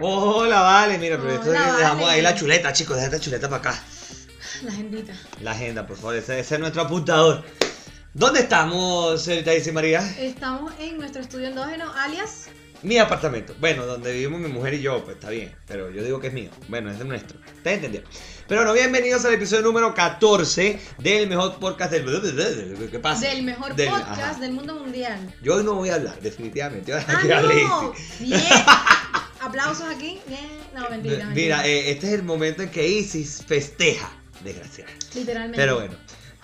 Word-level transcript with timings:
Hola, 0.00 0.60
vale, 0.62 0.98
mira, 0.98 1.16
pero 1.18 1.32
esto 1.34 1.50
Hola, 1.50 1.68
es- 1.70 1.76
dejamos 1.78 2.04
Vale. 2.04 2.16
ahí 2.16 2.22
la 2.22 2.34
chuleta, 2.34 2.72
chicos, 2.72 2.96
deja 2.96 3.06
esta 3.08 3.20
chuleta 3.20 3.48
para 3.48 3.70
acá. 3.70 3.82
La 4.64 4.72
agendita. 4.72 5.12
La 5.40 5.50
agenda, 5.52 5.86
por 5.86 5.96
favor, 5.96 6.16
ese, 6.16 6.38
ese 6.40 6.54
es 6.54 6.60
nuestro 6.60 6.82
apuntador. 6.82 7.44
¿Dónde 8.14 8.40
estamos, 8.40 9.22
señorita 9.22 9.52
Dice 9.52 9.72
María? 9.72 10.00
Estamos 10.18 10.72
en 10.78 10.98
nuestro 10.98 11.22
estudio 11.22 11.48
endógeno, 11.48 11.90
alias. 11.96 12.48
Mi 12.82 12.98
apartamento. 12.98 13.54
Bueno, 13.60 13.86
donde 13.86 14.12
vivimos 14.12 14.40
mi 14.40 14.48
mujer 14.48 14.74
y 14.74 14.80
yo, 14.80 15.04
pues 15.04 15.16
está 15.16 15.30
bien. 15.30 15.54
Pero 15.68 15.90
yo 15.90 16.02
digo 16.02 16.18
que 16.18 16.26
es 16.28 16.32
mío. 16.32 16.50
Bueno, 16.68 16.90
es 16.90 16.98
de 16.98 17.04
nuestro. 17.04 17.38
¿Ustedes 17.56 17.76
entendieron? 17.76 18.10
Pero 18.48 18.62
bueno, 18.62 18.72
bienvenidos 18.74 19.24
al 19.24 19.34
episodio 19.34 19.62
número 19.62 19.94
14 19.94 20.80
del 20.98 21.28
mejor 21.28 21.60
podcast 21.60 21.92
del. 21.92 22.88
¿Qué 22.90 22.98
pasa? 22.98 23.28
Del 23.28 23.44
mejor 23.44 23.76
Del- 23.76 23.88
podcast 23.88 24.10
ajá. 24.20 24.40
del 24.40 24.52
mundo 24.52 24.74
mundial. 24.74 25.32
Yo 25.42 25.56
hoy 25.56 25.64
no 25.64 25.74
voy 25.74 25.90
a 25.90 25.94
hablar, 25.94 26.20
definitivamente. 26.20 26.90
Yo 26.90 26.98
¡Ah, 27.06 27.40
no! 27.42 27.92
Bien. 28.18 28.40
Aplausos 29.40 29.86
aquí. 29.88 30.20
Bien. 30.26 30.48
No, 30.74 30.90
mentira. 30.90 31.26
Mira, 31.26 31.66
eh, 31.66 31.92
este 31.92 32.08
es 32.08 32.14
el 32.14 32.24
momento 32.24 32.62
en 32.62 32.70
que 32.70 32.88
Isis 32.88 33.44
festeja, 33.46 34.10
desgraciada. 34.42 34.90
Literalmente. 35.14 35.56
Pero 35.56 35.76
bueno. 35.76 35.94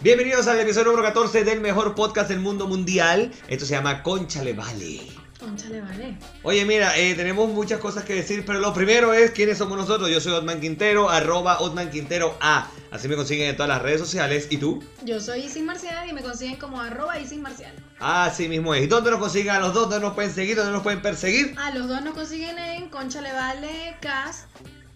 Bienvenidos 0.00 0.46
al 0.46 0.60
episodio 0.60 0.86
número 0.92 1.02
14 1.02 1.42
del 1.42 1.60
mejor 1.60 1.96
podcast 1.96 2.28
del 2.30 2.38
mundo 2.38 2.68
mundial. 2.68 3.32
Esto 3.48 3.66
se 3.66 3.72
llama 3.72 4.04
Conchale 4.04 4.52
Vale. 4.52 5.00
Conchale, 5.38 5.80
vale. 5.80 6.18
Oye, 6.42 6.64
mira, 6.64 6.98
eh, 6.98 7.14
tenemos 7.14 7.48
muchas 7.50 7.78
cosas 7.78 8.04
que 8.04 8.14
decir, 8.14 8.44
pero 8.44 8.58
lo 8.58 8.74
primero 8.74 9.12
es 9.12 9.30
quiénes 9.30 9.58
somos 9.58 9.78
nosotros. 9.78 10.10
Yo 10.10 10.20
soy 10.20 10.32
Otman 10.32 10.60
Quintero, 10.60 11.08
arroba 11.08 11.60
Otman 11.60 11.90
Quintero 11.90 12.36
A. 12.40 12.68
Así 12.90 13.06
me 13.06 13.14
consiguen 13.14 13.50
en 13.50 13.56
todas 13.56 13.68
las 13.68 13.80
redes 13.80 14.00
sociales. 14.00 14.48
¿Y 14.50 14.56
tú? 14.56 14.82
Yo 15.04 15.20
soy 15.20 15.44
Isis 15.44 15.62
Marcial 15.62 16.08
y 16.08 16.12
me 16.12 16.22
consiguen 16.22 16.56
como 16.56 16.80
arroba 16.80 17.18
Isis 17.20 17.38
Marcial. 17.38 17.72
Así 18.00 18.48
mismo 18.48 18.74
es. 18.74 18.82
¿Y 18.82 18.86
dónde 18.88 19.10
nos 19.12 19.20
consiguen 19.20 19.50
a 19.50 19.60
los 19.60 19.74
dos? 19.74 19.88
¿Dónde 19.88 20.06
nos 20.06 20.14
pueden 20.14 20.32
seguir? 20.32 20.56
¿Dónde 20.56 20.72
nos 20.72 20.82
pueden 20.82 21.02
perseguir? 21.02 21.54
A 21.56 21.70
los 21.70 21.88
dos 21.88 22.02
nos 22.02 22.14
consiguen 22.14 22.58
en 22.58 22.88
Conchale 22.88 23.32
Vale 23.32 23.96
Cast 24.00 24.48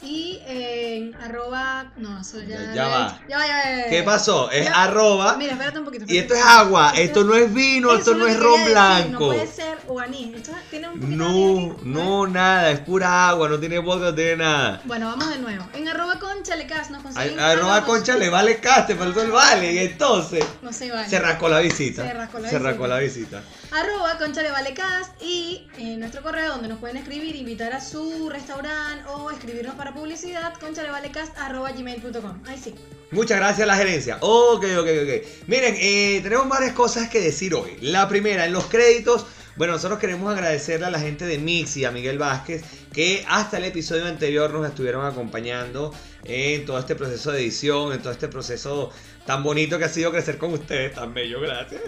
y 0.03 0.41
en 0.47 1.15
arroba. 1.17 1.93
No, 1.97 2.21
eso 2.21 2.41
ya. 2.41 2.59
Ya- 2.59 2.75
ya 2.75 2.89
va. 2.89 3.21
Ya 3.29 3.39
va, 3.39 3.47
ya 3.47 3.55
va. 3.85 3.91
¿Qué 3.91 4.03
pasó? 4.03 4.51
Es 4.51 4.69
arroba. 4.73 5.37
Mira, 5.37 5.53
espérate 5.53 5.79
un 5.79 5.85
poquito. 5.85 6.05
Y 6.09 6.19
esto 6.19 6.35
es 6.35 6.43
agua. 6.45 6.93
Esto 6.97 7.25
no 7.25 7.35
es 7.35 7.53
vino. 7.53 7.93
Esto 7.95 8.15
no 8.15 8.27
es 8.27 8.39
ron 8.39 8.61
quería 8.65 8.65
decir, 8.65 9.07
blanco. 9.09 9.21
No 9.27 9.33
puede 9.33 9.47
ser 9.47 9.79
o 9.89 10.01
anís. 10.01 10.35
Esto 10.37 10.53
tiene 10.71 10.89
un 10.89 11.01
poquito 11.01 11.09
de 11.25 11.25
anís 11.25 11.77
No, 11.85 12.25
no, 12.27 12.27
nada. 12.27 12.71
Es 12.71 12.81
pura 12.81 13.29
agua. 13.29 13.49
No 13.49 13.59
tiene 13.59 13.79
vodka, 13.79 14.07
no 14.07 14.15
tiene 14.15 14.37
nada. 14.37 14.81
Bueno, 14.85 15.07
vamos 15.07 15.29
de 15.31 15.39
nuevo. 15.39 15.65
En 15.75 15.89
arroba 15.89 16.19
conchalecast 16.19 16.91
nos 16.91 17.03
consiguen. 17.03 17.39
A- 17.39 17.51
Arroba 17.51 17.77
los 17.79 17.87
dos. 17.87 17.95
concha 17.97 18.17
le 18.17 18.29
vale 18.29 18.57
caste, 18.61 18.95
faltó 18.97 19.23
el 19.23 19.31
vale. 19.31 19.73
Y 19.73 19.79
entonces. 19.79 20.45
No 20.63 20.73
se 20.73 20.91
vale. 20.91 21.09
Se 21.09 21.19
rascó 21.19 21.49
la 21.49 21.61
visita. 21.61 22.03
Se 22.07 22.13
rascó 22.13 22.39
la 22.39 22.49
Se 22.49 22.57
visita. 22.57 22.71
rascó 22.71 22.87
la 22.87 22.99
visita. 22.99 23.43
Arroba 23.71 24.19
conchalevalecast 24.19 25.23
y 25.23 25.67
en 25.79 26.01
nuestro 26.01 26.23
correo 26.23 26.51
donde 26.53 26.69
nos 26.69 26.79
pueden 26.79 26.97
escribir, 26.99 27.35
invitar 27.37 27.73
a 27.73 27.81
su 27.81 28.29
restaurante 28.29 29.05
o 29.09 29.31
escribirnos 29.31 29.75
para 29.77 29.92
publicidad, 29.95 30.55
conchalevalecast 30.55 31.37
arroba 31.39 31.73
gmail.com. 31.73 32.43
Ahí 32.47 32.61
sí. 32.63 32.75
Muchas 33.11 33.39
gracias 33.39 33.65
a 33.65 33.67
la 33.67 33.77
gerencia. 33.77 34.19
Ok, 34.21 34.65
ok, 34.79 34.89
ok. 35.03 35.47
Miren, 35.47 35.75
eh, 35.79 36.21
tenemos 36.23 36.49
varias 36.49 36.73
cosas 36.73 37.09
que 37.09 37.21
decir 37.21 37.55
hoy. 37.55 37.77
La 37.81 38.09
primera, 38.09 38.47
en 38.47 38.53
los 38.53 38.65
créditos. 38.67 39.27
Bueno, 39.57 39.75
nosotros 39.75 39.99
queremos 39.99 40.33
agradecerle 40.33 40.87
a 40.87 40.91
la 40.91 40.99
gente 40.99 41.27
de 41.27 41.37
Mix 41.37 41.77
y 41.77 41.85
a 41.85 41.91
Miguel 41.91 42.17
Vázquez 42.17 42.65
que 42.93 43.23
hasta 43.29 43.59
el 43.59 43.65
episodio 43.65 44.07
anterior 44.07 44.51
nos 44.51 44.67
estuvieron 44.67 45.05
acompañando 45.05 45.93
en 46.25 46.65
todo 46.65 46.79
este 46.79 46.95
proceso 46.95 47.33
de 47.33 47.41
edición, 47.41 47.93
en 47.93 48.01
todo 48.01 48.13
este 48.13 48.29
proceso 48.29 48.91
tan 49.27 49.43
bonito 49.43 49.79
que 49.79 49.85
ha 49.85 49.89
sido 49.89 50.11
crecer 50.11 50.39
con 50.39 50.53
ustedes, 50.53 50.95
tan 50.95 51.15
bello, 51.15 51.41
gracias. 51.41 51.81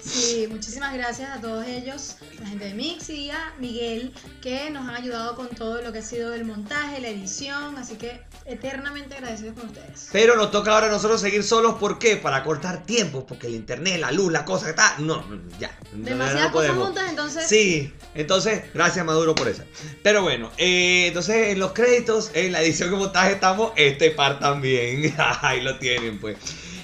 Sí, 0.00 0.46
muchísimas 0.48 0.94
gracias 0.94 1.30
a 1.30 1.40
todos 1.40 1.66
ellos, 1.66 2.16
la 2.40 2.46
gente 2.46 2.66
de 2.66 2.74
Mix 2.74 3.10
y 3.10 3.30
a 3.30 3.52
Miguel, 3.58 4.12
que 4.40 4.70
nos 4.70 4.88
han 4.88 4.96
ayudado 4.96 5.34
con 5.34 5.48
todo 5.48 5.82
lo 5.82 5.92
que 5.92 5.98
ha 5.98 6.02
sido 6.02 6.34
el 6.34 6.44
montaje, 6.44 7.00
la 7.00 7.08
edición, 7.08 7.76
así 7.76 7.96
que 7.96 8.22
eternamente 8.44 9.16
agradecidos 9.16 9.58
con 9.58 9.68
ustedes. 9.68 10.08
Pero 10.12 10.36
nos 10.36 10.50
toca 10.50 10.72
ahora 10.72 10.86
a 10.86 10.90
nosotros 10.90 11.20
seguir 11.20 11.42
solos, 11.42 11.74
¿por 11.74 11.98
qué? 11.98 12.16
Para 12.16 12.42
cortar 12.44 12.84
tiempos, 12.84 13.24
porque 13.26 13.46
el 13.46 13.54
internet, 13.54 14.00
la 14.00 14.12
luz, 14.12 14.32
la 14.32 14.44
cosa 14.44 14.66
que 14.66 14.70
está. 14.70 14.96
No, 14.98 15.24
ya. 15.58 15.76
Demasiadas 15.92 16.46
no 16.46 16.52
cosas 16.52 16.76
juntas, 16.76 17.10
entonces. 17.10 17.48
Sí, 17.48 17.92
entonces, 18.14 18.62
gracias 18.72 19.04
Maduro 19.04 19.34
por 19.34 19.48
eso. 19.48 19.62
Pero 20.02 20.22
bueno, 20.22 20.50
eh, 20.58 21.06
entonces 21.08 21.48
en 21.48 21.58
los 21.58 21.72
créditos, 21.72 22.30
en 22.34 22.52
la 22.52 22.62
edición 22.62 22.90
que 22.90 22.96
montaje 22.96 23.32
estamos, 23.32 23.72
este 23.76 24.10
par 24.10 24.38
también. 24.38 25.14
Ahí 25.42 25.60
lo 25.60 25.78
tienen, 25.78 26.18
pues. 26.20 26.36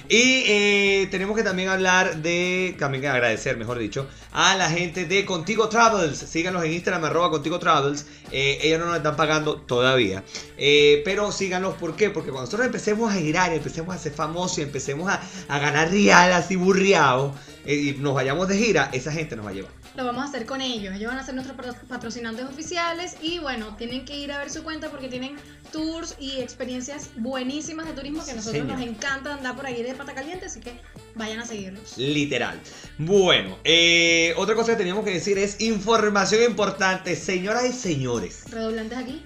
Y 0.09 0.43
eh, 0.47 1.07
tenemos 1.11 1.37
que 1.37 1.43
también 1.43 1.69
hablar 1.69 2.23
de, 2.23 2.75
también 2.79 3.05
agradecer, 3.05 3.57
mejor 3.57 3.77
dicho, 3.77 4.07
a 4.31 4.55
la 4.55 4.67
gente 4.67 5.05
de 5.05 5.23
Contigo 5.23 5.69
Travels. 5.69 6.17
Síganos 6.17 6.63
en 6.63 6.73
Instagram, 6.73 7.05
arroba 7.05 7.29
Contigo 7.29 7.59
Travels. 7.59 8.07
Eh, 8.31 8.57
ellos 8.63 8.79
no 8.79 8.87
nos 8.87 8.97
están 8.97 9.15
pagando 9.15 9.57
todavía. 9.57 10.23
Eh, 10.57 11.03
pero 11.05 11.31
síganos, 11.31 11.75
¿por 11.75 11.95
qué? 11.95 12.09
Porque 12.09 12.31
cuando 12.31 12.47
nosotros 12.47 12.65
empecemos 12.65 13.13
a 13.13 13.17
girar, 13.17 13.53
empecemos 13.53 13.95
a 13.95 13.99
ser 13.99 14.11
famosos 14.11 14.57
y 14.57 14.61
empecemos 14.63 15.11
a, 15.11 15.21
a 15.47 15.59
ganar 15.59 15.91
real 15.91 16.33
así 16.33 16.55
burriados 16.55 17.33
eh, 17.65 17.75
y 17.75 17.93
nos 17.99 18.15
vayamos 18.15 18.47
de 18.47 18.57
gira, 18.57 18.89
esa 18.91 19.11
gente 19.11 19.35
nos 19.35 19.45
va 19.45 19.51
a 19.51 19.53
llevar. 19.53 19.78
Lo 19.95 20.05
vamos 20.05 20.23
a 20.23 20.27
hacer 20.27 20.45
con 20.45 20.61
ellos. 20.61 20.95
Ellos 20.95 21.09
van 21.09 21.19
a 21.19 21.25
ser 21.25 21.33
nuestros 21.35 21.57
patro- 21.57 21.75
patrocinantes 21.87 22.45
oficiales 22.45 23.15
y 23.21 23.39
bueno, 23.39 23.75
tienen 23.75 24.05
que 24.05 24.17
ir 24.17 24.31
a 24.31 24.37
ver 24.37 24.49
su 24.49 24.63
cuenta 24.63 24.89
porque 24.89 25.09
tienen 25.09 25.35
tours 25.71 26.15
y 26.19 26.39
experiencias 26.39 27.09
buenísimas 27.17 27.85
de 27.87 27.93
turismo 27.93 28.23
que 28.23 28.31
a 28.31 28.35
nosotros 28.35 28.61
Señor. 28.61 28.77
nos 28.79 28.87
encanta 28.87 29.33
andar 29.33 29.55
por 29.55 29.65
ahí 29.65 29.81
de 29.83 29.93
pata 29.95 30.13
caliente, 30.13 30.45
así 30.45 30.59
que 30.61 30.73
vayan 31.15 31.39
a 31.39 31.45
seguirlos. 31.45 31.97
Literal. 31.97 32.59
Bueno, 32.97 33.57
eh, 33.63 34.33
otra 34.37 34.55
cosa 34.55 34.71
que 34.73 34.77
teníamos 34.77 35.03
que 35.03 35.11
decir 35.11 35.37
es 35.37 35.59
información 35.59 36.43
importante, 36.43 37.15
señoras 37.15 37.65
y 37.65 37.73
señores. 37.73 38.43
Redoblantes 38.49 38.97
aquí. 38.97 39.25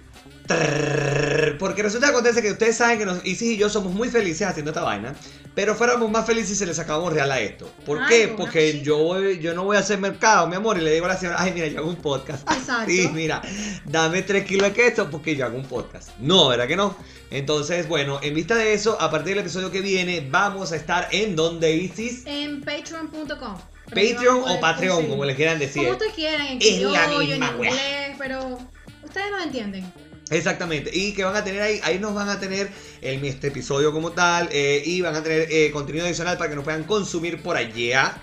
Porque 1.59 1.83
resulta 1.83 2.09
acontece 2.09 2.41
que 2.41 2.51
ustedes 2.51 2.75
saben 2.75 2.99
que 2.99 3.05
nos, 3.05 3.25
Isis 3.25 3.53
y 3.53 3.57
yo 3.57 3.69
somos 3.69 3.93
muy 3.93 4.09
felices 4.09 4.45
haciendo 4.47 4.71
esta 4.71 4.81
vaina, 4.81 5.15
pero 5.55 5.75
fuéramos 5.75 6.09
más 6.11 6.25
felices 6.25 6.49
si 6.49 6.55
se 6.55 6.65
le 6.65 6.73
sacábamos 6.73 7.13
real 7.13 7.31
a 7.31 7.39
esto. 7.39 7.69
¿Por 7.85 7.99
Ay, 8.01 8.05
qué? 8.09 8.27
Porque 8.29 8.81
yo, 8.81 8.97
voy- 8.97 9.39
yo 9.39 9.53
no 9.53 9.63
voy 9.63 9.77
a 9.77 9.79
hacer 9.79 9.99
mercado, 9.99 10.47
mi 10.47 10.55
amor, 10.55 10.77
y 10.77 10.81
le 10.81 10.91
digo 10.93 11.05
a 11.05 11.09
la 11.09 11.17
señora, 11.17 11.37
ay, 11.39 11.51
mira, 11.53 11.67
yo 11.67 11.79
hago 11.79 11.89
un 11.89 11.95
podcast. 11.97 12.49
Exacto. 12.51 12.91
Sí, 12.91 13.09
mira, 13.13 13.41
dame 13.85 14.21
3 14.23 14.45
kilos 14.45 14.69
de 14.69 14.73
queso 14.73 15.09
porque 15.09 15.35
yo 15.35 15.45
hago 15.45 15.57
un 15.57 15.65
podcast. 15.65 16.09
No, 16.19 16.49
¿verdad 16.49 16.67
que 16.67 16.75
no? 16.75 16.95
Entonces, 17.31 17.87
bueno, 17.87 18.19
en 18.21 18.33
vista 18.35 18.55
de 18.55 18.73
eso, 18.73 18.97
a 19.01 19.09
partir 19.09 19.29
del 19.35 19.39
episodio 19.39 19.71
que 19.71 19.81
viene, 19.81 20.27
vamos 20.29 20.71
a 20.71 20.75
estar 20.75 21.07
en 21.11 21.35
donde 21.35 21.75
Isis. 21.75 22.23
En 22.25 22.61
patreon.com. 22.61 23.57
Patreon 23.89 24.43
o 24.47 24.59
Patreon, 24.59 25.07
como 25.07 25.23
le 25.23 25.35
quieran 25.35 25.59
decir. 25.59 25.83
Como 25.83 25.91
ustedes 25.93 26.13
quieran, 26.13 26.47
en 26.47 26.57
Es 26.61 26.81
la 26.81 27.05
en 27.11 27.19
misma 27.19 27.55
wea. 27.57 27.69
inglés, 27.71 28.15
pero 28.17 28.57
ustedes 29.03 29.31
nos 29.31 29.43
entienden. 29.43 29.93
Exactamente, 30.29 30.89
y 30.93 31.13
que 31.13 31.23
van 31.23 31.35
a 31.35 31.43
tener 31.43 31.61
ahí, 31.61 31.79
ahí 31.83 31.99
nos 31.99 32.13
van 32.13 32.29
a 32.29 32.39
tener 32.39 32.69
el, 33.01 33.23
este 33.25 33.47
episodio 33.47 33.91
como 33.91 34.11
tal, 34.13 34.49
eh, 34.51 34.81
y 34.85 35.01
van 35.01 35.15
a 35.15 35.21
tener 35.21 35.47
eh, 35.51 35.69
contenido 35.71 36.05
adicional 36.05 36.37
para 36.37 36.49
que 36.49 36.55
nos 36.55 36.63
puedan 36.63 36.83
consumir 36.85 37.41
por 37.43 37.57
allá. 37.57 38.15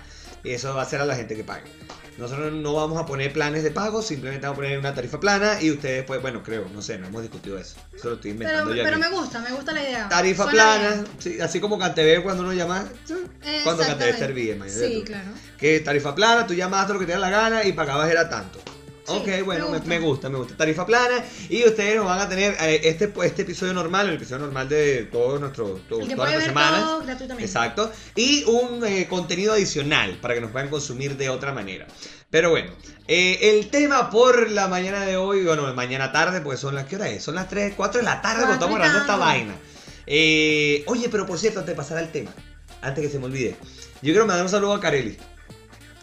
Y 0.43 0.49
eso 0.51 0.73
va 0.73 0.81
a 0.81 0.85
ser 0.85 0.99
a 1.01 1.05
la 1.05 1.15
gente 1.15 1.35
que 1.35 1.43
pague. 1.43 1.63
Nosotros 2.17 2.51
no 2.51 2.73
vamos 2.73 2.99
a 2.99 3.05
poner 3.05 3.31
planes 3.31 3.63
de 3.63 3.71
pago, 3.71 4.01
simplemente 4.01 4.45
vamos 4.45 4.57
a 4.57 4.61
poner 4.61 4.77
una 4.79 4.93
tarifa 4.93 5.19
plana 5.19 5.61
y 5.61 5.71
ustedes, 5.71 6.03
pues, 6.03 6.21
bueno, 6.21 6.43
creo, 6.43 6.67
no 6.73 6.81
sé, 6.81 6.97
no 6.99 7.07
hemos 7.07 7.21
discutido 7.21 7.57
eso. 7.57 7.75
Eso 7.95 8.09
lo 8.09 8.15
estoy 8.15 8.33
Pero, 8.33 8.43
inventando 8.49 8.75
yo 8.75 8.83
pero 8.83 8.97
aquí. 8.97 9.05
me 9.09 9.17
gusta, 9.17 9.39
me 9.39 9.51
gusta 9.51 9.71
la 9.71 9.81
idea. 9.83 10.09
Tarifa 10.09 10.47
plana, 10.49 11.03
sí, 11.19 11.39
así 11.39 11.59
como 11.59 11.79
Cantv 11.79 12.21
cuando 12.23 12.43
uno 12.43 12.53
llama, 12.53 12.87
sí, 13.05 13.13
cuando 13.63 13.83
Exactamente. 13.83 14.19
servía, 14.19 14.55
Sí, 14.67 15.03
claro. 15.05 15.29
que 15.57 15.79
tarifa 15.79 16.13
plana, 16.13 16.45
tú 16.45 16.53
llamaste 16.53 16.93
lo 16.93 16.99
que 16.99 17.05
te 17.05 17.13
da 17.13 17.19
la 17.19 17.29
gana 17.29 17.63
y 17.63 17.71
pagabas 17.73 18.11
era 18.11 18.29
tanto. 18.29 18.59
Sí, 19.11 19.17
ok, 19.29 19.45
bueno, 19.45 19.65
me 19.69 19.71
gusta. 19.77 19.87
me 19.89 19.99
gusta, 19.99 20.29
me 20.29 20.37
gusta. 20.37 20.57
Tarifa 20.57 20.85
plana 20.85 21.23
y 21.49 21.63
ustedes 21.65 21.95
nos 21.95 22.05
van 22.05 22.19
a 22.19 22.29
tener 22.29 22.55
eh, 22.61 22.81
este, 22.83 23.11
este 23.23 23.41
episodio 23.43 23.73
normal, 23.73 24.09
el 24.09 24.15
episodio 24.15 24.39
normal 24.45 24.67
de 24.69 25.03
todos 25.11 25.39
nuestros, 25.39 25.81
todos- 25.87 26.03
todas 26.07 26.17
nuestras 26.17 26.43
semanas. 26.45 26.81
todo 26.83 26.99
gratuitamente. 27.03 27.45
Exacto. 27.45 27.91
Y 28.15 28.43
un 28.45 28.85
eh, 28.85 29.07
contenido 29.09 29.53
adicional 29.53 30.17
para 30.21 30.33
que 30.35 30.41
nos 30.41 30.51
puedan 30.51 30.69
consumir 30.69 31.17
de 31.17 31.29
otra 31.29 31.51
manera. 31.53 31.87
Pero 32.29 32.49
bueno, 32.49 32.71
eh, 33.07 33.39
el 33.57 33.69
tema 33.69 34.09
por 34.09 34.49
la 34.51 34.67
mañana 34.69 35.01
de 35.05 35.17
hoy, 35.17 35.43
bueno, 35.43 35.73
mañana 35.73 36.11
tarde, 36.13 36.39
pues 36.41 36.59
son 36.61 36.75
las, 36.75 36.85
¿qué 36.85 36.95
hora 36.95 37.09
es? 37.09 37.23
Son 37.23 37.35
las 37.35 37.49
3, 37.49 37.73
4 37.75 37.99
de 37.99 38.05
la 38.05 38.21
tarde 38.21 38.37
cuando 38.45 38.53
estamos 38.53 38.75
grabando 38.77 38.99
esta 39.01 39.17
vaina. 39.17 39.53
Eh, 40.07 40.83
oye, 40.87 41.09
pero 41.09 41.25
por 41.25 41.37
cierto, 41.37 41.59
antes 41.59 41.73
de 41.73 41.77
pasar 41.77 41.97
al 41.97 42.11
tema, 42.11 42.31
antes 42.81 43.03
que 43.05 43.09
se 43.11 43.19
me 43.19 43.25
olvide, 43.25 43.55
yo 44.01 44.11
quiero 44.13 44.25
mandar 44.25 44.45
un 44.45 44.49
saludo 44.51 44.73
a 44.73 44.79
Careli. 44.79 45.17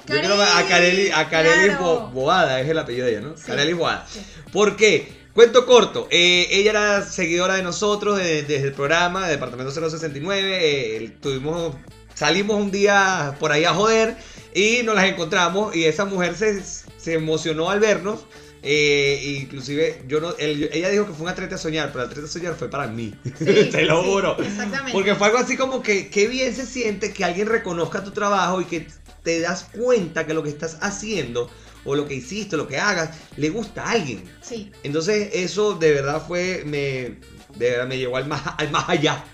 Yo 0.08 0.18
quiero 0.20 0.42
a 0.42 0.62
Careli, 0.68 1.10
a 1.10 1.28
claro. 1.28 2.08
Boada, 2.12 2.60
es 2.60 2.68
el 2.68 2.78
apellido 2.78 3.06
de 3.06 3.12
ella, 3.12 3.20
¿no? 3.20 3.34
Sí. 3.36 3.72
Boada. 3.74 4.06
Sí. 4.10 4.20
¿Por 4.52 4.76
qué? 4.76 5.16
Cuento 5.34 5.66
corto, 5.66 6.08
eh, 6.10 6.48
ella 6.50 6.70
era 6.70 7.02
seguidora 7.04 7.54
de 7.54 7.62
nosotros 7.62 8.18
de- 8.18 8.42
desde 8.42 8.68
el 8.68 8.72
programa 8.72 9.26
de 9.26 9.32
Departamento 9.32 9.70
069, 9.70 10.96
eh, 11.04 11.12
tuvimos, 11.20 11.76
salimos 12.14 12.56
un 12.60 12.72
día 12.72 13.36
por 13.38 13.52
ahí 13.52 13.64
a 13.64 13.72
joder 13.72 14.16
y 14.52 14.82
nos 14.82 14.96
las 14.96 15.04
encontramos 15.04 15.76
y 15.76 15.84
esa 15.84 16.06
mujer 16.06 16.34
se, 16.34 16.60
se 16.96 17.14
emocionó 17.14 17.70
al 17.70 17.78
vernos, 17.78 18.26
eh, 18.64 19.38
inclusive 19.40 20.02
yo 20.08 20.20
no, 20.20 20.34
él- 20.38 20.70
ella 20.72 20.88
dijo 20.88 21.06
que 21.06 21.12
fue 21.12 21.22
un 21.22 21.28
atleta 21.28 21.54
a 21.54 21.58
soñar, 21.58 21.90
pero 21.92 22.02
el 22.04 22.10
atleta 22.10 22.26
a 22.28 22.32
soñar 22.32 22.54
fue 22.56 22.68
para 22.68 22.88
mí, 22.88 23.14
Sí, 23.38 23.44
te 23.70 23.82
lo 23.82 24.02
sí, 24.02 24.08
juro. 24.10 24.36
Exactamente. 24.42 24.90
Porque 24.92 25.14
fue 25.14 25.28
algo 25.28 25.38
así 25.38 25.56
como 25.56 25.82
que 25.82 26.08
qué 26.10 26.26
bien 26.26 26.52
se 26.52 26.66
siente 26.66 27.12
que 27.12 27.24
alguien 27.24 27.46
reconozca 27.46 28.02
tu 28.02 28.10
trabajo 28.10 28.60
y 28.60 28.64
que 28.64 28.88
te 29.22 29.40
das 29.40 29.64
cuenta 29.64 30.26
que 30.26 30.34
lo 30.34 30.42
que 30.42 30.50
estás 30.50 30.78
haciendo 30.80 31.50
o 31.84 31.94
lo 31.94 32.06
que 32.06 32.14
hiciste, 32.14 32.56
o 32.56 32.58
lo 32.58 32.68
que 32.68 32.78
hagas, 32.78 33.10
le 33.36 33.50
gusta 33.50 33.84
a 33.84 33.92
alguien. 33.92 34.22
Sí. 34.42 34.70
Entonces 34.82 35.30
eso 35.32 35.74
de 35.74 35.92
verdad 35.92 36.22
fue, 36.26 36.62
me, 36.66 37.18
de 37.56 37.70
verdad 37.70 37.86
me 37.86 37.98
llevó 37.98 38.16
al 38.16 38.26
más, 38.26 38.42
al 38.58 38.70
más 38.70 38.88
allá. 38.88 39.24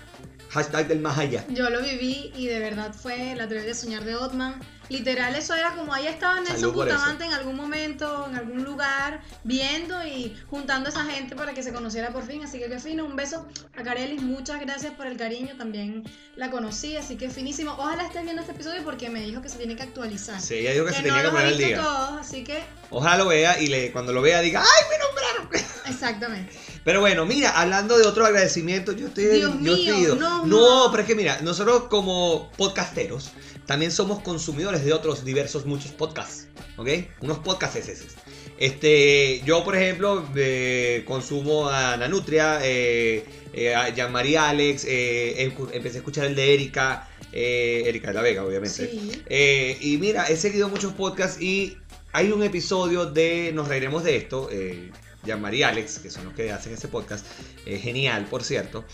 Hashtag 0.55 0.87
del 0.87 1.01
más 1.01 1.17
allá. 1.17 1.43
Yo 1.49 1.69
lo 1.69 1.81
viví 1.81 2.31
y 2.33 2.47
de 2.47 2.59
verdad 2.59 2.93
fue 2.93 3.35
la 3.35 3.45
teoría 3.45 3.67
de 3.67 3.73
soñar 3.73 4.05
de 4.05 4.15
Otman. 4.15 4.61
Literal, 4.87 5.35
eso 5.35 5.53
era 5.53 5.71
como 5.71 5.93
ahí 5.93 6.07
estaba 6.07 6.39
Nelson. 6.39 6.73
Bustamante 6.73 7.25
en 7.25 7.33
algún 7.33 7.57
momento, 7.57 8.25
en 8.29 8.37
algún 8.37 8.63
lugar, 8.63 9.21
viendo 9.43 10.05
y 10.05 10.33
juntando 10.49 10.87
a 10.87 10.91
esa 10.93 11.03
gente 11.03 11.35
para 11.35 11.53
que 11.53 11.61
se 11.61 11.73
conociera 11.73 12.11
por 12.13 12.25
fin. 12.25 12.41
Así 12.41 12.57
que 12.57 12.69
qué 12.69 12.79
fino, 12.79 13.03
un 13.03 13.17
beso 13.17 13.45
a 13.75 13.83
Karelis, 13.83 14.21
muchas 14.21 14.61
gracias 14.61 14.93
por 14.93 15.07
el 15.07 15.17
cariño, 15.17 15.57
también 15.57 16.03
la 16.37 16.49
conocí, 16.49 16.95
así 16.95 17.17
que 17.17 17.29
finísimo. 17.29 17.73
Ojalá 17.73 18.05
estés 18.05 18.23
viendo 18.23 18.41
este 18.41 18.53
episodio 18.53 18.81
porque 18.85 19.09
me 19.09 19.19
dijo 19.19 19.41
que 19.41 19.49
se 19.49 19.57
tiene 19.57 19.75
que 19.75 19.83
actualizar. 19.83 20.39
Sí, 20.39 20.55
ella 20.55 20.71
dijo 20.71 20.85
que, 20.85 20.93
se 20.93 20.99
no 20.99 21.03
tenía 21.03 21.23
que 21.23 21.29
poner 21.31 21.47
al 21.47 21.57
día. 21.57 21.81
todos, 21.81 22.21
así 22.21 22.45
que 22.45 22.63
Ojalá 22.91 23.17
lo 23.17 23.27
vea 23.27 23.59
y 23.59 23.67
le, 23.67 23.91
cuando 23.91 24.13
lo 24.13 24.21
vea 24.21 24.39
diga, 24.39 24.61
¡ay, 24.61 24.85
me 24.89 24.97
nombraron! 25.05 25.69
exactamente. 25.85 26.64
Pero 26.85 27.01
bueno, 27.01 27.25
mira, 27.25 27.49
hablando 27.59 27.97
de 27.97 28.05
otro 28.05 28.25
agradecimiento, 28.25 28.91
yo 28.93 29.07
estoy. 29.07 29.25
Dios 29.25 29.53
yo 29.53 29.59
mío, 29.59 29.73
estoy 29.75 30.19
no, 30.19 30.45
no, 30.45 30.85
no. 30.85 30.91
pero 30.91 31.01
es 31.01 31.07
que 31.07 31.15
mira, 31.15 31.41
nosotros 31.41 31.85
como 31.89 32.51
podcasteros 32.57 33.31
también 33.65 33.91
somos 33.91 34.21
consumidores 34.21 34.85
de 34.85 34.93
otros 34.93 35.25
diversos, 35.25 35.65
muchos 35.65 35.91
podcasts. 35.91 36.47
¿Ok? 36.77 36.87
Unos 37.21 37.39
podcasts. 37.39 37.79
Este, 38.59 39.41
yo, 39.45 39.63
por 39.63 39.75
ejemplo, 39.75 40.25
eh, 40.35 41.03
consumo 41.07 41.69
a 41.69 41.97
Nanutria, 41.97 42.59
eh, 42.63 43.25
eh, 43.53 43.73
a 43.73 43.89
Jean-Marie 43.89 44.37
Alex, 44.37 44.85
eh, 44.85 45.43
em- 45.43 45.53
empecé 45.73 45.97
a 45.97 45.99
escuchar 45.99 46.25
el 46.25 46.35
de 46.35 46.53
Erika, 46.53 47.09
eh, 47.33 47.83
Erika 47.87 48.09
de 48.09 48.13
la 48.13 48.21
Vega, 48.21 48.43
obviamente. 48.45 48.89
Sí. 48.91 49.11
Eh, 49.27 49.77
y 49.81 49.97
mira, 49.97 50.25
he 50.27 50.37
seguido 50.37 50.69
muchos 50.69 50.93
podcasts 50.93 51.41
y 51.41 51.77
hay 52.13 52.31
un 52.31 52.43
episodio 52.43 53.05
de 53.07 53.51
Nos 53.53 53.67
Reiremos 53.67 54.03
de 54.03 54.15
Esto, 54.17 54.49
Jean-Marie 55.25 55.59
y 55.59 55.63
Alex, 55.63 55.99
que 55.99 56.09
son 56.09 56.25
los 56.25 56.33
que 56.33 56.51
hacen 56.51 56.73
ese 56.73 56.87
podcast, 56.87 57.25
eh, 57.65 57.77
genial, 57.77 58.25
por 58.29 58.43
cierto, 58.43 58.85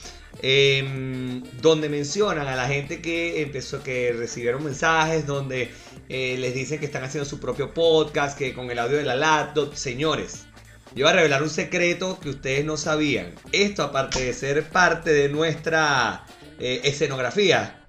em, 0.41 1.43
donde 1.61 1.89
mencionan 1.89 2.47
a 2.47 2.55
la 2.55 2.67
gente 2.67 3.01
que 3.01 3.41
empezó, 3.41 3.83
que 3.83 4.13
recibieron 4.13 4.63
mensajes, 4.63 5.25
donde 5.27 5.71
eh, 6.09 6.37
les 6.39 6.53
dicen 6.53 6.79
que 6.79 6.85
están 6.85 7.03
haciendo 7.03 7.29
su 7.29 7.39
propio 7.39 7.73
podcast, 7.73 8.37
que 8.37 8.53
con 8.53 8.71
el 8.71 8.79
audio 8.79 8.97
de 8.97 9.03
la 9.03 9.15
laptop, 9.15 9.75
señores. 9.75 10.45
Yo 10.93 11.05
voy 11.05 11.13
a 11.13 11.15
revelar 11.15 11.41
un 11.41 11.49
secreto 11.49 12.19
que 12.19 12.29
ustedes 12.29 12.65
no 12.65 12.75
sabían. 12.75 13.33
Esto, 13.53 13.83
aparte 13.83 14.25
de 14.25 14.33
ser 14.33 14.63
parte 14.63 15.13
de 15.13 15.29
nuestra 15.29 16.25
eh, 16.59 16.81
escenografía, 16.83 17.80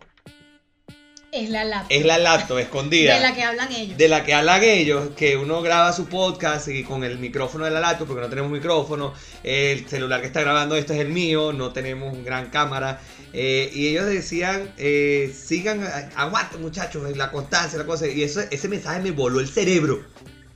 Es 1.32 1.48
la 1.48 1.64
laptop. 1.64 1.90
es 1.90 2.04
la 2.04 2.18
laptop 2.18 2.58
escondida 2.58 3.14
de 3.14 3.20
la 3.20 3.34
que 3.34 3.42
hablan 3.42 3.72
ellos. 3.72 3.96
de 3.96 4.08
la 4.08 4.22
que 4.22 4.34
hablan 4.34 4.62
ellos, 4.62 5.08
que 5.16 5.38
uno 5.38 5.62
graba 5.62 5.90
su 5.94 6.04
podcast 6.04 6.68
y 6.68 6.84
con 6.84 7.04
el 7.04 7.18
micrófono 7.18 7.64
de 7.64 7.70
la 7.70 7.80
laptop, 7.80 8.06
porque 8.06 8.20
no 8.20 8.28
tenemos 8.28 8.50
micrófono, 8.50 9.14
el 9.42 9.88
celular 9.88 10.20
que 10.20 10.26
está 10.26 10.42
grabando 10.42 10.76
esto 10.76 10.92
es 10.92 11.00
el 11.00 11.08
mío, 11.08 11.54
no 11.54 11.72
tenemos 11.72 12.22
gran 12.22 12.50
cámara, 12.50 13.00
eh, 13.32 13.70
y 13.72 13.88
ellos 13.88 14.04
decían, 14.04 14.74
eh, 14.76 15.34
sigan, 15.34 15.82
aguanten 16.16 16.60
muchachos, 16.60 17.16
la 17.16 17.30
constancia, 17.30 17.78
la 17.78 17.86
cosa, 17.86 18.06
y 18.06 18.22
eso, 18.22 18.42
ese 18.50 18.68
mensaje 18.68 19.00
me 19.00 19.12
voló 19.12 19.40
el 19.40 19.48
cerebro. 19.48 20.04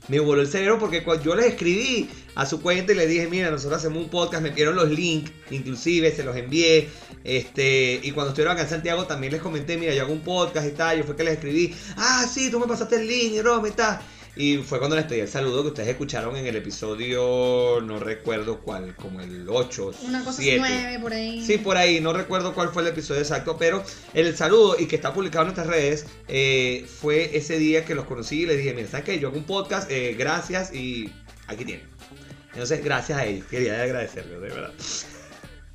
Me 0.07 0.19
voló 0.19 0.41
el 0.41 0.47
cerebro 0.47 0.79
porque 0.79 1.03
cuando 1.03 1.23
yo 1.23 1.35
les 1.35 1.47
escribí 1.47 2.09
a 2.35 2.45
su 2.45 2.61
cuenta 2.61 2.93
y 2.93 2.95
les 2.95 3.09
dije, 3.09 3.27
mira, 3.27 3.51
nosotros 3.51 3.79
hacemos 3.79 4.03
un 4.03 4.09
podcast, 4.09 4.41
me 4.41 4.51
pidieron 4.51 4.75
los 4.75 4.89
links, 4.89 5.31
inclusive 5.51 6.15
se 6.15 6.23
los 6.23 6.35
envié. 6.35 6.89
Este, 7.23 7.99
y 8.01 8.11
cuando 8.11 8.29
estuvieron 8.29 8.53
acá 8.53 8.63
en 8.63 8.69
Santiago 8.69 9.05
también 9.05 9.33
les 9.33 9.41
comenté, 9.41 9.77
mira, 9.77 9.93
yo 9.93 10.03
hago 10.03 10.13
un 10.13 10.21
podcast 10.21 10.67
y 10.67 10.71
tal, 10.71 10.97
yo 10.97 11.03
fue 11.03 11.15
que 11.15 11.23
les 11.23 11.33
escribí, 11.33 11.75
ah, 11.97 12.25
sí, 12.31 12.49
tú 12.49 12.59
me 12.59 12.67
pasaste 12.67 12.95
el 12.95 13.07
link, 13.07 13.33
y 13.33 13.41
Rome, 13.41 13.71
tal. 13.71 13.99
Y 14.37 14.57
fue 14.57 14.77
cuando 14.77 14.95
les 14.95 15.05
pedí 15.05 15.19
el 15.21 15.27
saludo 15.27 15.63
que 15.63 15.69
ustedes 15.69 15.89
escucharon 15.89 16.35
en 16.37 16.45
el 16.45 16.55
episodio, 16.55 17.81
no 17.81 17.99
recuerdo 17.99 18.59
cuál, 18.59 18.95
como 18.95 19.19
el 19.21 19.47
8, 19.49 19.91
Una 20.03 20.23
cosa 20.23 20.41
7. 20.41 20.59
nueve 20.59 20.99
por 21.01 21.13
ahí. 21.13 21.43
Sí, 21.43 21.57
por 21.57 21.75
ahí, 21.75 21.99
no 21.99 22.13
recuerdo 22.13 22.53
cuál 22.53 22.69
fue 22.69 22.83
el 22.83 22.89
episodio 22.89 23.21
exacto, 23.21 23.57
pero 23.57 23.83
el 24.13 24.35
saludo 24.37 24.75
y 24.79 24.85
que 24.85 24.95
está 24.95 25.13
publicado 25.13 25.43
en 25.43 25.47
nuestras 25.53 25.67
redes 25.67 26.05
eh, 26.27 26.85
fue 26.87 27.35
ese 27.35 27.57
día 27.57 27.83
que 27.83 27.95
los 27.95 28.05
conocí 28.05 28.43
y 28.43 28.45
les 28.45 28.57
dije, 28.57 28.73
mira, 28.73 28.87
¿sabes 28.87 29.05
qué? 29.05 29.19
Yo 29.19 29.29
hago 29.29 29.37
un 29.37 29.45
podcast, 29.45 29.89
eh, 29.89 30.15
gracias 30.17 30.73
y 30.73 31.11
aquí 31.47 31.65
tienen. 31.65 31.87
Entonces, 32.53 32.83
gracias 32.83 33.17
a 33.19 33.25
ellos, 33.25 33.45
quería 33.49 33.81
agradecerles, 33.81 34.41
de 34.41 34.49
verdad. 34.49 34.71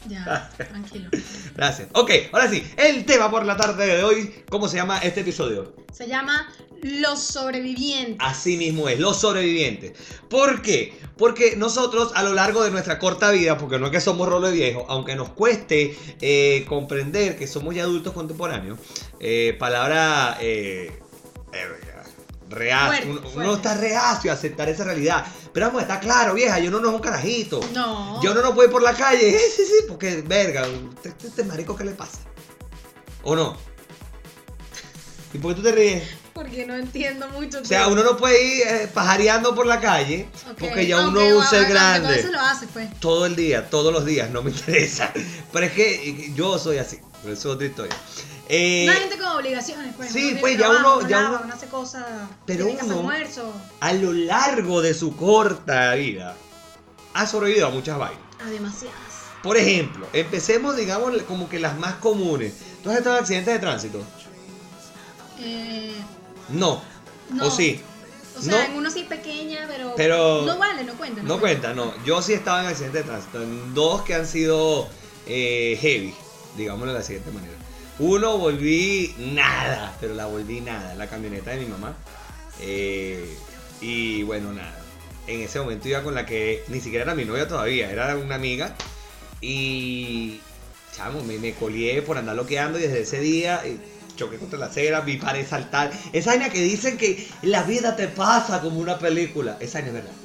Ya, 0.08 0.50
tranquilo. 0.56 1.10
Gracias. 1.54 1.88
Ok, 1.94 2.10
ahora 2.32 2.49
sí, 2.49 2.66
el 2.76 3.04
tema 3.04 3.31
por 3.31 3.44
la 3.44 3.56
tarde 3.56 3.87
de 3.87 4.02
hoy, 4.02 4.34
¿cómo 4.49 4.69
se 4.69 4.76
llama 4.76 4.99
este 4.99 5.20
episodio? 5.20 5.75
Se 5.93 6.08
llama 6.08 6.49
Los 6.82 7.20
Sobrevivientes. 7.20 8.16
Así 8.20 8.56
mismo 8.56 8.88
es, 8.88 8.99
los 8.99 9.20
sobrevivientes. 9.20 9.93
¿Por 10.28 10.62
qué? 10.62 10.99
Porque 11.16 11.56
nosotros 11.56 12.12
a 12.14 12.22
lo 12.22 12.34
largo 12.34 12.64
de 12.64 12.70
nuestra 12.70 12.99
corta 12.99 13.31
vida, 13.31 13.58
porque 13.58 13.78
no 13.78 13.87
es 13.87 13.93
que 13.93 14.00
somos 14.00 14.28
rolo 14.28 14.49
de 14.49 14.54
viejo, 14.54 14.87
aunque 14.88 15.14
nos 15.14 15.31
cueste 15.31 15.96
eh, 16.20 16.64
comprender 16.69 17.37
que 17.37 17.46
somos 17.46 17.75
ya 17.75 17.84
adultos 17.84 18.12
contemporáneos, 18.12 18.78
eh, 19.20 19.54
palabra 19.58 20.37
eh, 20.40 20.99
reacio, 22.52 23.22
uno, 23.34 23.54
está 23.54 23.76
reacio 23.76 24.31
a 24.31 24.34
aceptar 24.34 24.69
esa 24.69 24.84
realidad. 24.84 25.25
Pero 25.52 25.66
vamos, 25.66 25.82
está 25.82 25.99
claro, 26.00 26.34
vieja, 26.34 26.58
yo 26.58 26.70
no, 26.70 26.81
no 26.81 26.90
es 26.90 26.94
un 26.94 27.00
carajito. 27.00 27.60
No. 27.75 28.22
Yo 28.22 28.34
no 28.34 28.43
no 28.43 28.54
puedo 28.54 28.69
ir 28.69 28.72
por 28.72 28.82
la 28.82 28.94
calle, 28.94 29.38
sí, 29.38 29.62
sí, 29.64 29.84
porque, 29.88 30.22
verga, 30.22 30.66
este, 31.04 31.26
este 31.26 31.44
marico, 31.44 31.76
¿qué 31.76 31.84
le 31.84 31.93
pasa? 31.93 32.19
¿O 33.25 33.34
no? 33.34 33.56
¿Y 35.32 35.38
por 35.38 35.54
qué 35.54 35.60
tú 35.60 35.62
te 35.62 35.72
ríes? 35.72 36.02
Porque 36.34 36.66
no 36.66 36.75
entiendo 36.75 37.28
mucho. 37.28 37.60
O 37.60 37.64
sea, 37.64 37.88
uno 37.88 38.02
no 38.02 38.16
puede 38.16 38.43
ir 38.43 38.62
eh, 38.66 38.90
pajareando 38.93 39.54
por 39.54 39.66
la 39.66 39.81
calle 39.81 40.28
porque 40.58 40.87
ya 40.87 41.06
uno 41.06 41.20
es 41.20 41.32
un 41.34 41.44
ser 41.44 41.66
grande. 41.66 42.22
Lo 42.31 42.40
hace, 42.40 42.66
pues. 42.69 42.88
Todo 43.00 43.26
el 43.26 43.37
día, 43.37 43.69
todos 43.69 43.93
los 43.93 44.04
días, 44.04 44.31
no 44.31 44.43
me 44.43 44.50
interesa. 44.52 45.12
Pero 45.52 45.66
es 45.66 45.72
que 45.72 46.32
yo 46.34 46.58
soy 46.58 46.78
así, 46.78 46.99
pero 47.22 47.34
eso 47.34 47.50
es 47.50 47.54
otra 47.54 47.66
historia. 47.66 47.96
Eh, 48.54 48.84
Una 48.84 48.93
gente 48.96 49.16
con 49.16 49.28
obligaciones, 49.28 49.94
pues. 49.96 50.12
sí, 50.12 50.37
pues, 50.38 50.58
ya 50.58 50.69
trabajo, 50.69 50.99
uno- 50.99 51.08
ya 51.08 51.28
uno- 51.43 51.54
hace 51.54 51.69
cosas. 51.69 52.04
Pero 52.44 52.66
uno- 52.66 52.81
almuerzo. 52.81 53.50
a 53.81 53.93
lo 53.94 54.12
largo 54.12 54.82
de 54.82 54.93
su 54.93 55.16
corta 55.16 55.94
vida, 55.94 56.37
ha 57.14 57.26
sobrevivido 57.26 57.69
a 57.69 57.70
muchas 57.70 57.96
vainas. 57.96 58.20
A 58.44 58.50
demasiadas. 58.50 58.96
Por 59.43 59.56
ejemplo, 59.56 60.06
empecemos, 60.12 60.76
digamos, 60.76 61.14
como 61.22 61.49
que 61.49 61.58
las 61.60 61.78
más 61.78 61.94
comunes. 61.94 62.52
¿Tú 62.82 62.90
has 62.90 62.99
estado 62.99 63.16
en 63.16 63.22
accidentes 63.22 63.54
de 63.54 63.58
tránsito? 63.60 64.02
Eh, 65.40 65.94
No. 66.50 66.82
no. 67.31 67.46
¿O 67.46 67.50
sí? 67.50 67.81
O 68.38 68.43
sea, 68.43 68.52
No. 68.52 68.60
en 68.64 68.72
uno 68.76 68.90
sí 68.90 69.04
pequeña, 69.04 69.64
pero. 69.69 69.94
Pero- 69.96 70.43
No 70.43 70.58
vale, 70.58 70.84
no 70.84 70.94
cuenta. 70.94 71.22
No 71.22 71.40
cuenta, 71.40 71.72
no. 71.75 71.93
Yo 72.04 72.20
sí 72.22 72.34
estaba 72.34 72.60
en 72.62 72.66
accidentes 72.66 73.02
de 73.04 73.09
tránsito. 73.11 73.42
En 73.42 73.73
dos 73.75 74.02
que 74.02 74.14
han 74.14 74.26
sido 74.26 74.88
eh, 75.26 75.78
heavy, 75.80 76.14
digámoslo 76.56 76.92
de 76.92 76.99
la 76.99 77.04
siguiente 77.04 77.30
manera. 77.30 77.54
Uno 78.02 78.37
volví 78.37 79.14
nada, 79.16 79.97
pero 80.00 80.14
la 80.14 80.26
volví 80.26 80.61
nada, 80.61 80.97
la 80.97 81.06
camioneta 81.06 81.52
de 81.52 81.59
mi 81.59 81.66
mamá. 81.66 81.94
Eh, 82.61 83.32
y 83.80 84.25
bueno, 84.25 84.52
nada. 84.52 84.76
En 85.28 85.40
ese 85.40 85.61
momento 85.61 85.87
iba 85.87 86.02
con 86.02 86.12
la 86.12 86.26
que 86.26 86.64
ni 86.66 86.80
siquiera 86.80 87.04
era 87.04 87.14
mi 87.14 87.25
novia 87.25 87.47
todavía, 87.47 87.92
era 87.92 88.16
una 88.16 88.35
amiga. 88.35 88.75
Y, 89.40 90.40
chamo, 90.97 91.23
me, 91.23 91.54
colié 91.54 92.02
por 92.02 92.18
andar 92.18 92.35
loqueando 92.35 92.76
y 92.76 92.82
desde 92.82 93.02
ese 93.02 93.21
día 93.21 93.62
eh, 93.64 93.76
choqué 94.16 94.37
contra 94.37 94.59
la 94.59 94.66
acera, 94.66 95.02
vi 95.02 95.18
pared 95.18 95.47
saltar. 95.47 95.92
Esa 96.12 96.30
vaina 96.30 96.50
que 96.50 96.61
dicen 96.61 96.99
que 96.99 97.28
la 97.42 97.62
vida 97.62 97.94
te 97.94 98.09
pasa 98.09 98.61
como 98.62 98.80
una 98.80 98.99
película. 98.99 99.59
Esa 99.61 99.78
vaina 99.78 99.88
es 99.90 99.94
verdad. 99.94 100.16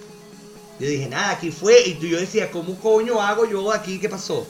Yo 0.79 0.89
dije, 0.89 1.07
nada, 1.09 1.29
aquí 1.33 1.51
fue. 1.51 1.79
Y 1.85 1.99
yo 1.99 2.17
decía, 2.17 2.49
¿cómo 2.49 2.75
coño 2.79 3.21
hago 3.21 3.47
yo 3.47 3.71
aquí? 3.71 3.99
¿Qué 3.99 4.09
pasó? 4.09 4.47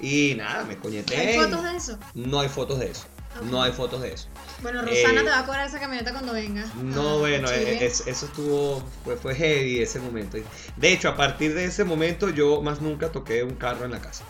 Y 0.00 0.34
nada, 0.36 0.64
me 0.64 0.76
coñeté. 0.76 1.16
¿Hay 1.16 1.38
fotos 1.38 1.64
de 1.64 1.76
eso? 1.76 1.98
No 2.14 2.40
hay 2.40 2.48
fotos 2.48 2.78
de 2.80 2.90
eso. 2.90 3.06
No 3.50 3.62
hay 3.62 3.72
fotos 3.72 4.00
de 4.00 4.14
eso. 4.14 4.28
Bueno, 4.62 4.80
Rosana 4.82 5.20
Eh, 5.20 5.24
te 5.24 5.30
va 5.30 5.40
a 5.40 5.44
cobrar 5.46 5.66
esa 5.66 5.78
camioneta 5.78 6.12
cuando 6.12 6.32
venga. 6.32 6.64
No, 6.82 7.10
a 7.10 7.16
bueno, 7.18 7.50
eh, 7.50 7.84
es- 7.84 8.06
eso 8.06 8.26
estuvo, 8.26 8.82
fue, 9.04 9.16
fue 9.16 9.34
heavy 9.34 9.80
ese 9.82 10.00
momento. 10.00 10.38
De 10.76 10.92
hecho, 10.92 11.08
a 11.10 11.16
partir 11.16 11.54
de 11.54 11.66
ese 11.66 11.84
momento 11.84 12.30
yo 12.30 12.62
más 12.62 12.80
nunca 12.80 13.12
toqué 13.12 13.42
un 13.42 13.54
carro 13.56 13.84
en 13.84 13.90
la 13.90 14.00
casa. 14.00 14.24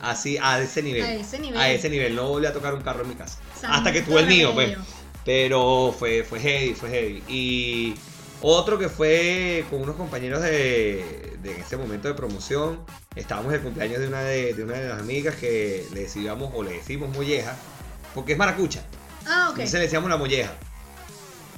Así, 0.00 0.38
a 0.40 0.60
ese 0.60 0.82
nivel. 0.82 1.02
A 1.02 1.12
ese 1.12 1.38
nivel. 1.40 1.60
A 1.60 1.70
ese 1.70 1.90
nivel, 1.90 2.14
no 2.14 2.28
volví 2.28 2.46
a 2.46 2.52
tocar 2.52 2.72
un 2.74 2.82
carro 2.82 3.02
en 3.02 3.08
mi 3.08 3.14
casa. 3.16 3.38
Hasta 3.64 3.90
que 3.92 4.02
tuve 4.02 4.20
el 4.20 4.26
mío, 4.26 4.54
pues. 4.54 4.76
Pero 5.24 5.94
fue, 5.98 6.22
fue 6.22 6.38
heavy, 6.40 6.74
fue 6.74 6.88
heavy. 6.88 7.22
Y 7.26 7.94
otro 8.40 8.78
que 8.78 8.88
fue 8.88 9.64
con 9.70 9.80
unos 9.82 9.96
compañeros 9.96 10.42
de, 10.42 11.36
de 11.42 11.60
ese 11.60 11.76
momento 11.76 12.08
de 12.08 12.14
promoción. 12.14 12.80
Estábamos 13.16 13.52
en 13.52 13.58
el 13.58 13.64
cumpleaños 13.64 14.00
de 14.00 14.08
una 14.08 14.20
de, 14.22 14.54
de 14.54 14.62
una 14.64 14.74
de 14.74 14.88
las 14.88 15.00
amigas 15.00 15.34
que 15.36 15.86
le 15.92 16.00
decíamos 16.02 16.52
o 16.54 16.62
le 16.62 16.72
decimos 16.74 17.08
molleja. 17.14 17.56
Porque 18.14 18.32
es 18.32 18.38
maracucha. 18.38 18.82
Ah, 19.26 19.48
ok. 19.50 19.58
Entonces 19.58 19.74
le 19.74 19.80
decíamos 19.80 20.08
la 20.10 20.16
molleja. 20.16 20.52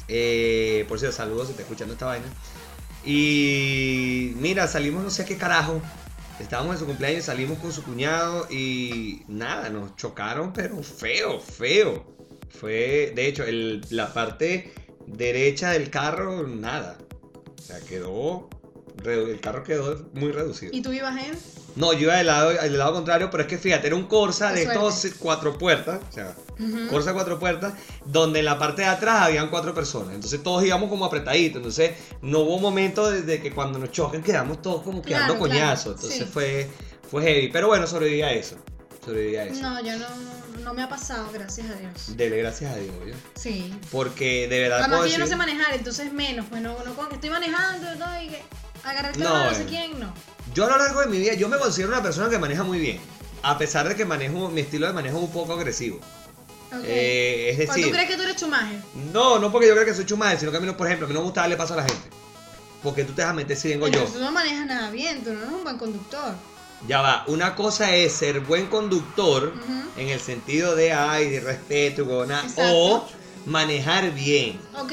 Eh, 0.08 0.84
por 0.88 0.98
cierto, 0.98 1.16
saludos 1.16 1.48
si 1.48 1.54
te 1.54 1.62
escuchando 1.62 1.92
esta 1.94 2.06
vaina. 2.06 2.26
Y 3.04 4.32
mira, 4.36 4.66
salimos 4.66 5.02
no 5.04 5.10
sé 5.10 5.24
qué 5.24 5.36
carajo. 5.36 5.80
Estábamos 6.40 6.74
en 6.74 6.80
su 6.80 6.86
cumpleaños, 6.86 7.24
salimos 7.26 7.58
con 7.58 7.72
su 7.72 7.82
cuñado 7.82 8.46
y 8.50 9.22
nada, 9.28 9.68
nos 9.68 9.94
chocaron, 9.96 10.52
pero 10.52 10.82
feo, 10.82 11.38
feo. 11.38 12.04
Fue, 12.48 13.12
de 13.14 13.26
hecho, 13.26 13.44
el- 13.44 13.84
la 13.90 14.12
parte 14.12 14.72
derecha 15.16 15.70
del 15.70 15.90
carro, 15.90 16.46
nada. 16.46 16.98
O 17.58 17.62
sea, 17.62 17.80
quedó. 17.80 18.48
El 19.04 19.40
carro 19.40 19.64
quedó 19.64 20.06
muy 20.12 20.30
reducido. 20.30 20.72
¿Y 20.74 20.82
tú 20.82 20.92
ibas 20.92 21.16
en? 21.24 21.38
No, 21.76 21.92
yo 21.92 22.00
iba 22.00 22.16
del 22.16 22.26
lado, 22.26 22.50
del 22.50 22.76
lado 22.76 22.92
contrario, 22.94 23.30
pero 23.30 23.44
es 23.44 23.48
que 23.48 23.56
fíjate, 23.56 23.86
era 23.86 23.96
un 23.96 24.06
Corsa 24.06 24.52
de 24.52 24.64
estos 24.64 25.06
cuatro 25.18 25.56
puertas. 25.56 26.00
O 26.08 26.12
sea. 26.12 26.34
Corsa 26.90 27.14
cuatro 27.14 27.38
puertas, 27.38 27.72
donde 28.04 28.40
en 28.40 28.44
la 28.44 28.58
parte 28.58 28.82
de 28.82 28.88
atrás 28.88 29.22
habían 29.22 29.48
cuatro 29.48 29.74
personas. 29.74 30.14
Entonces 30.14 30.42
todos 30.42 30.64
íbamos 30.64 30.90
como 30.90 31.04
apretaditos. 31.06 31.56
Entonces 31.56 31.92
no 32.20 32.40
hubo 32.40 32.58
momento 32.58 33.10
desde 33.10 33.40
que 33.40 33.52
cuando 33.52 33.78
nos 33.78 33.90
choquen 33.92 34.22
quedamos 34.22 34.60
todos 34.60 34.82
como 34.82 35.00
quedando 35.00 35.36
Claro, 35.36 35.44
claro, 35.44 35.60
coñazos. 35.60 35.94
Entonces 35.94 36.18
sí. 36.18 36.24
fue, 36.30 36.68
fue 37.10 37.22
heavy. 37.22 37.48
Pero 37.50 37.68
bueno, 37.68 37.86
sobreviví 37.86 38.22
a 38.22 38.32
eso. 38.32 38.56
Sobreviví 39.04 39.36
a 39.36 39.44
eso. 39.44 39.62
No, 39.62 39.80
yo 39.82 39.96
no, 39.96 40.06
no 40.60 40.74
me 40.74 40.82
ha 40.82 40.88
pasado, 40.88 41.30
gracias 41.32 41.70
a 41.70 41.74
Dios. 41.74 42.16
Dele 42.16 42.38
gracias 42.38 42.72
a 42.72 42.76
Dios, 42.76 42.94
¿yo? 43.06 43.14
Sí. 43.34 43.72
Porque 43.90 44.48
de 44.48 44.60
verdad 44.60 44.80
Además 44.80 44.98
puedo 44.98 45.10
que 45.10 45.16
yo 45.16 45.18
no 45.18 45.26
sé 45.26 45.36
manejar, 45.36 45.74
entonces 45.74 46.12
menos. 46.12 46.46
Pues 46.48 46.62
no, 46.62 46.76
no 46.84 46.94
como 46.94 47.08
que 47.08 47.16
estoy 47.16 47.30
manejando, 47.30 47.94
no, 47.96 48.22
y 48.22 48.28
que 48.28 48.42
agarrar 48.84 49.14
el 49.14 49.20
No, 49.20 49.44
no, 49.44 49.54
sé 49.54 49.62
eh. 49.62 49.66
quién, 49.68 50.00
no. 50.00 50.12
Yo 50.54 50.66
a 50.66 50.70
lo 50.70 50.78
largo 50.78 51.00
de 51.00 51.06
mi 51.06 51.18
vida, 51.18 51.34
yo 51.34 51.48
me 51.48 51.58
considero 51.58 51.92
una 51.92 52.02
persona 52.02 52.28
que 52.28 52.38
maneja 52.38 52.62
muy 52.62 52.78
bien. 52.78 53.00
A 53.42 53.56
pesar 53.56 53.88
de 53.88 53.96
que 53.96 54.04
manejo, 54.04 54.50
mi 54.50 54.60
estilo 54.60 54.86
de 54.86 54.92
manejo 54.92 55.18
es 55.18 55.24
un 55.24 55.32
poco 55.32 55.54
agresivo. 55.54 55.96
Ok. 56.72 56.84
Eh, 56.84 57.50
es 57.50 57.68
¿O 57.68 57.72
decir, 57.72 57.86
¿Tú 57.86 57.90
crees 57.92 58.08
que 58.08 58.16
tú 58.16 58.22
eres 58.22 58.36
chumaje? 58.36 58.78
no, 59.12 59.38
no 59.38 59.50
porque 59.50 59.66
yo 59.66 59.72
creo 59.74 59.84
que 59.84 59.94
soy 59.94 60.06
chumaje, 60.06 60.38
sino 60.38 60.50
que 60.50 60.58
a 60.58 60.60
mí, 60.60 60.66
no, 60.66 60.76
por 60.76 60.86
ejemplo, 60.86 61.06
a 61.06 61.08
mí 61.08 61.14
no 61.14 61.20
me 61.20 61.24
gusta 61.24 61.40
darle 61.42 61.56
paso 61.56 61.74
a 61.74 61.78
la 61.78 61.84
gente. 61.84 62.08
Porque 62.82 63.04
tú 63.04 63.12
te 63.12 63.22
vas 63.22 63.32
a 63.32 63.34
meter 63.34 63.56
si 63.56 63.68
vengo 63.68 63.88
yo. 63.88 63.94
Entonces 63.98 64.18
tú 64.18 64.24
no 64.24 64.32
manejas 64.32 64.66
nada 64.66 64.90
bien, 64.90 65.22
tú 65.22 65.32
no 65.32 65.40
eres 65.40 65.52
un 65.52 65.64
buen 65.64 65.78
conductor. 65.78 66.34
Ya 66.88 67.02
va, 67.02 67.24
una 67.26 67.54
cosa 67.54 67.94
es 67.94 68.12
ser 68.12 68.40
buen 68.40 68.66
conductor 68.66 69.52
en 69.96 70.08
el 70.08 70.20
sentido 70.20 70.74
de, 70.74 70.92
ay, 70.92 71.28
de 71.28 71.40
respeto, 71.40 72.06
o 72.56 73.06
manejar 73.46 74.12
bien, 74.14 74.60
Ok. 74.78 74.92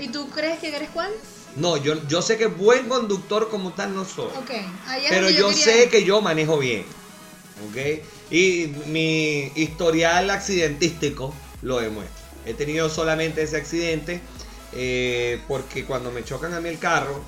¿Y 0.00 0.06
¿ok? 0.06 0.12
tú 0.12 0.28
crees 0.30 0.58
que 0.58 0.74
eres 0.74 0.90
cuál? 0.90 1.10
No, 1.56 1.76
yo, 1.76 2.06
yo 2.08 2.22
sé 2.22 2.36
que 2.38 2.46
buen 2.46 2.88
conductor 2.88 3.48
como 3.50 3.72
tal 3.72 3.94
no 3.94 4.04
soy. 4.04 4.26
Ok. 4.38 4.50
Ahí 4.86 5.04
es 5.04 5.10
Pero 5.10 5.30
yo 5.30 5.48
quería 5.48 5.64
sé 5.64 5.88
que 5.88 6.04
yo 6.04 6.20
manejo 6.20 6.58
bien, 6.58 6.84
¿ok? 7.68 8.02
Y 8.30 8.68
mi 8.86 9.52
historial 9.54 10.30
accidentístico 10.30 11.34
lo 11.62 11.78
demuestra. 11.80 12.22
He 12.46 12.54
tenido 12.54 12.88
solamente 12.88 13.42
ese 13.42 13.56
accidente 13.56 14.20
eh, 14.72 15.40
porque 15.46 15.84
cuando 15.84 16.10
me 16.10 16.24
chocan 16.24 16.54
a 16.54 16.60
mí 16.60 16.68
el 16.70 16.78
carro, 16.78 17.22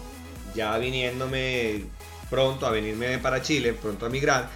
ya 0.55 0.77
viniéndome 0.79 1.85
pronto 2.31 2.67
a 2.67 2.71
venirme 2.71 3.19
para 3.19 3.43
Chile, 3.43 3.73
pronto 3.73 4.07
a 4.07 4.09
migrar, 4.09 4.49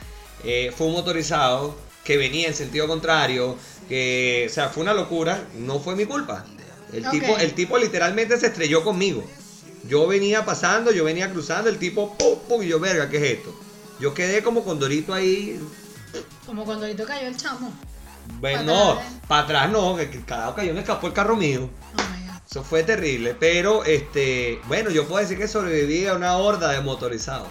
eh, 0.45 0.73
fue 0.77 0.87
un 0.87 0.95
motorizado 0.95 1.77
que 2.05 2.17
venía 2.17 2.49
en 2.49 2.55
sentido 2.55 2.87
contrario, 2.87 3.57
que, 3.89 4.47
o 4.49 4.53
sea, 4.53 4.69
fue 4.69 4.83
una 4.83 4.95
locura, 4.95 5.43
no 5.59 5.79
fue 5.79 5.95
mi 5.97 6.07
culpa. 6.07 6.45
El, 6.93 7.09
tipo, 7.11 7.37
el 7.37 7.53
tipo 7.53 7.79
literalmente 7.79 8.39
se 8.39 8.47
estrelló 8.47 8.83
conmigo. 8.83 9.23
Yo 9.85 10.07
venía 10.07 10.45
pasando, 10.45 10.91
yo 10.91 11.05
venía 11.05 11.31
cruzando, 11.31 11.69
el 11.69 11.79
tipo, 11.79 12.17
pum, 12.17 12.39
pum, 12.49 12.63
y 12.63 12.69
yo, 12.69 12.81
verga, 12.81 13.09
¿qué 13.09 13.19
es 13.19 13.39
esto? 13.39 13.55
Yo 14.01 14.15
quedé 14.15 14.43
como 14.43 14.65
con 14.65 14.79
Dorito 14.79 15.13
ahí, 15.13 15.61
Como 16.47 16.65
cuando 16.65 16.87
ahorita 16.87 17.05
cayó 17.05 17.29
el 17.29 17.37
chamo. 17.37 17.73
bueno, 18.41 18.95
¿eh? 18.95 19.05
para 19.27 19.43
atrás 19.43 19.71
no, 19.71 19.97
que 19.97 20.09
que 20.09 20.25
cada 20.25 20.51
ocasión 20.51 20.75
me 20.75 20.81
escapó 20.81 21.09
el 21.09 21.13
carro 21.13 21.37
mío. 21.37 21.69
Eso 22.50 22.64
fue 22.64 22.83
terrible, 22.83 23.37
pero 23.38 23.85
este, 23.85 24.59
bueno, 24.69 24.88
yo 24.90 25.07
puedo 25.07 25.21
decir 25.21 25.37
que 25.37 25.47
sobreviví 25.47 26.07
a 26.07 26.14
una 26.14 26.37
horda 26.38 26.71
de 26.73 26.81
motorizados. 26.81 27.49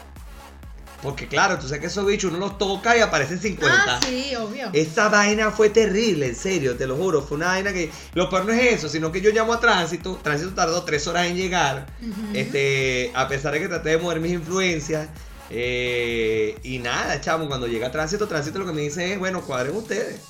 Porque 1.03 1.27
claro, 1.27 1.59
tú 1.59 1.67
sabes 1.67 1.81
que 1.81 1.87
esos 1.87 2.03
bichos 2.07 2.31
uno 2.31 2.39
los 2.39 2.57
toca 2.57 2.97
y 2.97 3.01
aparecen 3.01 3.39
50. 3.39 3.75
Ah, 3.77 3.99
sí, 4.03 4.35
obvio. 4.35 4.71
Esa 4.73 5.09
vaina 5.09 5.51
fue 5.51 5.69
terrible, 5.69 6.25
en 6.25 6.35
serio, 6.35 6.75
te 6.75 6.87
lo 6.87 6.95
juro. 6.95 7.21
Fue 7.21 7.37
una 7.37 7.47
vaina 7.49 7.71
que. 7.71 7.91
Lo 8.15 8.27
peor 8.31 8.45
no 8.45 8.53
es 8.53 8.73
eso, 8.73 8.89
sino 8.89 9.11
que 9.11 9.21
yo 9.21 9.29
llamo 9.29 9.53
a 9.53 9.59
tránsito. 9.59 10.19
Tránsito 10.23 10.55
tardó 10.55 10.83
tres 10.83 11.05
horas 11.05 11.27
en 11.27 11.35
llegar. 11.35 11.85
Este, 12.33 13.11
a 13.13 13.27
pesar 13.27 13.53
de 13.53 13.59
que 13.59 13.67
traté 13.67 13.89
de 13.91 13.97
mover 13.99 14.19
mis 14.19 14.31
influencias. 14.33 15.07
eh, 15.51 16.57
y 16.63 16.79
nada, 16.79 17.21
chamo, 17.21 17.47
cuando 17.47 17.67
llega 17.67 17.91
tránsito, 17.91 18.27
tránsito 18.27 18.57
lo 18.57 18.65
que 18.65 18.73
me 18.73 18.81
dice 18.81 19.13
es, 19.13 19.19
bueno, 19.19 19.41
cuadren 19.41 19.75
ustedes. 19.75 20.21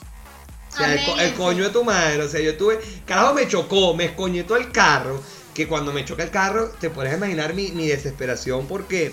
O 0.78 0.80
sea, 0.80 0.94
el, 1.24 1.34
coño 1.34 1.64
de 1.64 1.70
tu 1.72 1.84
madre. 1.84 2.22
O 2.22 2.30
sea, 2.30 2.40
yo 2.40 2.56
tuve. 2.56 2.80
Carajo 3.06 3.34
me 3.34 3.48
chocó, 3.48 3.96
me 3.96 4.06
escoñetó 4.06 4.56
el 4.56 4.72
carro. 4.72 5.22
Que 5.56 5.68
cuando 5.68 5.92
me 5.92 6.06
choca 6.06 6.24
el 6.24 6.30
carro, 6.30 6.70
te 6.80 6.92
puedes 6.92 7.16
imaginar 7.16 7.56
mi, 7.56 7.72
mi 7.72 7.88
desesperación 7.88 8.68
porque 8.68 9.12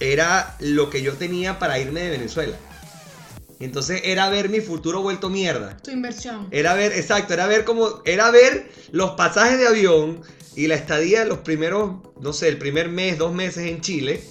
era 0.00 0.54
lo 0.58 0.90
que 0.90 1.00
yo 1.00 1.14
tenía 1.14 1.58
para 1.58 1.78
irme 1.78 2.00
de 2.02 2.10
Venezuela. 2.10 2.56
Entonces 3.58 4.02
era 4.04 4.28
ver 4.28 4.50
mi 4.50 4.60
futuro 4.60 5.00
vuelto 5.00 5.30
mierda. 5.30 5.78
Tu 5.78 5.92
inversión. 5.92 6.48
Era 6.50 6.74
ver, 6.74 6.92
exacto, 6.92 7.32
era 7.32 7.46
ver 7.46 7.64
como, 7.64 8.02
era 8.04 8.30
ver 8.30 8.70
los 8.90 9.12
pasajes 9.12 9.58
de 9.58 9.68
avión 9.68 10.20
y 10.56 10.66
la 10.66 10.74
estadía 10.74 11.20
de 11.20 11.26
los 11.26 11.38
primeros, 11.38 12.02
no 12.20 12.32
sé, 12.34 12.48
el 12.48 12.58
primer 12.58 12.88
mes, 12.88 13.16
dos 13.16 13.32
meses 13.32 13.68
en 13.68 13.80
Chile, 13.80 14.22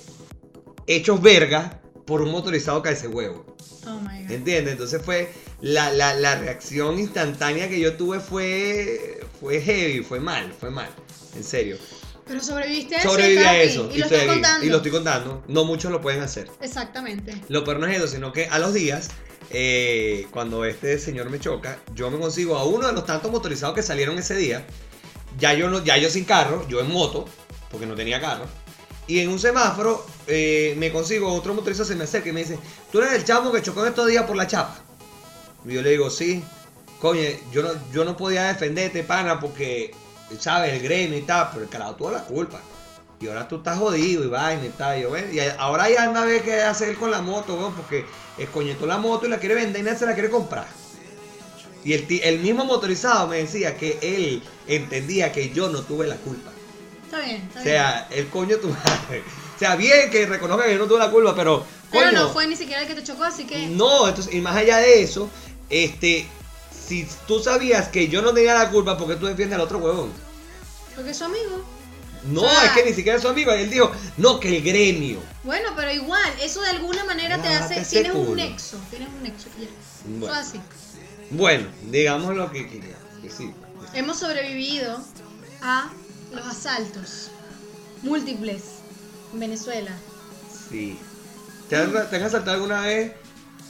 hechos 0.85 1.21
verga 1.21 1.80
por 2.11 2.21
un 2.21 2.29
motorizado 2.29 2.83
ese 2.83 3.07
huevo. 3.07 3.45
Oh 3.87 4.01
my 4.01 4.23
god. 4.23 4.31
¿Entiendes? 4.31 4.73
Entonces 4.73 5.01
fue, 5.01 5.31
la, 5.61 5.93
la, 5.93 6.13
la 6.13 6.35
reacción 6.35 6.99
instantánea 6.99 7.69
que 7.69 7.79
yo 7.79 7.95
tuve 7.95 8.19
fue, 8.19 9.21
fue 9.39 9.61
heavy, 9.61 10.03
fue 10.03 10.19
mal, 10.19 10.53
fue 10.59 10.71
mal, 10.71 10.89
en 11.37 11.43
serio. 11.45 11.77
Pero 12.27 12.43
sobreviviste 12.43 12.97
a 12.97 12.99
eso. 12.99 13.09
Sobreviví 13.11 13.43
a 13.43 13.61
eso 13.61 13.89
Y 13.93 13.99
lo 13.99 14.05
estoy 14.07 14.27
contando. 14.27 14.65
y 14.65 14.69
lo 14.69 14.75
estoy 14.75 14.91
contando. 14.91 15.43
No 15.47 15.63
muchos 15.63 15.89
lo 15.89 16.01
pueden 16.01 16.21
hacer. 16.21 16.51
Exactamente. 16.59 17.33
Lo 17.47 17.63
peor 17.63 17.79
no 17.79 17.87
es 17.87 17.95
eso, 17.95 18.09
sino 18.09 18.33
que 18.33 18.47
a 18.47 18.59
los 18.59 18.73
días, 18.73 19.07
eh, 19.49 20.27
cuando 20.31 20.65
este 20.65 20.99
señor 20.99 21.29
me 21.29 21.39
choca, 21.39 21.79
yo 21.95 22.11
me 22.11 22.19
consigo 22.19 22.57
a 22.57 22.65
uno 22.65 22.87
de 22.87 22.91
los 22.93 23.05
tantos 23.05 23.31
motorizados 23.31 23.73
que 23.73 23.83
salieron 23.83 24.17
ese 24.19 24.35
día. 24.35 24.65
Ya 25.39 25.53
yo, 25.53 25.69
no, 25.69 25.81
ya 25.81 25.95
yo 25.95 26.09
sin 26.09 26.25
carro, 26.25 26.67
yo 26.67 26.81
en 26.81 26.91
moto, 26.91 27.23
porque 27.69 27.85
no 27.85 27.95
tenía 27.95 28.19
carro. 28.19 28.47
Y 29.11 29.19
en 29.19 29.27
un 29.27 29.39
semáforo 29.39 30.05
eh, 30.25 30.73
me 30.77 30.89
consigo 30.89 31.33
otro 31.33 31.53
motorizado, 31.53 31.85
se 31.85 31.97
me 31.97 32.05
acerca 32.05 32.29
y 32.29 32.31
me 32.31 32.43
dice, 32.45 32.57
tú 32.93 32.99
eres 32.99 33.11
el 33.11 33.25
chamo 33.25 33.51
que 33.51 33.61
chocó 33.61 33.81
en 33.81 33.89
estos 33.89 34.07
días 34.07 34.23
por 34.23 34.37
la 34.37 34.47
chapa. 34.47 34.79
Y 35.65 35.73
yo 35.73 35.81
le 35.81 35.89
digo, 35.89 36.09
sí. 36.09 36.41
Coño, 37.01 37.19
yo 37.51 37.61
no, 37.61 37.71
yo 37.91 38.05
no 38.05 38.15
podía 38.15 38.43
defenderte, 38.47 39.03
pana, 39.03 39.37
porque, 39.37 39.93
¿sabes? 40.39 40.71
El 40.71 40.81
gremio 40.81 41.17
y 41.17 41.23
tal, 41.23 41.49
pero 41.51 41.63
el 41.65 41.69
carajo 41.69 41.95
tuvo 41.95 42.11
la 42.11 42.23
culpa. 42.23 42.61
Y 43.19 43.27
ahora 43.27 43.49
tú 43.49 43.57
estás 43.57 43.77
jodido 43.77 44.23
y 44.23 44.27
vaina 44.27 44.65
y 44.67 44.69
tal. 44.69 44.97
Y, 44.97 45.01
yo, 45.01 45.09
"Bueno", 45.09 45.27
y 45.29 45.39
ahora 45.57 45.89
ya 45.89 46.05
anda 46.05 46.21
a 46.21 46.25
ver 46.25 46.41
qué 46.41 46.61
hacer 46.61 46.95
con 46.95 47.11
la 47.11 47.21
moto, 47.21 47.55
weón, 47.55 47.73
porque 47.75 48.05
escoñetó 48.37 48.85
la 48.85 48.97
moto 48.97 49.25
y 49.25 49.29
la 49.29 49.39
quiere 49.39 49.55
vender 49.55 49.81
y 49.81 49.83
nadie 49.83 49.99
se 49.99 50.05
la 50.05 50.13
quiere 50.13 50.29
comprar. 50.29 50.67
Y 51.83 51.91
el, 51.91 52.07
el 52.23 52.39
mismo 52.39 52.63
motorizado 52.63 53.27
me 53.27 53.39
decía 53.39 53.75
que 53.75 53.99
él 54.01 54.41
entendía 54.67 55.33
que 55.33 55.49
yo 55.49 55.67
no 55.67 55.81
tuve 55.81 56.07
la 56.07 56.15
culpa. 56.15 56.50
Está 57.11 57.25
bien, 57.25 57.41
está 57.41 57.59
O 57.59 57.63
bien. 57.63 57.75
sea, 57.75 58.07
el 58.11 58.27
coño 58.29 58.57
tu 58.57 58.69
madre. 58.69 59.23
O 59.55 59.59
sea, 59.59 59.75
bien 59.75 60.09
que 60.09 60.25
reconozca 60.25 60.65
que 60.65 60.73
yo 60.73 60.79
no 60.79 60.85
tuve 60.87 60.99
la 60.99 61.11
culpa, 61.11 61.35
pero. 61.35 61.65
Pero 61.91 62.05
coño, 62.05 62.19
no 62.23 62.29
fue 62.29 62.47
ni 62.47 62.55
siquiera 62.55 62.81
el 62.81 62.87
que 62.87 62.95
te 62.95 63.03
chocó, 63.03 63.23
así 63.25 63.45
que. 63.45 63.67
no, 63.67 64.07
entonces, 64.07 64.33
y 64.33 64.39
más 64.39 64.55
allá 64.55 64.77
de 64.77 65.03
eso, 65.03 65.29
este, 65.69 66.25
si 66.87 67.05
tú 67.27 67.41
sabías 67.43 67.89
que 67.89 68.07
yo 68.07 68.21
no 68.21 68.33
tenía 68.33 68.53
la 68.53 68.69
culpa, 68.69 68.97
¿por 68.97 69.09
qué 69.09 69.15
tú 69.17 69.25
defiendes 69.25 69.55
al 69.55 69.61
otro 69.65 69.79
huevón? 69.79 70.11
Porque 70.95 71.11
es 71.11 71.17
su 71.17 71.25
amigo. 71.25 71.63
No, 72.23 72.43
O 72.43 72.49
sea- 72.49 72.65
es 72.65 72.71
que 72.71 72.85
ni 72.85 72.93
siquiera 72.93 73.17
es 73.17 73.21
su 73.23 73.27
amigo. 73.27 73.51
Él 73.51 73.69
dijo, 73.69 73.91
no, 74.17 74.39
que 74.39 74.55
el 74.55 74.63
gremio. 74.63 75.19
Bueno, 75.43 75.71
pero 75.75 75.91
igual, 75.91 76.31
eso 76.41 76.61
de 76.61 76.69
alguna 76.69 77.03
manera 77.03 77.41
te 77.41 77.47
hace. 77.49 77.73
te 77.75 77.79
hace 77.81 78.01
Tienes 78.03 78.15
un 78.15 78.35
nexo. 78.35 78.77
Tienes 78.89 79.09
un 79.09 79.23
nexo. 79.23 79.47
Bueno. 80.05 80.27
Fue 80.33 80.41
así. 80.41 80.59
Bueno, 81.31 81.67
digamos 81.89 82.35
lo 82.35 82.49
que, 82.51 82.69
que- 82.69 82.95
que 83.21 83.29
sí. 83.29 83.51
Hemos 83.93 84.17
sobrevivido 84.19 84.97
a 85.61 85.89
los 86.31 86.45
asaltos 86.45 87.29
múltiples 88.03 88.63
en 89.33 89.39
Venezuela. 89.39 89.91
Sí. 90.69 90.97
¿Te 91.69 91.77
han, 91.77 91.91
te 92.09 92.15
han 92.15 92.23
asaltado 92.23 92.55
alguna 92.55 92.81
vez, 92.81 93.13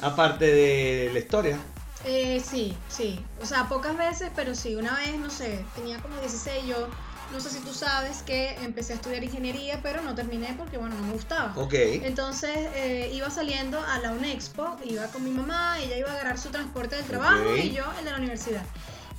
aparte 0.01 0.45
de 0.45 1.09
la 1.13 1.19
historia? 1.19 1.57
Eh, 2.05 2.41
sí, 2.43 2.75
sí. 2.89 3.23
O 3.41 3.45
sea, 3.45 3.67
pocas 3.69 3.95
veces, 3.97 4.31
pero 4.35 4.55
sí. 4.55 4.75
Una 4.75 4.95
vez, 4.95 5.19
no 5.19 5.29
sé, 5.29 5.63
tenía 5.75 5.99
como 5.99 6.19
16. 6.19 6.65
Yo 6.65 6.87
no 7.31 7.39
sé 7.39 7.49
si 7.49 7.59
tú 7.59 7.73
sabes 7.73 8.23
que 8.23 8.55
empecé 8.63 8.93
a 8.93 8.95
estudiar 8.97 9.23
ingeniería, 9.23 9.79
pero 9.81 10.01
no 10.01 10.15
terminé 10.15 10.53
porque, 10.57 10.77
bueno, 10.77 10.95
no 10.95 11.03
me 11.03 11.13
gustaba. 11.13 11.53
Ok. 11.55 11.73
Entonces 11.73 12.51
eh, 12.75 13.11
iba 13.13 13.29
saliendo 13.29 13.79
a 13.79 13.99
la 13.99 14.11
UNEXPO, 14.11 14.77
iba 14.85 15.05
con 15.07 15.23
mi 15.23 15.31
mamá, 15.31 15.79
ella 15.79 15.97
iba 15.97 16.09
a 16.09 16.13
agarrar 16.13 16.37
su 16.37 16.49
transporte 16.49 16.95
del 16.95 17.05
trabajo 17.05 17.55
y 17.55 17.71
yo 17.71 17.83
el 17.99 18.05
de 18.05 18.11
la 18.11 18.17
universidad. 18.17 18.63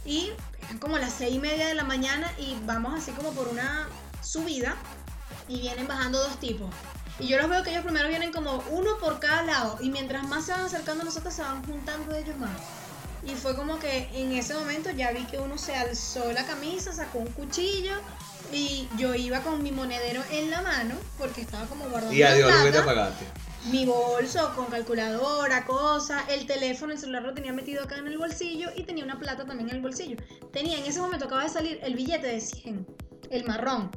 Y 0.05 0.33
eran 0.65 0.79
como 0.79 0.99
las 0.99 1.13
seis 1.13 1.35
y 1.35 1.39
media 1.39 1.67
de 1.69 1.75
la 1.75 1.85
mañana 1.85 2.33
y 2.39 2.57
vamos 2.65 2.95
así 2.95 3.13
como 3.13 3.33
por 3.33 3.49
una 3.49 3.89
subida 4.23 4.77
y 5.49 5.61
vienen 5.61 5.87
bajando 5.87 6.19
dos 6.19 6.39
tipos. 6.41 6.71
Y 7.19 7.29
yo 7.29 7.39
los 7.39 7.49
veo 7.49 7.63
que 7.63 7.71
ellos 7.71 7.85
primero 7.85 8.09
vienen 8.09 8.33
como 8.33 8.63
uno 8.71 8.99
por 8.99 9.21
cada 9.21 9.43
lado 9.43 9.79
y 9.81 9.91
mientras 9.91 10.27
más 10.27 10.47
se 10.47 10.53
van 10.53 10.63
acercando 10.63 11.03
a 11.03 11.05
nosotros 11.05 11.35
se 11.35 11.43
van 11.43 11.65
juntando 11.65 12.15
ellos 12.15 12.37
más. 12.39 12.51
Y 13.25 13.35
fue 13.37 13.55
como 13.55 13.79
que 13.79 14.09
en 14.15 14.33
ese 14.33 14.55
momento 14.55 14.91
ya 14.91 15.13
vi 15.13 15.25
que 15.25 15.39
uno 15.39 15.57
se 15.57 15.77
alzó 15.77 16.33
la 16.33 16.45
camisa, 16.45 16.93
sacó 16.93 17.19
un 17.19 17.29
cuchillo 17.29 17.93
y 18.53 18.89
yo 18.97 19.15
iba 19.15 19.41
con 19.41 19.63
mi 19.63 19.71
monedero 19.71 20.23
en 20.31 20.51
la 20.51 20.63
mano 20.63 20.97
porque 21.19 21.43
estaba 21.43 21.67
como 21.67 21.85
guardando 21.89 22.15
Y 22.15 22.23
adiós, 22.23 22.51
la 22.51 22.73
te 22.73 22.83
plata. 22.83 23.13
Mi 23.71 23.85
bolso 23.87 24.53
con 24.57 24.67
calculadora, 24.67 25.65
cosas, 25.65 26.23
el 26.29 26.47
teléfono, 26.47 26.93
el 26.93 26.99
celular 26.99 27.23
lo 27.23 27.33
tenía 27.35 27.53
metido 27.53 27.85
acá 27.85 27.97
en 27.97 28.09
el 28.09 28.19
bolsillo 28.19 28.71
y 28.75 28.83
tenía 28.83 29.05
una 29.05 29.19
plata 29.19 29.45
también 29.45 29.69
en 29.71 29.77
el 29.77 29.83
bolsillo. 29.83 30.17
Tenía, 30.53 30.79
en 30.79 30.85
ese 30.85 31.01
momento 31.01 31.27
acaba 31.27 31.45
de 31.45 31.49
salir 31.49 31.79
el 31.83 31.95
billete 31.95 32.27
de 32.27 32.41
100, 32.41 32.87
el 33.31 33.45
marrón. 33.45 33.91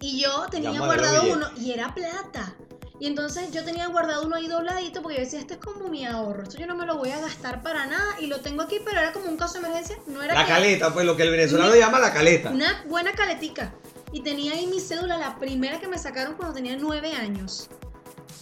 Y 0.00 0.20
yo 0.20 0.46
tenía 0.50 0.78
guardado 0.80 1.32
uno 1.32 1.46
y 1.56 1.72
era 1.72 1.94
plata. 1.94 2.54
Y 3.00 3.06
entonces 3.06 3.50
yo 3.50 3.62
tenía 3.64 3.86
guardado 3.88 4.24
uno 4.26 4.36
ahí 4.36 4.46
dobladito 4.46 5.02
porque 5.02 5.18
yo 5.18 5.24
decía, 5.24 5.40
este 5.40 5.54
es 5.54 5.60
como 5.60 5.88
mi 5.88 6.06
ahorro, 6.06 6.44
esto 6.44 6.56
yo 6.58 6.66
no 6.66 6.74
me 6.76 6.86
lo 6.86 6.96
voy 6.96 7.10
a 7.10 7.20
gastar 7.20 7.62
para 7.62 7.84
nada 7.86 8.18
y 8.20 8.26
lo 8.26 8.40
tengo 8.40 8.62
aquí, 8.62 8.78
pero 8.84 8.98
era 9.00 9.12
como 9.12 9.26
un 9.28 9.36
caso 9.36 9.54
de 9.54 9.60
emergencia, 9.60 9.98
no 10.06 10.22
era 10.22 10.32
La 10.34 10.44
que- 10.46 10.52
caleta, 10.52 10.92
pues 10.94 11.04
lo 11.04 11.14
que 11.16 11.22
el 11.24 11.30
venezolano 11.30 11.72
Ni- 11.72 11.78
llama 11.78 11.98
la 11.98 12.12
caleta. 12.12 12.50
una 12.50 12.84
buena 12.88 13.12
caletica. 13.12 13.74
Y 14.12 14.20
tenía 14.22 14.52
ahí 14.52 14.66
mi 14.66 14.80
cédula, 14.80 15.18
la 15.18 15.38
primera 15.38 15.78
que 15.78 15.88
me 15.88 15.98
sacaron 15.98 16.36
cuando 16.36 16.54
tenía 16.54 16.76
nueve 16.78 17.12
años. 17.12 17.68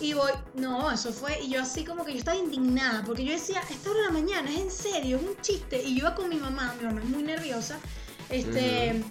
Y 0.00 0.12
voy, 0.12 0.32
no, 0.54 0.90
eso 0.90 1.12
fue, 1.12 1.40
y 1.40 1.50
yo 1.50 1.62
así 1.62 1.84
como 1.84 2.04
que 2.04 2.12
yo 2.12 2.18
estaba 2.18 2.36
indignada, 2.36 3.04
porque 3.04 3.24
yo 3.24 3.32
decía, 3.32 3.62
esta 3.70 3.90
hora 3.90 4.00
de 4.00 4.06
la 4.06 4.12
mañana, 4.12 4.50
es 4.50 4.58
en 4.58 4.70
serio, 4.70 5.18
es 5.18 5.22
un 5.22 5.40
chiste. 5.40 5.82
Y 5.82 5.94
yo 5.94 6.06
iba 6.06 6.14
con 6.14 6.28
mi 6.28 6.36
mamá, 6.36 6.74
mi 6.80 6.86
mamá 6.86 7.00
es 7.00 7.08
muy 7.08 7.22
nerviosa, 7.22 7.78
este, 8.28 9.02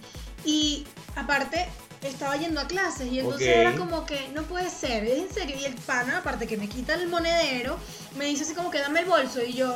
y 0.44 0.86
aparte 1.16 1.66
estaba 2.02 2.36
yendo 2.36 2.60
a 2.60 2.66
clases, 2.66 3.10
y 3.10 3.20
entonces 3.20 3.48
Ok. 3.48 3.54
era 3.56 3.76
como 3.76 4.04
que, 4.04 4.28
no 4.34 4.42
puede 4.42 4.68
ser, 4.68 5.04
es 5.04 5.18
en 5.20 5.32
serio. 5.32 5.56
Y 5.58 5.64
el 5.64 5.74
pana, 5.74 6.18
aparte 6.18 6.46
que 6.46 6.58
me 6.58 6.68
quita 6.68 6.94
el 6.94 7.08
monedero, 7.08 7.78
me 8.16 8.26
dice 8.26 8.44
así 8.44 8.54
como 8.54 8.70
que 8.70 8.78
dame 8.78 9.00
el 9.00 9.06
bolso, 9.06 9.42
y 9.42 9.54
yo, 9.54 9.74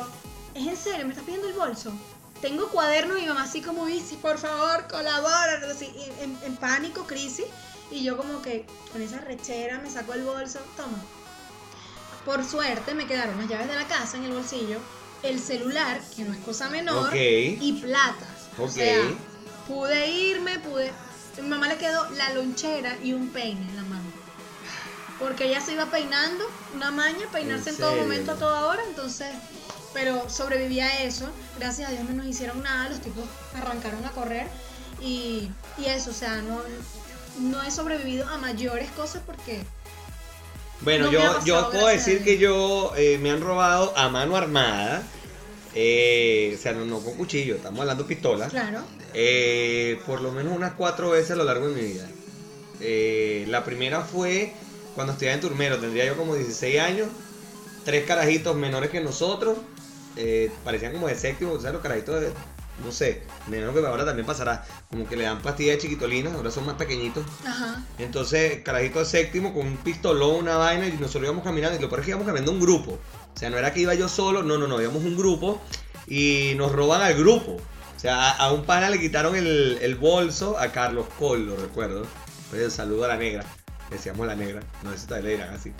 es 0.53 0.67
en 0.67 0.77
serio, 0.77 1.05
me 1.05 1.11
estás 1.11 1.25
pidiendo 1.25 1.47
el 1.49 1.55
bolso. 1.55 1.91
Tengo 2.39 2.69
cuadernos 2.69 3.17
y 3.17 3.21
mi 3.21 3.27
mamá 3.27 3.43
así 3.43 3.61
como 3.61 3.85
dice, 3.87 4.15
por 4.21 4.37
favor, 4.37 4.87
colabora, 4.87 5.59
así, 5.69 5.91
en, 6.21 6.37
en 6.45 6.55
pánico, 6.57 7.05
crisis. 7.05 7.45
Y 7.91 8.03
yo 8.03 8.17
como 8.17 8.41
que 8.41 8.65
con 8.91 9.01
esa 9.01 9.19
rechera 9.19 9.79
me 9.79 9.89
sacó 9.89 10.13
el 10.13 10.23
bolso, 10.23 10.59
toma. 10.77 10.99
Por 12.25 12.43
suerte 12.45 12.93
me 12.93 13.07
quedaron 13.07 13.37
las 13.37 13.47
llaves 13.49 13.67
de 13.67 13.75
la 13.75 13.87
casa 13.87 14.17
en 14.17 14.25
el 14.25 14.31
bolsillo, 14.33 14.79
el 15.23 15.39
celular, 15.39 15.99
que 16.15 16.23
no 16.23 16.33
es 16.33 16.39
cosa 16.39 16.69
menor, 16.69 17.07
Ok. 17.09 17.15
y 17.15 17.79
plata. 17.81 18.27
O 18.57 18.63
Ok. 18.65 18.69
sea, 18.71 19.01
pude 19.67 20.09
irme, 20.09 20.59
pude... 20.59 20.91
A 21.37 21.41
mi 21.41 21.47
mamá 21.47 21.67
le 21.67 21.77
quedó 21.77 22.09
la 22.11 22.33
lonchera 22.33 22.97
y 23.01 23.13
un 23.13 23.29
peine 23.29 23.61
en 23.69 23.75
la 23.77 23.83
mano. 23.83 24.03
Porque 25.17 25.45
ella 25.45 25.61
se 25.61 25.73
iba 25.73 25.85
peinando, 25.85 26.45
una 26.75 26.91
maña, 26.91 27.25
peinarse 27.31 27.69
¿En 27.69 27.75
en, 27.75 27.81
todo 27.81 27.95
momento, 27.95 28.31
a 28.33 28.35
toda 28.35 28.65
hora, 28.65 28.81
entonces... 28.87 29.29
Pero 29.93 30.29
sobreviví 30.29 30.79
a 30.81 31.01
eso, 31.03 31.27
gracias 31.57 31.89
a 31.89 31.91
Dios 31.91 32.03
no 32.03 32.13
nos 32.13 32.27
hicieron 32.27 32.61
nada, 32.61 32.89
los 32.89 33.01
tipos 33.01 33.23
arrancaron 33.55 34.05
a 34.05 34.11
correr 34.11 34.47
y, 35.01 35.49
y 35.79 35.85
eso, 35.85 36.11
o 36.11 36.13
sea, 36.13 36.43
no, 36.43 36.61
no 37.39 37.61
he 37.63 37.71
sobrevivido 37.71 38.27
a 38.27 38.37
mayores 38.37 38.89
cosas 38.91 39.21
porque 39.25 39.61
Bueno, 40.81 41.05
No 41.05 41.11
yo, 41.11 41.45
yo 41.45 41.69
puedo 41.71 41.87
decir 41.87 42.23
que 42.23 42.37
yo 42.37 42.93
eh, 42.97 43.17
me 43.21 43.31
han 43.31 43.41
robado 43.41 43.93
a 43.97 44.09
mano 44.09 44.35
armada. 44.35 45.03
eh, 45.75 46.53
o 46.57 46.61
sea, 46.61 46.71
no, 46.73 46.85
no 46.85 46.99
con 46.99 47.15
cuchillo, 47.15 47.55
estamos 47.55 47.79
hablando 47.81 48.05
pistolas. 48.07 48.49
Claro. 48.49 48.79
eh, 49.13 49.99
por 50.05 50.21
lo 50.21 50.31
menos 50.31 50.55
unas 50.55 50.73
cuatro 50.73 51.11
veces 51.11 51.31
a 51.31 51.35
lo 51.35 51.43
largo 51.43 51.67
de 51.69 51.75
mi 51.81 51.87
vida. 51.93 52.07
Eh, 52.81 53.45
la 53.49 53.63
primera 53.65 54.01
fue 54.01 54.53
cuando 54.95 55.13
estudiaba 55.13 55.35
en 55.35 55.41
Turmero, 55.41 55.77
tendría 55.79 56.05
yo 56.05 56.15
como 56.17 56.35
16 56.35 56.79
años, 56.79 57.07
tres 57.85 58.05
carajitos 58.05 58.55
menores 58.55 58.89
que 58.89 58.99
nosotros, 59.01 59.57
eh, 60.17 60.51
parecían 60.63 60.93
como 60.93 61.07
de 61.07 61.15
séptimo, 61.15 61.53
o 61.53 61.59
sea, 61.61 61.71
los 61.71 61.81
carajitos 61.81 62.19
de, 62.21 62.31
no 62.83 62.91
sé, 62.91 63.23
menos 63.47 63.73
que 63.73 63.85
ahora 63.85 64.05
también 64.05 64.25
pasará, 64.25 64.65
como 64.89 65.07
que 65.07 65.15
le 65.15 65.23
dan 65.23 65.41
pastillas 65.41 65.75
de 65.75 65.81
chiquitolinas, 65.81 66.33
ahora 66.33 66.51
son 66.51 66.65
más 66.65 66.75
pequeñitos. 66.75 67.25
Ajá. 67.45 67.83
Entonces, 67.97 68.61
carajito 68.63 68.99
de 68.99 69.05
séptimo 69.05 69.53
con 69.53 69.67
un 69.67 69.77
pistolón, 69.77 70.35
una 70.35 70.57
vaina, 70.57 70.87
y 70.87 70.93
nosotros 70.93 71.23
íbamos 71.23 71.43
caminando. 71.43 71.77
Y 71.77 71.81
lo 71.81 71.89
peor 71.89 72.01
es 72.01 72.05
que 72.05 72.11
íbamos 72.11 72.27
caminando 72.27 72.51
un 72.51 72.59
grupo. 72.59 72.91
O 72.91 73.37
sea, 73.39 73.49
no 73.49 73.57
era 73.57 73.73
que 73.73 73.81
iba 73.81 73.93
yo 73.93 74.09
solo, 74.09 74.43
no, 74.43 74.57
no, 74.57 74.67
no, 74.67 74.81
íbamos 74.81 75.03
un 75.03 75.17
grupo 75.17 75.61
y 76.07 76.53
nos 76.55 76.71
roban 76.71 77.01
al 77.01 77.15
grupo. 77.15 77.57
O 77.95 77.99
sea, 77.99 78.31
a, 78.31 78.37
a 78.37 78.51
un 78.51 78.63
pana 78.63 78.89
le 78.89 78.99
quitaron 78.99 79.35
el, 79.35 79.77
el 79.81 79.95
bolso, 79.95 80.57
a 80.57 80.69
Carlos 80.69 81.07
Col, 81.17 81.47
lo 81.47 81.55
recuerdo. 81.55 82.05
Pues 82.49 82.73
saludo 82.73 83.05
a 83.05 83.09
la 83.09 83.17
negra, 83.17 83.45
decíamos 83.89 84.27
la 84.27 84.35
negra, 84.35 84.61
no 84.83 84.91
sé 84.91 84.99
si 84.99 85.05
todavía 85.07 85.29
le 85.31 85.35
dirán 85.37 85.53
así. 85.55 85.71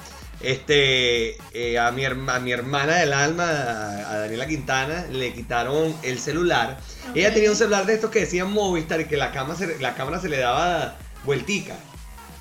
Este, 0.42 1.38
eh, 1.54 1.78
a, 1.80 1.92
mi 1.92 2.04
herma- 2.04 2.36
a 2.36 2.40
mi 2.40 2.52
hermana 2.52 2.96
del 2.96 3.14
alma, 3.14 3.44
a, 3.50 4.12
a 4.14 4.18
Daniela 4.20 4.48
Quintana, 4.48 5.06
le 5.12 5.34
quitaron 5.34 5.96
el 6.04 6.20
celular. 6.20 6.78
Ella 7.14 7.34
tenía 7.34 7.52
un 7.52 7.58
celular 7.58 7.86
de 7.86 7.94
estos 7.96 8.10
que 8.10 8.22
decían 8.22 8.52
Movistar 8.52 9.02
y 9.02 9.06
que 9.06 9.18
la, 9.18 9.32
cama 9.32 9.56
se- 9.56 9.80
la 9.80 9.94
cámara 9.96 10.20
se 10.20 10.30
le 10.30 10.38
daba 10.38 10.98
vueltica. 11.26 11.76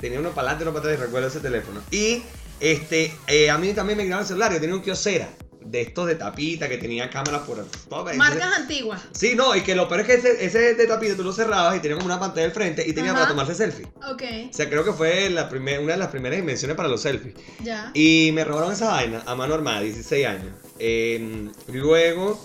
Tenía 0.01 0.21
uno 0.21 0.31
para 0.31 0.49
adelante 0.53 0.64
y 0.64 0.69
uno 0.69 0.79
para 0.79 0.93
atrás, 0.93 1.07
recuerdo 1.07 1.29
ese 1.29 1.40
teléfono. 1.40 1.81
Y 1.90 2.23
este, 2.61 3.12
eh, 3.27 3.51
a 3.51 3.59
mí 3.59 3.73
también 3.75 3.97
me 3.99 4.05
quitaron 4.05 4.23
el 4.23 4.29
celular, 4.29 4.53
yo 4.53 4.61
tenía 4.61 4.75
un 4.77 4.83
kiosera 4.83 5.29
de 5.61 5.81
estos 5.83 6.07
de 6.07 6.14
tapita 6.14 6.68
que 6.68 6.79
tenía 6.79 7.11
cámaras 7.11 7.42
por 7.42 7.64
todo. 7.88 8.14
Marcas 8.14 8.57
antiguas. 8.59 9.03
Sí, 9.12 9.35
no, 9.35 9.55
y 9.55 9.62
que 9.62 9.75
lo 9.75 9.88
peor 9.88 10.01
es 10.03 10.07
que 10.07 10.14
ese, 10.14 10.44
ese 10.44 10.75
de 10.75 10.87
tapita 10.87 11.16
tú 11.16 11.25
lo 11.25 11.33
cerrabas 11.33 11.77
y 11.77 11.81
tenía 11.81 11.97
como 11.97 12.07
una 12.07 12.18
pantalla 12.21 12.47
al 12.47 12.53
frente 12.53 12.85
y 12.87 12.92
tenía 12.92 13.11
Ajá. 13.11 13.21
para 13.21 13.31
tomarse 13.31 13.55
selfie. 13.55 13.87
Ok, 14.11 14.23
O 14.51 14.53
sea, 14.55 14.68
creo 14.68 14.85
que 14.85 14.92
fue 14.92 15.29
la 15.31 15.49
primer, 15.49 15.81
una 15.81 15.92
de 15.92 15.99
las 15.99 16.09
primeras 16.09 16.38
invenciones 16.38 16.77
para 16.77 16.88
los 16.88 17.03
selfies. 17.03 17.35
ya. 17.62 17.90
Y 17.94 18.31
me 18.33 18.44
robaron 18.44 18.73
esa 18.73 18.88
vaina 18.88 19.23
a 19.27 19.35
mano 19.35 19.55
armada, 19.55 19.81
16 19.81 20.27
años. 20.27 20.53
Eh, 20.79 21.51
luego, 21.73 22.42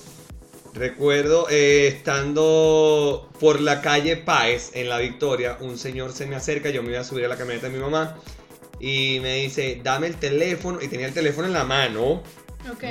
recuerdo 0.73 1.47
eh, 1.49 1.87
estando 1.87 3.29
por 3.39 3.61
la 3.61 3.81
calle 3.81 4.17
Páez 4.17 4.71
en 4.73 4.89
La 4.89 4.97
Victoria, 4.99 5.57
un 5.61 5.77
señor 5.77 6.13
se 6.13 6.25
me 6.25 6.35
acerca, 6.35 6.69
yo 6.71 6.81
me 6.83 6.89
iba 6.91 6.99
a 7.01 7.03
subir 7.03 7.25
a 7.25 7.27
la 7.27 7.37
camioneta 7.37 7.67
de 7.69 7.73
mi 7.73 7.79
mamá 7.79 8.17
y 8.79 9.19
me 9.21 9.35
dice, 9.35 9.79
dame 9.83 10.07
el 10.07 10.15
teléfono, 10.17 10.81
y 10.81 10.87
tenía 10.87 11.05
el 11.07 11.13
teléfono 11.13 11.47
en 11.47 11.53
la 11.53 11.63
mano, 11.63 12.21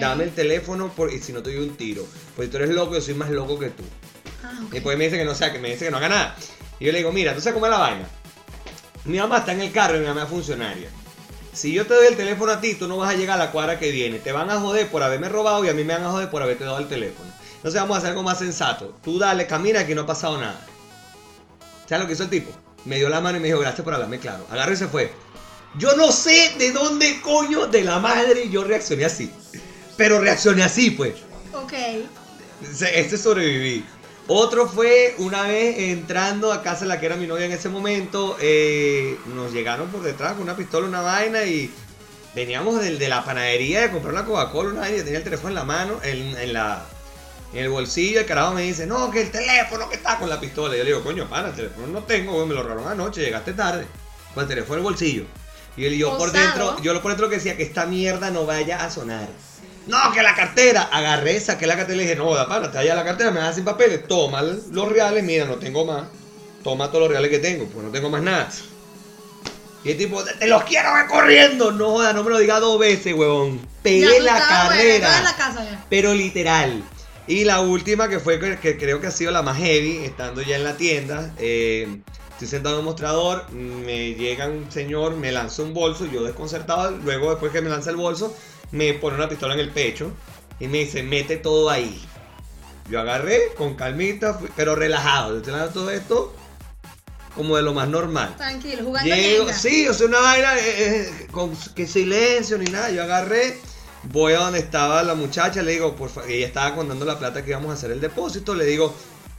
Dame 0.00 0.24
el 0.24 0.30
teléfono 0.30 0.88
por, 0.92 1.12
y 1.12 1.20
si 1.20 1.32
no 1.32 1.42
te 1.42 1.54
doy 1.54 1.66
un 1.66 1.76
tiro. 1.76 2.06
Pues 2.37 2.50
tú 2.50 2.56
eres 2.58 2.70
loco, 2.70 2.94
yo 2.94 3.00
soy 3.00 3.14
más 3.14 3.30
loco 3.30 3.58
que 3.58 3.70
tú. 3.70 3.82
Ah, 4.44 4.61
ok. 4.64 4.70
Y 4.70 4.74
después 4.74 4.98
me 4.98 5.04
dice 5.04 5.18
que 5.18 5.24
no 5.24 5.35
sea, 5.35 5.52
que 5.52 5.58
me 5.58 5.70
dice 5.70 5.87
que 5.87 5.90
no 5.90 5.96
haga 5.98 6.08
nada. 6.08 6.37
Y 6.78 6.87
yo 6.87 6.92
le 6.92 6.98
digo, 6.98 7.12
mira, 7.12 7.35
¿tú 7.35 7.40
sabes 7.40 7.54
cómo 7.54 7.66
es 7.66 7.72
la 7.72 7.78
vaina? 7.78 8.08
Mi 9.04 9.18
mamá 9.18 9.38
está 9.38 9.52
en 9.52 9.61
el 9.61 9.72
carro 9.72 9.96
y 9.96 10.00
mi 10.00 10.06
mamá 10.06 10.24
es 10.24 10.28
funcionaria. 10.28 10.88
Si 11.52 11.72
yo 11.72 11.87
te 11.87 11.94
doy 11.94 12.06
el 12.06 12.16
teléfono 12.16 12.52
a 12.52 12.61
ti, 12.61 12.74
tú 12.74 12.88
no 12.88 12.96
vas 12.96 13.11
a 13.11 13.16
llegar 13.16 13.40
a 13.40 13.44
la 13.44 13.50
cuadra 13.50 13.78
que 13.78 13.90
viene. 13.90 14.18
Te 14.18 14.32
van 14.32 14.48
a 14.50 14.58
joder 14.58 14.88
por 14.88 15.02
haberme 15.02 15.28
robado 15.28 15.64
y 15.64 15.68
a 15.68 15.74
mí 15.74 15.85
me 15.85 15.92
van 15.94 16.04
a 16.04 16.11
joder 16.11 16.30
por 16.30 16.42
haberte 16.42 16.64
dado 16.64 16.78
el 16.78 16.88
teléfono. 16.88 17.30
Entonces 17.56 17.80
vamos 17.80 17.96
a 17.96 17.98
hacer 17.98 18.11
algo 18.11 18.22
más 18.22 18.38
sensato. 18.38 18.96
Tú 19.04 19.18
dale, 19.18 19.46
camina 19.46 19.87
que 19.87 19.94
no 19.94 20.02
ha 20.02 20.06
pasado 20.06 20.38
nada. 20.38 20.58
¿Sabes 21.87 22.02
lo 22.02 22.06
que 22.06 22.14
hizo 22.14 22.22
el 22.22 22.30
tipo? 22.30 22.50
Me 22.85 22.96
dio 22.96 23.08
la 23.08 23.20
mano 23.20 23.38
y 23.38 23.40
me 23.40 23.48
dijo, 23.48 23.61
gracias 23.61 23.85
por 23.85 23.92
hablarme 23.92 24.18
claro. 24.18 24.46
Agarró 24.50 24.72
y 24.72 24.76
se 24.76 24.88
fue. 24.88 25.12
Yo 25.78 25.94
no 25.96 26.11
sé 26.11 26.54
de 26.58 26.72
dónde 26.72 27.20
coño 27.20 27.66
de 27.66 27.85
la 27.85 27.98
madre 27.98 28.48
yo 28.48 28.64
reaccioné 28.64 29.04
así. 29.04 29.30
Pero 30.02 30.20
reaccioné 30.20 30.64
así, 30.64 30.90
pues. 30.90 31.14
Ok. 31.52 31.72
Este 32.94 33.16
sobreviví. 33.16 33.84
Otro 34.28 34.68
fue 34.68 35.14
una 35.18 35.42
vez 35.42 35.78
entrando 35.78 36.52
a 36.52 36.62
casa 36.62 36.80
de 36.80 36.86
la 36.86 36.98
que 37.00 37.06
era 37.06 37.16
mi 37.16 37.26
novia 37.26 37.46
en 37.46 37.52
ese 37.52 37.68
momento. 37.68 38.36
eh, 38.40 39.16
nos 39.34 39.52
llegaron 39.52 39.88
por 39.90 40.02
detrás 40.02 40.32
con 40.32 40.42
una 40.42 40.56
pistola, 40.56 40.86
una 40.88 41.02
vaina 41.02 41.44
y 41.44 41.70
veníamos 42.34 42.80
del- 42.80 42.98
de, 42.98 43.08
la 43.08 43.24
panadería 43.24 43.82
de 43.82 43.90
comprar 43.90 44.12
una 44.14 44.24
Coca-Cola, 44.24 44.70
una 44.70 44.80
vaina 44.80 44.96
y 44.98 45.02
tenía 45.02 45.18
el 45.18 45.24
teléfono 45.24 45.50
en 45.50 45.54
la 45.54 45.64
mano, 45.64 46.00
en, 46.02 46.36
en 46.36 46.52
la, 46.52 46.84
en 47.52 47.64
el 47.64 47.68
bolsillo. 47.68 48.20
El 48.20 48.26
carajo 48.26 48.54
me 48.54 48.62
dice, 48.62 48.86
no, 48.86 49.10
que 49.10 49.22
el 49.22 49.30
teléfono 49.30 49.88
que 49.88 49.96
está 49.96 50.18
con 50.18 50.28
la 50.28 50.40
pistola. 50.40 50.74
Y 50.74 50.78
yo 50.78 50.84
le 50.84 50.90
digo, 50.90 51.02
coño, 51.04 51.28
pana, 51.28 51.48
el 51.50 51.54
teléfono 51.54 51.86
no 51.88 52.02
tengo, 52.04 52.32
güey, 52.34 52.46
me 52.46 52.54
lo 52.54 52.62
robaron 52.62 52.88
anoche, 52.90 53.20
llegaste 53.20 53.52
tarde. 53.52 53.86
Con 54.34 54.42
el 54.44 54.48
teléfono 54.48 54.74
en 54.74 54.78
el 54.78 54.84
bolsillo. 54.84 55.24
Y 55.76 55.84
él- 55.84 55.94
y 55.94 55.98
yo 55.98 56.16
por 56.18 56.30
dentro, 56.32 56.76
yo 56.82 57.02
por 57.02 57.10
dentro 57.10 57.28
que 57.28 57.36
decía 57.36 57.56
que 57.56 57.62
esta 57.64 57.86
mierda 57.86 58.30
no 58.30 58.46
vaya 58.46 58.84
a 58.84 58.90
sonar. 58.90 59.28
No, 59.87 60.12
que 60.12 60.23
la 60.23 60.35
cartera. 60.35 60.88
Agarré, 60.92 61.40
saqué 61.40 61.66
la 61.66 61.77
cartera 61.77 61.95
y 61.95 61.99
le 61.99 62.03
dije, 62.05 62.16
no, 62.16 62.35
da 62.35 62.47
pana, 62.49 62.71
te 62.71 62.79
allá 62.79 62.95
la 62.95 63.05
cartera, 63.05 63.31
me 63.31 63.40
das 63.40 63.57
sin 63.57 63.64
papeles, 63.64 64.07
toma 64.07 64.42
los 64.42 64.88
reales, 64.88 65.25
mira, 65.25 65.45
no 65.45 65.57
tengo 65.57 65.85
más. 65.85 66.05
Toma 66.62 66.88
todos 66.88 67.01
los 67.03 67.11
reales 67.11 67.31
que 67.31 67.40
tengo, 67.40 67.66
pues 67.66 67.85
no 67.85 67.90
tengo 67.90 68.09
más 68.09 68.23
nada. 68.23 68.49
Y 69.85 69.90
el 69.90 69.99
tipo, 69.99 70.23
te 70.23 70.47
los 70.47 70.62
quiero 70.62 70.95
ver 70.95 71.07
corriendo. 71.09 71.73
No 71.73 71.90
joda, 71.90 72.12
no 72.12 72.23
me 72.23 72.31
lo 72.31 72.38
diga 72.38 72.61
dos 72.61 72.79
veces, 72.79 73.14
huevón. 73.14 73.61
Pegué 73.83 74.21
la 74.21 74.33
bueno, 74.35 74.47
carrera. 74.49 74.95
estabas 74.95 75.18
en 75.18 75.25
la 75.25 75.37
casa 75.37 75.64
ya. 75.64 75.85
Pero 75.90 76.14
literal. 76.14 76.85
Y 77.27 77.45
la 77.45 77.61
última 77.61 78.09
que 78.09 78.21
fue 78.21 78.38
que, 78.38 78.59
que 78.59 78.79
creo 78.79 79.01
que 79.01 79.09
ha 79.09 79.11
sido 79.11 79.33
la 79.33 79.42
más 79.42 79.57
heavy, 79.59 80.05
estando 80.05 80.42
ya 80.42 80.57
en 80.57 80.64
la 80.64 80.77
tienda. 80.77 81.33
eh, 81.38 82.01
estoy 82.31 82.49
sentado 82.49 82.77
en 82.77 82.81
un 82.81 82.87
mostrador, 82.87 83.49
me 83.53 84.14
llega 84.14 84.49
un 84.49 84.71
señor, 84.71 85.16
me 85.16 85.31
lanza 85.31 85.62
un 85.62 85.73
bolso, 85.75 86.07
yo 86.07 86.25
desconcertado, 86.25 86.90
luego 86.90 87.31
después 87.31 87.53
que 87.53 87.61
me 87.61 87.71
lanza 87.71 87.90
el 87.90 87.97
bolso, 87.97 88.35
me 88.72 88.94
pone 88.94 89.16
una 89.16 89.28
pistola 89.28 89.54
en 89.54 89.61
el 89.61 89.70
pecho 89.70 90.12
y 90.58 90.66
me 90.66 90.78
dice, 90.78 91.02
mete 91.02 91.37
todo 91.37 91.70
ahí. 91.70 92.02
Yo 92.90 93.00
agarré 93.00 93.52
con 93.56 93.74
calmita, 93.74 94.38
pero 94.56 94.74
relajado. 94.74 95.32
Yo 95.32 95.37
estoy 95.38 95.54
hablando 95.54 95.72
todo 95.72 95.90
esto 95.90 96.35
como 97.37 97.56
de 97.56 97.62
lo 97.62 97.72
más 97.72 97.88
normal. 97.88 98.35
Tranquilo, 98.37 98.85
jugando 98.85 99.14
Llego, 99.14 99.52
sí, 99.52 99.88
o 99.88 99.94
sea, 99.94 100.06
una 100.06 100.20
vaina 100.20 100.58
eh, 100.58 100.62
eh, 101.00 101.26
con 101.30 101.56
que 101.74 101.87
silencio 101.87 102.58
ni 102.58 102.66
nada. 102.66 102.90
Yo 102.90 103.02
agarré, 103.02 103.58
voy 104.04 104.35
a 104.35 104.38
donde 104.38 104.58
estaba 104.58 105.02
la 105.02 105.14
muchacha, 105.14 105.62
le 105.62 105.72
digo, 105.72 105.96
por 105.96 106.11
favor, 106.11 106.30
ella 106.30 106.46
estaba 106.46 106.74
contando 106.74 107.04
la 107.04 107.18
plata 107.18 107.44
que 107.44 107.50
íbamos 107.50 107.70
a 107.70 107.74
hacer 107.74 107.90
el 107.90 108.00
depósito. 108.00 108.54
Le 108.54 108.66
digo, 108.66 108.94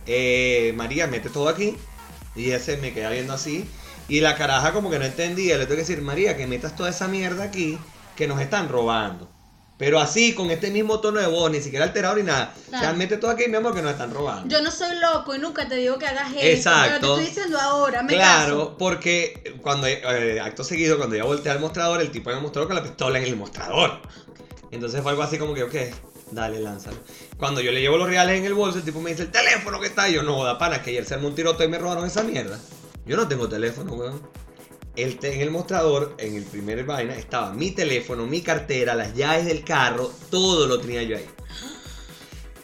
eh, 0.07 0.73
María, 0.75 1.07
mete 1.07 1.29
todo 1.29 1.49
aquí. 1.49 1.75
Y 2.35 2.45
ella 2.45 2.59
se 2.59 2.77
me 2.77 2.93
queda 2.93 3.11
viendo 3.11 3.33
así. 3.33 3.69
Y 4.07 4.21
la 4.21 4.35
caraja 4.35 4.73
como 4.73 4.89
que 4.89 4.99
no 4.99 5.05
entendía. 5.05 5.57
Le 5.57 5.65
tengo 5.65 5.75
que 5.75 5.81
decir, 5.81 6.01
María, 6.01 6.35
que 6.35 6.47
metas 6.47 6.75
toda 6.75 6.89
esa 6.89 7.07
mierda 7.07 7.43
aquí. 7.43 7.77
Que 8.15 8.27
nos 8.27 8.39
están 8.41 8.69
robando. 8.69 9.29
Pero 9.77 9.99
así, 9.99 10.33
con 10.33 10.51
este 10.51 10.69
mismo 10.69 10.99
tono 10.99 11.19
de 11.19 11.27
voz, 11.27 11.51
ni 11.51 11.59
siquiera 11.59 11.85
alterado 11.85 12.15
ni 12.15 12.23
nada. 12.23 12.53
Claro. 12.69 12.83
Realmente 12.83 13.17
todo 13.17 13.31
aquí, 13.31 13.47
mi 13.49 13.57
amor, 13.57 13.73
que 13.73 13.81
nos 13.81 13.91
están 13.91 14.13
robando. 14.13 14.47
Yo 14.47 14.61
no 14.61 14.69
soy 14.71 14.95
loco 14.97 15.35
y 15.35 15.39
nunca 15.39 15.67
te 15.67 15.75
digo 15.75 15.97
que 15.97 16.05
hagas 16.05 16.31
eso. 16.31 16.39
Exacto. 16.41 16.83
Pero 16.85 16.99
te 16.99 17.05
estoy 17.07 17.25
diciendo 17.25 17.59
ahora, 17.59 18.03
me 18.03 18.13
Claro, 18.13 18.57
caso. 18.59 18.77
porque 18.77 19.57
cuando 19.61 19.87
eh, 19.87 20.39
acto 20.39 20.63
seguido, 20.63 20.97
cuando 20.97 21.15
ya 21.15 21.23
volteé 21.23 21.51
al 21.51 21.59
mostrador, 21.59 22.01
el 22.01 22.11
tipo 22.11 22.29
el 22.29 22.39
mostrador 22.39 22.67
con 22.67 22.77
la 22.77 22.83
pistola 22.83 23.17
en 23.17 23.25
el 23.25 23.35
mostrador. 23.35 23.99
Entonces 24.71 25.01
fue 25.01 25.11
algo 25.11 25.23
así 25.23 25.37
como 25.37 25.53
que, 25.53 25.63
ok, 25.63 25.75
dale, 26.31 26.59
lánzalo. 26.59 26.97
Cuando 27.37 27.59
yo 27.59 27.71
le 27.71 27.81
llevo 27.81 27.97
los 27.97 28.07
reales 28.07 28.37
en 28.39 28.45
el 28.45 28.53
bolso, 28.53 28.77
el 28.77 28.85
tipo 28.85 29.01
me 29.01 29.09
dice, 29.09 29.23
el 29.23 29.31
teléfono 29.31 29.79
que 29.79 29.87
está. 29.87 30.07
Y 30.07 30.13
yo, 30.13 30.23
no, 30.23 30.43
da 30.43 30.57
pana, 30.57 30.81
que 30.81 30.91
ayer 30.91 31.03
se 31.03 31.15
armó 31.15 31.27
un 31.27 31.35
tiroteo 31.35 31.67
y 31.67 31.69
me 31.69 31.79
robaron 31.79 32.05
esa 32.05 32.23
mierda. 32.23 32.59
Yo 33.05 33.17
no 33.17 33.27
tengo 33.27 33.49
teléfono, 33.49 33.91
weón. 33.93 34.21
El 34.95 35.17
en 35.23 35.41
el 35.41 35.49
mostrador, 35.49 36.15
en 36.19 36.35
el 36.35 36.43
primer 36.43 36.83
vaina, 36.83 37.15
estaba 37.15 37.51
mi 37.51 37.71
teléfono, 37.71 38.27
mi 38.27 38.41
cartera, 38.41 38.93
las 38.93 39.15
llaves 39.15 39.45
del 39.45 39.63
carro, 39.63 40.11
todo 40.29 40.67
lo 40.67 40.79
tenía 40.79 41.01
yo 41.01 41.17
ahí. 41.17 41.25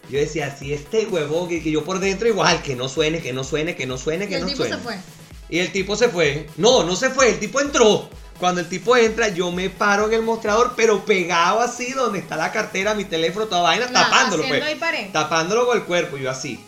Yo 0.10 0.20
decía, 0.20 0.56
si 0.56 0.74
este 0.74 1.06
huevón, 1.08 1.50
que, 1.50 1.62
que 1.62 1.72
yo 1.72 1.84
por 1.84 2.00
dentro 2.00 2.28
igual, 2.28 2.62
que 2.62 2.76
no 2.76 2.88
suene, 2.90 3.22
que 3.22 3.34
no 3.34 3.44
suene, 3.44 3.76
que 3.76 3.86
no 3.86 3.98
suene, 3.98 4.26
Y 4.26 4.28
que 4.28 4.36
el 4.36 4.42
no 4.42 4.48
tipo 4.48 4.58
suene. 4.58 4.76
se 4.76 4.82
fue. 4.82 5.00
Y 5.50 5.60
el 5.60 5.72
tipo 5.72 5.96
se 5.96 6.10
fue. 6.10 6.48
No, 6.58 6.84
no 6.84 6.96
se 6.96 7.10
fue, 7.10 7.30
el 7.30 7.40
tipo 7.40 7.62
entró. 7.62 8.10
Cuando 8.40 8.62
el 8.62 8.70
tipo 8.70 8.96
entra, 8.96 9.28
yo 9.30 9.52
me 9.52 9.70
paro 9.70 10.08
en 10.08 10.14
el 10.14 10.22
mostrador, 10.22 10.74
pero 10.76 11.04
pegado 11.04 11.60
así 11.60 11.92
donde 11.94 12.20
está 12.20 12.38
la 12.38 12.52
cartera, 12.52 12.94
mi 12.94 13.06
teléfono, 13.06 13.48
toda 13.48 13.62
vaina, 13.64 13.88
tapándolo, 13.92 14.44
pues. 14.48 14.64
Tapándolo 15.12 15.66
con 15.66 15.78
el 15.78 15.84
cuerpo, 15.84 16.18
y 16.18 16.22
yo 16.22 16.32
así. 16.32 16.64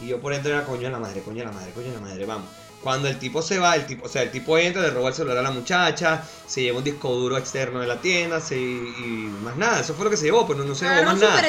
Y 0.00 0.08
yo 0.08 0.20
por 0.20 0.32
dentro 0.32 0.52
era 0.52 0.64
coño 0.64 0.82
de 0.82 0.90
la 0.90 0.98
madre, 0.98 1.22
coño 1.22 1.38
de 1.38 1.44
la 1.46 1.52
madre, 1.52 1.72
coño 1.72 1.86
de 1.86 1.94
la 1.94 2.00
madre, 2.00 2.26
vamos. 2.26 2.48
Cuando 2.84 3.08
el 3.08 3.18
tipo 3.18 3.40
se 3.40 3.58
va, 3.58 3.74
el 3.76 3.86
tipo, 3.86 4.04
o 4.04 4.08
sea, 4.10 4.20
el 4.22 4.30
tipo 4.30 4.58
entra, 4.58 4.82
le 4.82 4.90
roba 4.90 5.08
el 5.08 5.14
celular 5.14 5.38
a 5.38 5.42
la 5.42 5.50
muchacha, 5.50 6.22
se 6.46 6.60
lleva 6.60 6.78
un 6.78 6.84
disco 6.84 7.10
duro 7.14 7.38
externo 7.38 7.80
de 7.80 7.86
la 7.86 7.98
tienda, 7.98 8.42
se, 8.42 8.56
y 8.56 9.30
más 9.42 9.56
nada, 9.56 9.80
eso 9.80 9.94
fue 9.94 10.04
lo 10.04 10.10
que 10.10 10.18
se 10.18 10.26
llevó, 10.26 10.46
pero 10.46 10.58
no, 10.58 10.66
no 10.66 10.74
se 10.74 10.84
llevó 10.84 11.02
más 11.06 11.18
nada. 11.18 11.40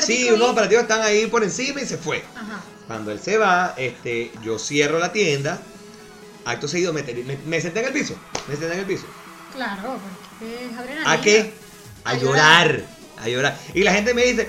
Sí, 0.00 0.28
unos 0.32 0.50
operativos 0.50 0.82
están 0.82 1.02
ahí 1.02 1.28
por 1.28 1.44
encima 1.44 1.80
y 1.80 1.86
se 1.86 1.96
fue. 1.96 2.24
Ajá. 2.34 2.60
Cuando 2.88 3.12
él 3.12 3.20
se 3.20 3.38
va, 3.38 3.74
este, 3.76 4.32
yo 4.42 4.58
cierro 4.58 4.98
la 4.98 5.12
tienda. 5.12 5.62
Acto 6.44 6.66
seguido 6.66 6.92
me, 6.92 7.04
me, 7.04 7.38
me 7.46 7.60
senté 7.60 7.80
en 7.80 7.86
el 7.86 7.92
piso. 7.92 8.16
Me 8.48 8.56
senté 8.56 8.74
en 8.74 8.80
el 8.80 8.86
piso. 8.86 9.06
Claro, 9.54 9.96
porque 10.40 10.66
es 10.66 10.76
adrenalina. 10.76 11.12
¿A 11.12 11.20
qué? 11.20 11.52
A, 12.02 12.10
A 12.10 12.14
llorar. 12.14 12.82
A 13.22 13.28
llorar. 13.28 13.56
Y 13.74 13.84
la 13.84 13.92
gente 13.92 14.12
me 14.12 14.24
dice, 14.24 14.48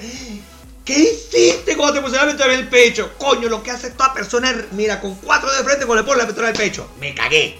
¿qué 0.85 0.97
hiciste 0.99 1.75
cuando 1.77 1.95
te 1.95 2.01
pusieron 2.01 2.27
la 2.27 2.33
pistola 2.33 2.53
en 2.53 2.59
el 2.61 2.67
pecho? 2.69 3.11
Coño, 3.17 3.49
lo 3.49 3.61
que 3.63 3.71
hace 3.71 3.91
toda 3.91 4.13
persona, 4.13 4.49
es, 4.51 4.71
mira, 4.73 4.99
con 5.01 5.15
cuatro 5.15 5.51
de 5.51 5.63
frente 5.63 5.85
cuando 5.85 6.03
le 6.03 6.07
pone 6.07 6.19
la 6.21 6.27
pistola 6.27 6.49
en 6.49 6.55
el 6.55 6.61
pecho. 6.61 6.89
Me 6.99 7.13
cagué. 7.15 7.59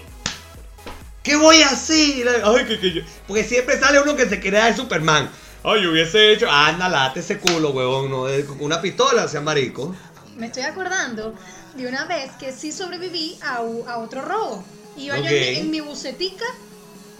¿Qué 1.22 1.36
voy 1.36 1.62
a 1.62 1.68
hacer? 1.70 2.26
Ay, 2.44 2.64
que, 2.66 2.80
que 2.80 2.92
yo- 2.92 3.02
Porque 3.28 3.44
siempre 3.44 3.78
sale 3.78 4.00
uno 4.00 4.16
que 4.16 4.28
se 4.28 4.40
crea 4.40 4.68
el 4.68 4.76
Superman. 4.76 5.30
Ay, 5.62 5.82
yo 5.84 5.90
hubiese 5.92 6.32
hecho. 6.32 6.50
Anda, 6.50 6.88
late 6.88 7.20
ese 7.20 7.38
culo, 7.38 7.70
huevón. 7.70 8.10
No, 8.10 8.28
Eh, 8.28 8.44
con 8.44 8.60
una 8.60 8.80
pistola, 8.80 9.28
sea 9.28 9.40
marico. 9.40 9.94
Me 10.36 10.46
estoy 10.46 10.64
acordando 10.64 11.34
de 11.76 11.86
una 11.86 12.06
vez 12.06 12.32
que 12.40 12.52
sí 12.52 12.72
sobreviví 12.72 13.38
a, 13.42 13.56
a 13.58 13.98
otro 13.98 14.22
robo. 14.22 14.64
Iba 14.96 15.16
yo 15.18 15.22
Ok. 15.24 15.30
en 15.30 15.40
mi, 15.52 15.58
en 15.60 15.70
mi 15.70 15.80
bucetica 15.80 16.44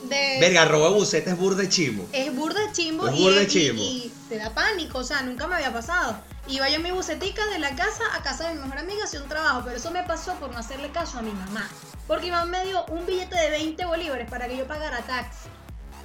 de... 0.08 0.38
Verga, 0.40 0.64
robo 0.66 0.88
de 0.90 0.94
buceta 0.94 1.30
es 1.30 1.38
burda 1.38 1.62
de 1.62 1.68
chimo. 1.68 2.06
Es 2.12 2.34
burda 2.34 2.60
de 2.60 2.72
chimbo, 2.72 3.08
Es 3.08 3.14
y, 3.16 3.22
burda 3.22 3.36
de 3.38 3.44
y- 3.44 3.46
chimbo. 3.46 3.82
y 3.82 4.12
te 4.28 4.36
da 4.38 4.50
pánico, 4.54 4.98
o 4.98 5.04
sea, 5.04 5.22
nunca 5.22 5.46
me 5.46 5.56
había 5.56 5.72
pasado. 5.72 6.16
Iba 6.48 6.68
yo 6.68 6.76
en 6.76 6.82
mi 6.82 6.90
bucetica 6.90 7.46
de 7.46 7.58
la 7.60 7.74
casa 7.76 8.02
a 8.14 8.22
casa 8.22 8.48
de 8.48 8.54
mi 8.54 8.60
mejor 8.62 8.78
amiga 8.78 9.04
hacia 9.04 9.22
un 9.22 9.28
trabajo, 9.28 9.62
pero 9.64 9.76
eso 9.76 9.90
me 9.92 10.02
pasó 10.02 10.34
por 10.34 10.50
no 10.50 10.58
hacerle 10.58 10.90
caso 10.90 11.18
a 11.18 11.22
mi 11.22 11.30
mamá. 11.32 11.68
Porque 12.08 12.24
mi 12.26 12.30
mamá 12.32 12.46
me 12.46 12.64
dio 12.64 12.84
un 12.86 13.06
billete 13.06 13.36
de 13.36 13.50
20 13.50 13.84
bolívares 13.84 14.28
para 14.28 14.48
que 14.48 14.56
yo 14.56 14.66
pagara 14.66 14.98
taxi. 15.02 15.48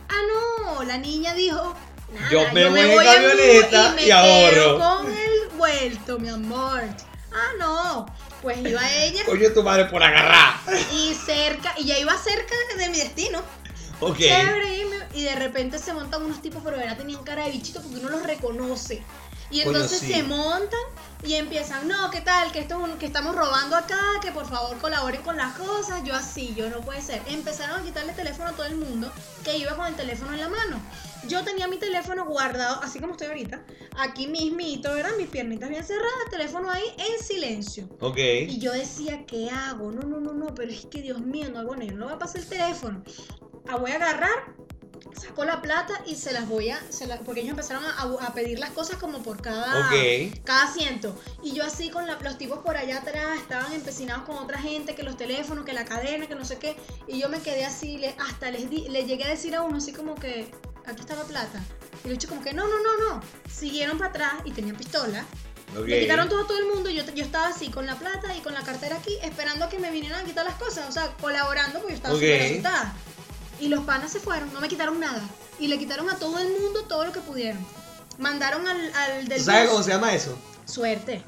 Ah, 0.09 0.21
no, 0.75 0.83
la 0.83 0.97
niña 0.97 1.33
dijo, 1.33 1.75
nada, 2.13 2.29
Yo 2.31 2.43
me 2.53 2.69
voy 2.69 2.79
en 2.81 2.89
mu- 2.91 2.97
camioneta 2.97 3.89
y 3.91 3.95
me 3.95 4.05
y 4.07 4.11
ahorro. 4.11 4.49
quedo 4.51 4.79
con 4.79 5.11
el 5.11 5.49
vuelto, 5.57 6.19
mi 6.19 6.29
amor. 6.29 6.81
Ah, 7.33 7.51
no, 7.59 8.05
pues 8.41 8.57
iba 8.59 8.93
ella 8.93 9.23
Coño, 9.25 9.51
tu 9.51 9.63
madre 9.63 9.85
por 9.85 10.01
agarrar. 10.03 10.53
y 10.93 11.13
cerca, 11.15 11.73
y 11.77 11.85
ya 11.85 11.97
iba 11.97 12.15
cerca 12.17 12.53
de 12.77 12.89
mi 12.89 12.99
destino. 12.99 13.41
Ok. 13.99 14.17
Chévere, 14.17 14.77
y, 14.81 14.85
me- 14.85 15.19
y 15.19 15.23
de 15.23 15.35
repente 15.35 15.79
se 15.79 15.93
montan 15.93 16.23
unos 16.23 16.41
tipos, 16.41 16.61
pero 16.63 16.77
verdad 16.77 16.97
tenían 16.97 17.23
cara 17.23 17.45
de 17.45 17.51
bichito 17.51 17.81
porque 17.81 17.97
uno 17.99 18.09
los 18.09 18.23
reconoce. 18.23 19.03
Y 19.49 19.61
Coño, 19.63 19.77
entonces 19.77 19.99
sí. 19.99 20.11
se 20.13 20.23
montan 20.23 20.77
y 21.23 21.35
empiezan, 21.35 21.87
no, 21.87 22.11
¿qué 22.11 22.19
tal? 22.19 22.51
Que 22.51 22.59
esto 22.59 22.75
es 22.75 22.89
un- 22.91 22.97
que 22.99 23.05
estamos 23.05 23.33
robando 23.33 23.77
acá, 23.77 23.97
que 24.21 24.31
por 24.33 24.45
favor 24.45 24.77
colaboren 24.79 25.21
con 25.21 25.37
las 25.37 25.55
cosas. 25.55 26.03
Yo 26.03 26.13
así, 26.13 26.53
yo 26.53 26.69
no 26.69 26.81
puede 26.81 27.01
ser. 27.01 27.21
Empezaron 27.27 27.79
a 27.79 27.83
quitarle 27.83 28.11
teléfono 28.11 28.49
a 28.49 28.51
todo 28.51 28.65
el 28.65 28.75
mundo 28.75 29.09
que 29.45 29.57
iba 29.57 29.73
con 29.77 29.87
el 29.87 29.95
teléfono 29.95 30.33
en 30.33 30.41
la 30.41 30.49
mano. 30.49 30.81
Yo 31.29 31.43
tenía 31.45 31.67
mi 31.69 31.77
teléfono 31.77 32.25
guardado, 32.25 32.81
así 32.83 32.99
como 32.99 33.13
estoy 33.13 33.27
ahorita, 33.27 33.63
aquí 33.97 34.27
mismito, 34.27 34.93
¿verdad? 34.93 35.11
Mis 35.17 35.27
piernitas 35.27 35.69
bien 35.69 35.83
cerradas, 35.83 36.11
el 36.25 36.31
teléfono 36.31 36.69
ahí 36.69 36.83
en 36.97 37.25
silencio. 37.25 37.87
Ok. 38.01 38.17
Y 38.17 38.59
yo 38.59 38.73
decía, 38.73 39.25
¿qué 39.25 39.49
hago? 39.49 39.91
No, 39.93 40.01
no, 40.03 40.19
no, 40.19 40.33
no, 40.33 40.53
pero 40.53 40.71
es 40.71 40.85
que 40.87 41.01
Dios 41.01 41.19
mío, 41.21 41.49
no, 41.53 41.65
bueno, 41.65 41.83
yo 41.85 41.93
no 41.95 42.05
voy 42.05 42.13
a 42.15 42.19
pasar 42.19 42.41
el 42.41 42.47
teléfono. 42.47 43.01
La 43.67 43.75
voy 43.75 43.91
a 43.91 43.95
agarrar, 43.95 44.55
saco 45.19 45.43
la 45.45 45.61
plata 45.61 45.93
y 46.05 46.15
se 46.15 46.31
las 46.31 46.47
voy 46.47 46.69
a, 46.69 46.79
se 46.89 47.07
porque 47.25 47.41
ellos 47.41 47.51
empezaron 47.51 47.83
a, 47.83 48.01
a 48.27 48.33
pedir 48.33 48.59
las 48.59 48.69
cosas 48.71 48.97
como 48.97 49.21
por 49.23 49.41
cada, 49.41 49.87
Ok. 49.87 50.33
cada 50.43 50.63
asiento. 50.65 51.19
Y 51.43 51.53
yo 51.53 51.63
así 51.65 51.89
con 51.89 52.05
la- 52.07 52.17
los 52.19 52.37
tipos 52.37 52.59
por 52.59 52.77
allá 52.77 52.99
atrás 52.99 53.37
estaban 53.39 53.73
empecinados 53.73 54.23
con 54.25 54.37
otra 54.37 54.57
gente, 54.59 54.95
que 54.95 55.03
los 55.03 55.17
teléfonos, 55.17 55.65
que 55.65 55.73
la 55.73 55.85
cadena, 55.85 56.27
que 56.27 56.35
no 56.35 56.45
sé 56.45 56.57
qué. 56.57 56.77
Y 57.07 57.19
yo 57.19 57.29
me 57.29 57.39
quedé 57.41 57.65
así, 57.65 57.97
le- 57.97 58.15
hasta 58.19 58.51
les 58.51 58.69
di, 58.69 58.87
le 58.89 59.05
llegué 59.05 59.25
a 59.25 59.29
decir 59.29 59.55
a 59.55 59.61
uno 59.63 59.77
así 59.77 59.91
como 59.91 60.15
que, 60.15 60.51
aquí 60.85 61.01
está 61.01 61.15
la 61.15 61.23
plata. 61.23 61.61
Y 62.05 62.09
dije 62.09 62.27
como 62.27 62.41
que, 62.41 62.53
no, 62.53 62.65
no, 62.67 62.75
no, 62.81 63.09
no. 63.15 63.21
Siguieron 63.51 63.97
para 63.97 64.11
atrás 64.11 64.33
y 64.45 64.51
tenían 64.51 64.77
pistola. 64.77 65.25
Ok. 65.77 65.85
Le 65.87 65.99
quitaron 66.01 66.29
todo 66.29 66.43
a 66.45 66.47
todo 66.47 66.57
el 66.57 66.67
mundo 66.67 66.89
y 66.89 66.95
yo, 66.95 67.03
yo 67.13 67.25
estaba 67.25 67.47
así 67.47 67.69
con 67.69 67.85
la 67.85 67.95
plata 67.95 68.33
y 68.33 68.39
con 68.39 68.53
la 68.53 68.61
cartera 68.61 68.95
aquí 68.95 69.17
esperando 69.21 69.65
a 69.65 69.69
que 69.69 69.77
me 69.79 69.91
vinieran 69.91 70.21
a 70.21 70.23
quitar 70.23 70.45
las 70.45 70.55
cosas, 70.55 70.87
o 70.87 70.91
sea, 70.93 71.13
colaborando 71.19 71.79
porque 71.79 71.93
yo 71.93 71.97
estaba 71.97 72.15
Ok. 72.15 72.21
súper 72.21 72.41
asustada. 72.43 72.95
Y 73.59 73.67
los 73.69 73.83
panas 73.85 74.11
se 74.11 74.19
fueron, 74.19 74.51
no 74.53 74.61
me 74.61 74.67
quitaron 74.69 74.99
nada. 74.99 75.21
Y 75.59 75.67
le 75.67 75.77
quitaron 75.79 76.09
a 76.09 76.17
todo 76.17 76.37
el 76.39 76.49
mundo 76.59 76.83
todo 76.83 77.05
lo 77.05 77.11
que 77.11 77.19
pudieron. 77.21 77.65
Mandaron 78.19 78.67
al, 78.67 78.93
al 78.93 79.27
del 79.27 79.37
¿Tú 79.39 79.45
sabes 79.45 79.69
cómo 79.69 79.83
se 79.83 79.91
llama 79.91 80.13
eso? 80.13 80.37
Suerte, 80.65 81.23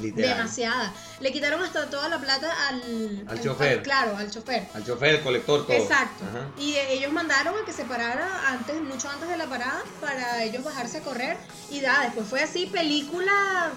Literal. 0.00 0.36
demasiada. 0.36 0.92
Le 1.20 1.32
quitaron 1.32 1.62
hasta 1.62 1.88
toda 1.88 2.08
la 2.08 2.18
plata 2.18 2.50
al... 2.68 3.24
Al 3.28 3.40
chofer. 3.42 3.82
claro, 3.82 4.16
al 4.16 4.30
chofer. 4.30 4.66
Al 4.74 4.84
chofer, 4.84 5.16
el 5.16 5.22
colector, 5.22 5.66
todo. 5.66 5.76
Exacto. 5.76 6.24
Ajá. 6.28 6.48
Y 6.58 6.74
eh, 6.74 6.92
ellos 6.94 7.12
mandaron 7.12 7.54
a 7.60 7.64
que 7.64 7.72
se 7.72 7.84
parara 7.84 8.48
antes, 8.48 8.80
mucho 8.82 9.08
antes 9.08 9.28
de 9.28 9.36
la 9.36 9.46
parada, 9.46 9.82
para 10.00 10.42
ellos 10.42 10.64
bajarse 10.64 10.98
a 10.98 11.00
correr. 11.02 11.36
Y 11.70 11.80
da, 11.80 12.02
después 12.02 12.26
fue 12.28 12.42
así, 12.42 12.66
película 12.66 13.70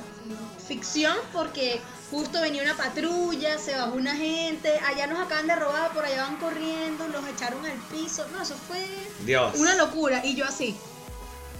ficción, 0.67 1.15
porque 1.33 1.79
justo 2.11 2.41
venía 2.41 2.63
una 2.63 2.75
patrulla, 2.75 3.57
se 3.57 3.75
bajó 3.75 3.95
una 3.95 4.15
gente, 4.15 4.69
allá 4.85 5.07
nos 5.07 5.19
acaban 5.19 5.47
de 5.47 5.55
robar, 5.55 5.91
por 5.93 6.05
allá 6.05 6.23
van 6.23 6.37
corriendo, 6.37 7.07
los 7.07 7.27
echaron 7.27 7.65
al 7.65 7.77
piso. 7.91 8.25
No, 8.31 8.41
eso 8.41 8.55
fue 8.67 8.85
Dios. 9.25 9.55
una 9.55 9.75
locura. 9.75 10.25
Y 10.25 10.35
yo 10.35 10.45
así. 10.45 10.75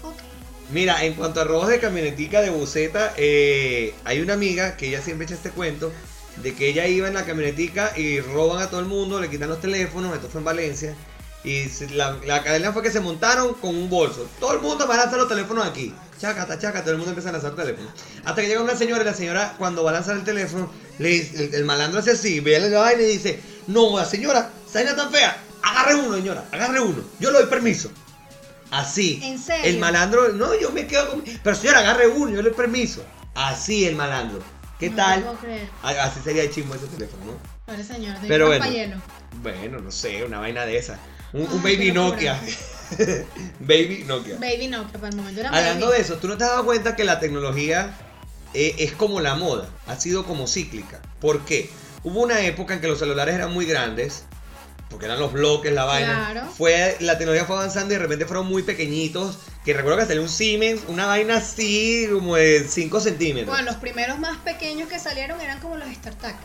Ok. 0.04 0.16
Mira, 0.72 1.04
en 1.04 1.14
cuanto 1.14 1.42
a 1.42 1.44
robos 1.44 1.70
de 1.70 1.80
camionetica 1.80 2.42
de 2.42 2.50
buceta, 2.50 3.14
eh, 3.18 3.94
hay 4.04 4.22
una 4.22 4.34
amiga 4.34 4.76
que 4.78 4.88
ella 4.88 5.02
siempre 5.02 5.26
echa 5.26 5.36
este 5.36 5.52
cuento 5.52 5.92
de 6.38 6.54
que 6.54 6.68
ella 6.68 6.86
iba 6.88 7.08
en 7.08 7.14
la 7.14 7.26
camionetica 7.26 7.98
y 7.98 8.20
roban 8.20 8.62
a 8.62 8.70
todo 8.70 8.80
el 8.80 8.86
mundo, 8.86 9.20
le 9.20 9.30
quitan 9.30 9.50
los 9.50 9.60
teléfonos, 9.60 10.14
esto 10.14 10.30
fue 10.30 10.40
en 10.40 10.46
Valencia, 10.46 10.96
y 11.44 11.66
la, 11.94 12.18
la 12.26 12.44
cadena 12.44 12.74
fue 12.74 12.82
que 12.84 12.92
se 12.92 13.00
montaron 13.00 13.54
con 13.56 13.76
un 13.76 13.90
bolso. 13.90 14.28
Todo 14.40 14.54
el 14.54 14.60
mundo 14.62 14.88
va 14.88 14.96
a 14.96 14.98
lanzar 14.98 15.18
los 15.20 15.30
teléfonos 15.30 15.66
aquí. 15.66 15.94
Chácata, 16.20 16.58
chácata, 16.60 16.82
todo 16.82 16.92
el 16.94 16.98
mundo 16.98 17.12
empieza 17.12 17.30
a 17.30 17.34
lanzar 17.34 17.56
teléfonos. 17.56 17.92
Hasta 18.26 18.42
que 18.42 18.48
llega 18.48 18.62
una 18.62 18.76
señora 18.76 19.04
y 19.04 19.06
la 19.06 19.14
señora 19.14 19.56
cuando 19.58 19.84
va 19.84 19.92
a 19.92 19.94
lanzar 19.94 20.18
el 20.18 20.24
teléfono, 20.24 20.72
le 21.00 21.10
dice- 21.10 21.46
el, 21.46 21.54
el 21.56 21.66
malandro 21.66 22.00
hace 22.00 22.12
así, 22.12 22.40
ve 22.40 22.60
la 22.60 22.80
vaina 22.80 23.02
y 23.04 23.06
dice, 23.06 23.40
no, 23.68 24.04
señora, 24.04 24.50
esa 24.68 24.80
vaina 24.80 24.96
tan 24.96 25.12
fea, 25.12 25.38
agarre 25.62 25.96
uno, 25.96 26.16
señora, 26.16 26.46
agarre 26.52 26.82
uno, 26.82 27.02
yo 27.20 27.32
le 27.32 27.40
doy 27.40 27.48
permiso. 27.48 27.92
Así. 28.72 29.22
¿En 29.24 29.40
serio? 29.40 29.64
El 29.66 29.78
malandro, 29.80 30.30
no, 30.34 30.54
yo 30.60 30.72
me 30.72 30.88
quedo 30.88 31.10
con. 31.10 31.22
Pero 31.22 31.56
señora, 31.56 31.80
agarre 31.80 32.08
uno, 32.08 32.32
yo 32.32 32.38
le 32.42 32.50
doy 32.50 32.54
permiso. 32.58 33.02
Así 33.34 33.86
el 33.86 33.96
malandro. 33.96 34.40
¿Qué 34.80 34.90
No 34.90 34.96
tal? 34.98 35.22
puedo 35.22 35.38
creer. 35.38 35.70
Así 35.84 36.20
sería 36.24 36.44
el 36.44 36.52
chismo 36.52 36.76
ese 36.76 36.88
teléfono, 36.88 37.26
¿no? 37.26 37.32
Pobre 37.66 37.84
señor, 37.84 38.20
de 38.20 38.28
Pero 38.28 38.48
bueno. 38.48 38.66
Bueno, 39.42 39.80
no 39.80 39.92
sé, 39.92 40.24
una 40.24 40.40
vaina 40.40 40.66
de 40.66 40.78
esa. 40.78 41.00
Un, 41.34 41.42
un 41.42 41.62
Ay, 41.66 41.76
baby. 41.78 41.92
Nokia. 41.92 42.40
baby 43.60 44.04
Nokia. 44.08 44.38
Baby 44.40 44.68
no, 44.68 44.90
que 44.92 44.98
para 44.98 45.10
el 45.10 45.16
momento 45.16 45.42
era 45.42 45.50
Hablando 45.50 45.88
baby. 45.88 45.98
de 45.98 46.02
eso, 46.04 46.16
¿tú 46.18 46.28
no 46.28 46.38
te 46.38 46.44
has 46.46 46.52
dado 46.52 46.66
cuenta 46.66 46.96
que 46.96 47.04
la 47.04 47.20
tecnología 47.20 47.96
eh, 48.54 48.76
es 48.80 48.94
como 48.94 49.20
la 49.20 49.36
moda? 49.36 49.70
Ha 49.88 50.00
sido 50.00 50.26
como 50.26 50.48
cíclica. 50.48 51.02
¿Por 51.20 51.46
qué? 51.46 51.70
Hubo 52.04 52.22
una 52.22 52.40
época 52.42 52.74
en 52.74 52.82
que 52.82 52.88
los 52.88 53.00
celulares 53.00 53.36
eran 53.36 53.52
muy 53.52 53.66
grandes, 53.66 54.24
porque 54.90 55.06
eran 55.06 55.20
los 55.20 55.34
bloques, 55.34 55.74
la 55.74 55.84
vaina. 55.84 56.30
Claro. 56.32 56.50
Fue, 56.58 56.96
la 57.02 57.18
tecnología 57.18 57.46
fue 57.46 57.58
avanzando 57.58 57.94
y 57.94 57.98
de 57.98 58.04
repente 58.04 58.26
fueron 58.26 58.48
muy 58.48 58.64
pequeñitos. 58.64 59.38
Que 59.66 59.74
recuerdo 59.74 59.98
que 60.00 60.06
salió 60.06 60.22
un 60.22 60.30
Siemens, 60.30 60.82
una 60.88 61.08
vaina 61.08 61.38
así 61.38 62.08
como 62.10 62.38
de 62.38 62.66
5 62.70 63.02
centímetros. 63.02 63.50
Bueno, 63.50 63.66
los 63.70 63.76
primeros 63.82 64.18
más 64.18 64.38
pequeños 64.38 64.88
que 64.88 64.98
salieron 64.98 65.42
eran 65.42 65.60
como 65.60 65.76
los 65.76 65.94
StarTAC. 65.94 66.36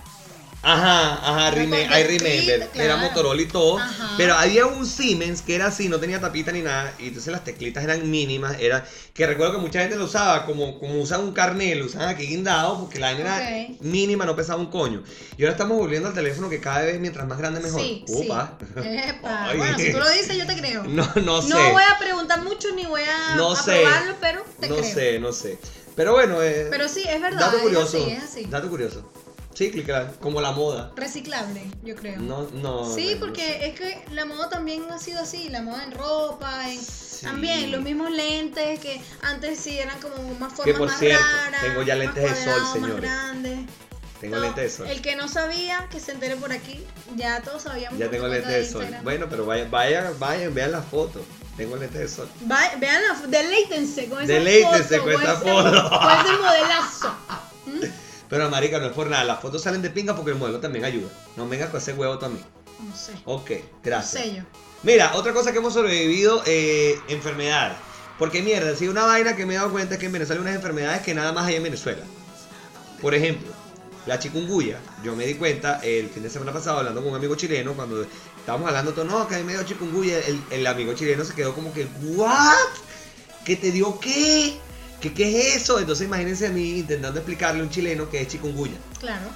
Ajá, 0.64 1.14
ajá, 1.29 1.48
Era 1.48 1.57
reme- 1.57 1.88
con 1.88 1.98
I 1.98 2.03
remember. 2.05 2.51
Era 2.51 2.66
claro. 2.68 2.98
Motorola 2.98 3.42
y 3.42 3.46
todo. 3.46 3.79
Ajá. 3.79 4.14
Pero 4.16 4.35
había 4.35 4.66
un 4.66 4.87
Siemens 4.87 5.42
que 5.42 5.57
era 5.57 5.66
así, 5.66 5.88
no 5.88 5.98
tenía 5.98 6.20
tapita 6.20 6.53
ni 6.53 6.62
nada. 6.62 6.94
Y 7.01 7.09
entonces 7.09 7.33
las 7.33 7.42
teclitas 7.42 7.83
eran 7.83 8.09
mínimas. 8.09 8.57
Era, 8.61 8.85
que 9.12 9.27
recuerdo 9.27 9.55
que 9.55 9.59
mucha 9.59 9.81
gente 9.81 9.96
lo 9.96 10.05
usaba 10.05 10.46
como, 10.46 10.79
como 10.79 11.01
usan 11.01 11.20
un 11.22 11.33
carnet, 11.33 11.77
lo 11.79 11.87
usaban 11.87 12.09
aquí 12.11 12.27
guindado, 12.27 12.79
porque 12.79 13.01
la 13.01 13.12
vaina 13.12 13.40
era 13.42 13.70
Ok. 13.72 13.81
mínima, 13.81 14.25
no 14.25 14.37
pesaba 14.37 14.61
un 14.61 14.66
coño. 14.70 15.03
Y 15.37 15.42
ahora 15.42 15.53
estamos 15.53 15.77
volviendo 15.77 16.09
al 16.09 16.14
teléfono 16.14 16.48
que 16.48 16.61
cada 16.61 16.83
vez 16.83 17.01
mientras 17.01 17.27
más 17.27 17.38
grande 17.38 17.59
mejor. 17.61 17.81
Sí, 17.81 18.05
Upa. 18.09 18.57
sí. 18.61 18.81
Epa. 18.88 19.53
Bueno, 19.57 19.79
si 19.79 19.90
tú 19.92 19.98
lo 19.98 20.09
dices, 20.11 20.37
yo 20.37 20.46
te 20.46 20.57
creo. 20.57 20.85
No, 20.87 21.11
no 21.25 21.42
sé. 21.42 21.48
No 21.48 21.72
voy 21.72 21.83
a 21.83 21.98
preguntar 21.98 22.40
mucho 22.42 22.68
ni 22.75 22.87
voy 22.87 23.03
a, 23.03 23.35
No 23.35 23.57
sé. 23.57 23.81
probarlo, 23.83 24.14
pero 24.20 24.44
te 24.61 24.68
no 24.68 24.77
creo. 24.77 24.94
sé, 24.94 25.18
no 25.18 25.33
sé. 25.33 25.59
Pero 25.96 26.12
bueno, 26.12 26.40
eh, 26.42 26.68
Pero 26.70 26.88
sí, 26.88 27.03
es 27.07 27.20
verdad. 27.20 27.40
dato 27.40 27.57
es 27.57 27.62
curioso. 27.64 27.98
así, 27.98 28.11
es 28.12 28.22
así. 28.22 28.44
Dato 28.44 28.68
curioso. 28.70 29.12
Sí, 29.54 29.70
clicar, 29.70 30.14
como 30.20 30.40
la 30.40 30.52
moda. 30.52 30.92
Reciclable, 30.96 31.62
yo 31.84 31.94
creo. 31.94 32.18
No, 32.20 32.48
no. 32.52 32.84
Sí, 32.94 33.14
no 33.14 33.20
porque 33.26 33.42
sé. 33.42 33.66
es 33.66 33.78
que 33.78 34.04
la 34.12 34.24
moda 34.24 34.48
también 34.48 34.84
ha 34.90 34.98
sido 34.98 35.20
así, 35.20 35.48
la 35.50 35.60
moda 35.62 35.84
en 35.84 35.92
ropa, 35.92 36.70
en 36.70 36.80
Sí. 36.80 37.26
también 37.26 37.70
los 37.70 37.82
mismos 37.82 38.10
lentes 38.10 38.80
que 38.80 39.00
antes 39.22 39.60
sí 39.60 39.78
eran 39.78 40.00
como 40.00 40.16
más 40.40 40.52
formas 40.54 40.64
Que 40.64 40.74
por 40.74 40.88
más 40.88 40.98
cierto, 40.98 41.22
raras, 41.44 41.60
tengo 41.62 41.82
ya 41.82 41.94
lentes 41.96 42.22
de 42.22 42.44
sol, 42.44 42.62
señores. 42.72 42.96
grandes. 43.00 43.60
Tengo 44.20 44.36
No, 44.36 44.42
lentes 44.42 44.64
de 44.64 44.70
sol. 44.70 44.86
El 44.88 45.02
que 45.02 45.16
no 45.16 45.28
sabía, 45.28 45.86
que 45.90 46.00
se 46.00 46.12
entere 46.12 46.36
por 46.36 46.52
aquí, 46.52 46.84
ya 47.16 47.42
todos 47.42 47.62
sabíamos. 47.64 47.98
Ya 47.98 48.08
tengo 48.10 48.28
lentes 48.28 48.48
de 48.50 48.68
sol. 48.68 48.86
Bueno, 49.02 49.26
pero 49.28 49.44
vayan, 49.44 49.70
vayan, 49.70 50.18
vayan, 50.18 50.54
vean 50.54 50.72
la 50.72 50.80
foto. 50.82 51.24
Tengo 51.56 51.76
lentes 51.76 52.00
de 52.00 52.08
sol. 52.08 52.28
Va- 52.50 52.70
vean, 52.78 53.02
la, 53.02 53.26
deleítense 53.26 54.08
con 54.08 54.22
esa 54.22 54.32
Deleítense 54.32 54.98
foto, 54.98 55.12
con 55.12 55.22
esa 55.22 55.36
foto. 55.36 55.52
con 55.90 56.10
ese 56.26 56.42
modelazo. 56.42 57.14
Pero 58.33 58.49
marica, 58.49 58.79
no 58.79 58.87
es 58.87 58.92
por 58.92 59.11
nada. 59.11 59.25
Las 59.25 59.40
fotos 59.40 59.61
salen 59.61 59.83
de 59.83 59.90
pinga 59.90 60.16
porque 60.16 60.31
el 60.31 60.38
modelo 60.38 60.59
también 60.59 60.87
ayuda. 60.87 61.11
No 61.37 61.47
vengas 61.47 61.68
con 61.68 61.79
ese 61.79 61.92
huevo 61.92 62.18
mí. 62.31 62.40
No 62.81 62.97
sé. 62.97 63.12
Ok, 63.27 63.51
gracias. 63.85 64.25
yo. 64.25 64.42
Mira, 64.83 65.12
otra 65.16 65.35
cosa 65.35 65.53
que 65.53 65.59
hemos 65.59 65.75
sobrevivido, 65.75 66.42
eh, 66.47 66.99
enfermedades. 67.09 67.77
Porque 68.18 68.40
mierda, 68.40 68.75
si 68.75 68.88
una 68.88 69.05
vaina 69.05 69.37
que 69.37 69.45
me 69.45 69.53
he 69.53 69.59
dado 69.59 69.71
cuenta 69.71 69.97
es 69.97 70.01
que 70.01 70.07
en 70.07 70.12
Venezuela 70.12 70.40
hay 70.40 70.47
unas 70.47 70.57
enfermedades 70.57 71.03
que 71.03 71.12
nada 71.12 71.35
más 71.35 71.45
hay 71.45 71.57
en 71.57 71.62
Venezuela. 71.62 72.03
Por 73.03 73.14
ejemplo, 73.14 73.53
la 74.07 74.18
chikungunya. 74.18 74.79
Yo 75.05 75.14
me 75.14 75.27
di 75.27 75.35
cuenta 75.35 75.81
el 75.83 76.09
fin 76.09 76.23
de 76.23 76.31
semana 76.31 76.55
pasado 76.55 76.79
hablando 76.79 77.03
con 77.03 77.11
un 77.11 77.16
amigo 77.16 77.35
chileno, 77.35 77.75
cuando 77.75 78.01
estábamos 78.38 78.66
hablando 78.66 78.95
todo, 78.95 79.05
no, 79.05 79.29
que 79.29 79.35
a 79.35 79.38
mí 79.40 79.45
me 79.45 79.53
dio 79.53 79.62
chikungunya, 79.64 80.16
el, 80.21 80.42
el 80.51 80.66
amigo 80.66 80.95
chileno 80.95 81.23
se 81.23 81.35
quedó 81.35 81.55
como 81.55 81.71
que, 81.75 81.87
¿what? 82.14 82.57
¿Que 83.45 83.57
te 83.57 83.71
dio 83.71 84.01
qué? 84.01 84.59
¿Qué, 85.02 85.12
¿Qué 85.12 85.48
es 85.48 85.56
eso? 85.62 85.78
Entonces 85.78 86.06
imagínense 86.06 86.46
a 86.46 86.50
mí 86.50 86.78
intentando 86.78 87.18
explicarle 87.18 87.60
a 87.60 87.64
un 87.64 87.70
chileno 87.70 88.08
que 88.08 88.22
es 88.22 88.28
chikungunya. 88.28 88.78
Claro. 89.00 89.26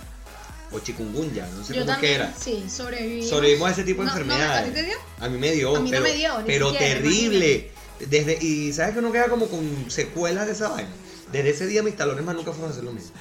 O 0.73 0.79
chikungunya, 0.81 1.47
no 1.55 1.65
sé 1.65 1.75
yo 1.75 1.81
cómo 1.83 1.93
es 1.93 1.99
que 1.99 2.07
también, 2.09 2.15
era. 2.15 2.35
sí, 2.39 2.65
sobreviví. 2.69 3.29
Sobrevivimos 3.29 3.69
a 3.69 3.73
ese 3.73 3.85
tipo 3.85 4.03
de 4.03 4.07
No, 4.07 4.15
no, 4.15 4.21
enfermedades. 4.21 4.63
¿a 4.63 4.65
ti 4.65 4.71
te 4.73 4.83
dio? 4.85 4.97
A 5.21 5.29
mí 5.29 5.39
me 5.39 5.53
dio, 5.53 5.77
A 5.77 5.81
mí 5.81 5.91
no 5.91 5.99
pero, 5.99 6.03
me 6.03 6.13
dio, 6.15 6.33
pero 6.47 6.71
siquiera, 6.71 6.95
terrible. 6.95 7.71
Desde, 8.01 8.39
y 8.45 8.73
sabes 8.73 8.93
que 8.93 8.99
uno 8.99 9.11
queda 9.13 9.29
como 9.29 9.47
con 9.49 9.91
secuelas 9.91 10.47
de 10.47 10.53
esa 10.53 10.69
vaina. 10.69 10.91
Desde 11.33 11.51
ese 11.51 11.67
día 11.67 11.83
mis 11.83 11.97
talones 11.97 12.25
más 12.25 12.35
nunca 12.35 12.53
fueron 12.53 12.71
a 12.71 12.73
hacer 12.73 12.85
lo 12.85 12.93
mismo. 12.93 13.13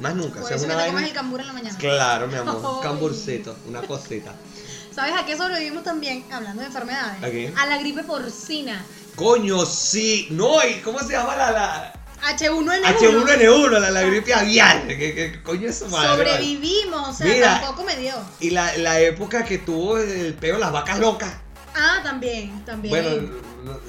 Más 0.00 0.14
nunca. 0.14 0.42
O 0.42 0.46
sea, 0.46 0.56
eso 0.56 0.66
que 0.66 0.72
una 0.72 0.82
te 0.82 0.88
comes 0.88 0.94
vaina. 0.94 1.08
el 1.08 1.14
cambur 1.14 1.40
en 1.40 1.46
la 1.46 1.52
mañana. 1.52 1.78
Claro, 1.78 2.26
mi 2.26 2.34
amor. 2.34 2.56
Un 2.76 2.82
camburcito, 2.82 3.54
una 3.68 3.82
cosita. 3.82 4.34
¿Sabes 4.94 5.14
a 5.16 5.24
qué 5.24 5.36
sobrevivimos 5.36 5.84
también? 5.84 6.24
Hablando 6.32 6.62
de 6.62 6.66
enfermedades. 6.68 7.22
¿A 7.22 7.30
qué? 7.30 7.52
A 7.56 7.66
la 7.66 7.78
gripe 7.78 8.02
porcina. 8.02 8.84
Coño, 9.16 9.64
sí. 9.66 10.28
No, 10.30 10.64
¿y 10.66 10.74
cómo 10.80 10.98
se 11.00 11.12
llama 11.12 11.36
la, 11.36 11.50
la 11.50 11.92
H1N1. 12.22 12.82
H1N1, 12.82 13.78
la, 13.78 13.90
la 13.90 14.02
gripe 14.02 14.34
aviar? 14.34 14.86
¿Qué, 14.86 14.96
qué 14.98 15.42
coño 15.42 15.68
es 15.68 15.88
madre? 15.88 16.30
Sobrevivimos, 16.30 17.08
o 17.08 17.12
sea, 17.12 17.26
Mira. 17.26 17.60
tampoco 17.60 17.84
me 17.84 17.96
dio. 17.96 18.14
Y 18.40 18.50
la, 18.50 18.76
la 18.78 19.00
época 19.00 19.44
que 19.44 19.58
tuvo 19.58 19.98
el 19.98 20.34
peo 20.34 20.58
las 20.58 20.72
vacas 20.72 20.98
locas. 20.98 21.32
Ah, 21.74 22.00
también, 22.02 22.64
también. 22.64 22.90
Bueno, 22.94 23.80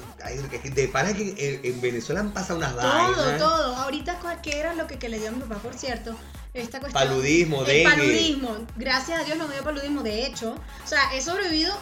de 0.74 0.88
para 0.88 1.12
que 1.12 1.34
en, 1.36 1.72
en 1.74 1.80
Venezuela 1.80 2.20
han 2.20 2.32
pasado 2.32 2.58
unas 2.58 2.72
todo, 2.74 2.82
vainas. 2.82 3.38
todo. 3.38 3.76
Ahorita, 3.76 4.18
¿qué 4.42 4.58
era 4.58 4.74
lo 4.74 4.86
que, 4.86 4.98
que 4.98 5.08
le 5.08 5.18
dio 5.18 5.28
a 5.28 5.32
mi 5.32 5.40
papá, 5.40 5.56
por 5.56 5.74
cierto? 5.74 6.14
Esta 6.54 6.80
cuestión. 6.80 7.08
Paludismo, 7.08 7.60
el 7.62 7.66
dengue. 7.66 7.90
paludismo. 7.90 8.56
Gracias 8.76 9.20
a 9.20 9.24
Dios 9.24 9.36
no 9.38 9.48
me 9.48 9.54
dio 9.54 9.64
paludismo. 9.64 10.02
De 10.02 10.26
hecho, 10.26 10.52
o 10.52 10.86
sea, 10.86 11.12
he 11.14 11.20
sobrevivido 11.20 11.74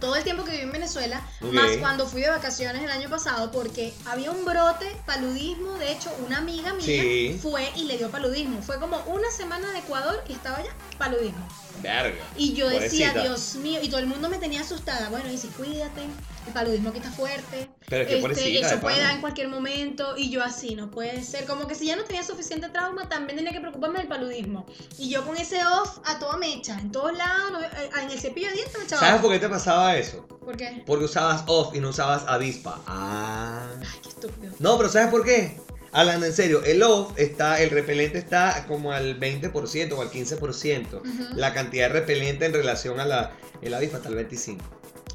todo 0.00 0.16
el 0.16 0.24
tiempo 0.24 0.44
que 0.44 0.50
viví 0.52 0.62
en 0.64 0.72
Venezuela, 0.72 1.26
más 1.40 1.76
cuando 1.78 2.06
fui 2.06 2.20
de 2.20 2.28
vacaciones 2.28 2.82
el 2.82 2.90
año 2.90 3.08
pasado, 3.08 3.50
porque 3.50 3.94
había 4.04 4.30
un 4.30 4.44
brote, 4.44 4.94
paludismo. 5.06 5.72
De 5.78 5.92
hecho, 5.92 6.10
una 6.26 6.38
amiga 6.38 6.72
mía 6.74 6.84
Sí. 6.84 7.38
fue 7.42 7.70
y 7.76 7.84
le 7.84 7.96
dio 7.96 8.10
paludismo. 8.10 8.60
Fue 8.62 8.78
como 8.78 8.98
una 9.06 9.30
semana 9.30 9.70
de 9.72 9.78
Ecuador 9.78 10.22
y 10.28 10.34
estaba 10.34 10.62
ya 10.62 10.70
paludismo. 10.98 11.46
Verga. 11.82 12.22
Y 12.36 12.52
yo 12.54 12.68
decía. 12.68 13.12
Dios 13.12 13.54
mío, 13.56 13.80
y 13.82 13.88
todo 13.88 14.00
el 14.00 14.06
mundo 14.06 14.28
me 14.28 14.38
tenía 14.38 14.60
asustada. 14.62 15.08
Bueno, 15.08 15.30
y 15.30 15.38
si 15.38 15.48
cuídate, 15.48 16.02
el 16.46 16.52
paludismo 16.52 16.88
aquí 16.90 16.98
está 16.98 17.10
fuerte. 17.10 17.68
Pero 17.88 18.02
es 18.02 18.08
que 18.08 18.18
Este, 18.18 18.58
eso 18.60 18.68
de 18.76 18.76
puede 18.78 19.00
dar 19.00 19.14
en 19.14 19.20
cualquier 19.20 19.48
momento. 19.48 20.16
Y 20.16 20.30
yo 20.30 20.42
así, 20.42 20.74
no 20.74 20.90
puede 20.90 21.22
ser. 21.22 21.44
Como 21.46 21.66
que 21.66 21.74
si 21.74 21.86
ya 21.86 21.96
no 21.96 22.04
tenía 22.04 22.22
suficiente 22.22 22.68
trauma, 22.68 23.08
también 23.08 23.36
tenía 23.36 23.52
que 23.52 23.60
preocuparme 23.60 23.98
del 23.98 24.08
paludismo. 24.08 24.66
Y 24.98 25.08
yo 25.10 25.24
con 25.24 25.36
ese 25.36 25.64
off 25.66 25.98
a 26.04 26.18
toda 26.18 26.36
mecha, 26.36 26.78
en 26.78 26.90
todos 26.92 27.16
lados, 27.16 27.52
no- 27.52 27.60
eh, 27.62 27.90
en 28.02 28.10
el 28.10 28.18
cepillo 28.18 28.48
de 28.48 28.54
dientes 28.54 28.76
me 28.78 28.84
echaba 28.84 29.00
¿Sabes 29.00 29.20
por 29.22 29.30
qué 29.32 29.38
te 29.38 29.48
pasaba 29.48 29.96
eso? 29.96 30.26
¿Por 30.26 30.56
qué? 30.56 30.82
Porque 30.86 31.04
usabas 31.04 31.42
off 31.46 31.74
y 31.74 31.80
no 31.80 31.90
usabas 31.90 32.24
avispa. 32.26 32.80
Ah. 32.86 33.66
Ay, 33.80 33.98
qué 34.02 34.08
estúpido. 34.08 34.52
No, 34.58 34.76
pero 34.76 34.88
¿sabes 34.88 35.08
por 35.08 35.24
qué? 35.24 35.58
Hablando 35.92 36.26
en 36.26 36.32
serio, 36.34 36.62
el 36.64 36.82
off 36.82 37.12
está, 37.16 37.60
el 37.62 37.70
repelente 37.70 38.18
está 38.18 38.66
como 38.68 38.92
al 38.92 39.18
20% 39.18 39.92
o 39.96 40.02
al 40.02 40.10
15%. 40.10 40.98
Ujú. 41.00 41.08
La 41.36 41.54
cantidad 41.54 41.86
de 41.88 41.92
repelente 42.00 42.44
en 42.44 42.52
relación 42.52 43.00
a 43.00 43.06
la 43.06 43.32
el 43.62 43.72
avispa 43.72 43.96
está 43.98 44.08
al 44.10 44.16
25%. 44.16 44.58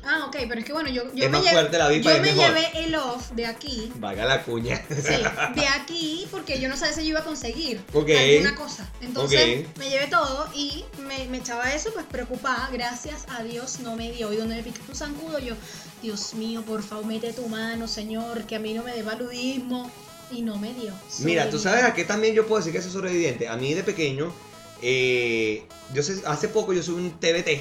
Ah, 0.03 0.25
ok, 0.27 0.35
pero 0.47 0.59
es 0.59 0.65
que 0.65 0.73
bueno, 0.73 0.89
yo, 0.89 1.03
yo 1.13 1.25
Es 1.25 1.29
me, 1.29 1.41
llevé, 1.41 1.69
la 1.77 1.93
yo 1.93 2.21
me 2.21 2.33
llevé 2.33 2.67
el 2.73 2.95
off 2.95 3.31
de 3.31 3.45
aquí. 3.45 3.91
Vaga 3.95 4.25
la 4.25 4.43
cuña. 4.43 4.83
Sí, 4.89 5.21
de 5.55 5.67
aquí 5.67 6.27
porque 6.31 6.59
yo 6.59 6.69
no 6.69 6.75
sabía 6.77 6.93
si 6.93 7.01
yo 7.03 7.09
iba 7.09 7.19
a 7.19 7.23
conseguir 7.23 7.81
Ok. 7.93 8.09
alguna 8.09 8.55
cosa. 8.55 8.89
Entonces 9.01 9.65
me 9.77 9.89
llevé 9.89 10.07
todo 10.07 10.49
y 10.55 10.85
me, 10.99 11.27
me 11.27 11.37
echaba 11.37 11.71
eso 11.73 11.91
pues 11.93 12.05
preocupada. 12.05 12.69
Gracias 12.73 13.25
a 13.29 13.43
Dios 13.43 13.79
no 13.79 13.95
me 13.95 14.11
dio. 14.11 14.33
Y 14.33 14.37
donde 14.37 14.55
me 14.55 14.63
picaste 14.63 14.91
un 14.91 14.97
zancudo 14.97 15.39
yo, 15.39 15.53
Dios 16.01 16.33
mío, 16.33 16.63
por 16.63 16.81
favor 16.81 17.05
mete 17.05 17.31
tu 17.33 17.47
mano, 17.47 17.87
Señor, 17.87 18.45
que 18.45 18.55
a 18.55 18.59
mí 18.59 18.73
no 18.73 18.83
me 18.83 18.93
dé 18.93 19.03
paludismo. 19.03 19.91
Y 20.31 20.43
no 20.43 20.55
me 20.55 20.73
dio. 20.73 20.93
Mira, 21.19 21.49
tú 21.49 21.59
sabes 21.59 21.83
a 21.83 21.93
qué 21.93 22.05
también 22.05 22.33
yo 22.33 22.47
puedo 22.47 22.59
decir 22.59 22.71
que 22.71 22.81
soy 22.81 22.89
sobreviviente. 22.91 23.49
A 23.49 23.57
mí 23.57 23.73
de 23.73 23.83
pequeño, 23.83 24.33
eh, 24.81 25.65
yo 25.93 26.01
sé, 26.03 26.21
hace 26.25 26.47
poco 26.47 26.71
yo 26.71 26.81
subí 26.81 27.01
un 27.01 27.11
TBT 27.19 27.59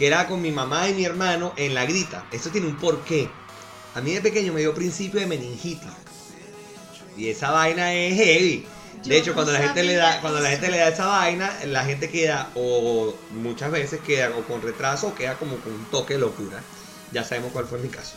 que 0.00 0.06
era 0.06 0.26
con 0.26 0.40
mi 0.40 0.50
mamá 0.50 0.88
y 0.88 0.94
mi 0.94 1.04
hermano 1.04 1.52
en 1.58 1.74
la 1.74 1.84
grita. 1.84 2.24
Esto 2.32 2.48
tiene 2.48 2.66
un 2.66 2.78
porqué. 2.78 3.28
A 3.94 4.00
mí 4.00 4.14
de 4.14 4.22
pequeño 4.22 4.50
me 4.50 4.60
dio 4.60 4.72
principio 4.72 5.20
de 5.20 5.26
meningitis. 5.26 5.90
Y 7.18 7.28
esa 7.28 7.50
vaina 7.50 7.92
es 7.92 8.14
heavy. 8.14 8.66
De 9.04 9.18
hecho, 9.18 9.34
cuando 9.34 9.52
la 9.52 9.58
gente 9.58 9.82
le 9.82 9.96
da, 9.96 10.22
cuando 10.22 10.40
la 10.40 10.48
gente 10.48 10.70
le 10.70 10.78
da 10.78 10.88
esa 10.88 11.04
vaina, 11.04 11.54
la 11.66 11.84
gente 11.84 12.08
queda, 12.08 12.48
o 12.54 13.14
muchas 13.32 13.70
veces 13.72 14.00
queda 14.00 14.30
o 14.38 14.42
con 14.44 14.62
retraso 14.62 15.08
o 15.08 15.14
queda 15.14 15.34
como 15.34 15.56
con 15.56 15.74
un 15.74 15.84
toque 15.90 16.14
de 16.14 16.20
locura. 16.20 16.62
Ya 17.12 17.22
sabemos 17.22 17.52
cuál 17.52 17.66
fue 17.66 17.78
mi 17.78 17.88
caso. 17.88 18.14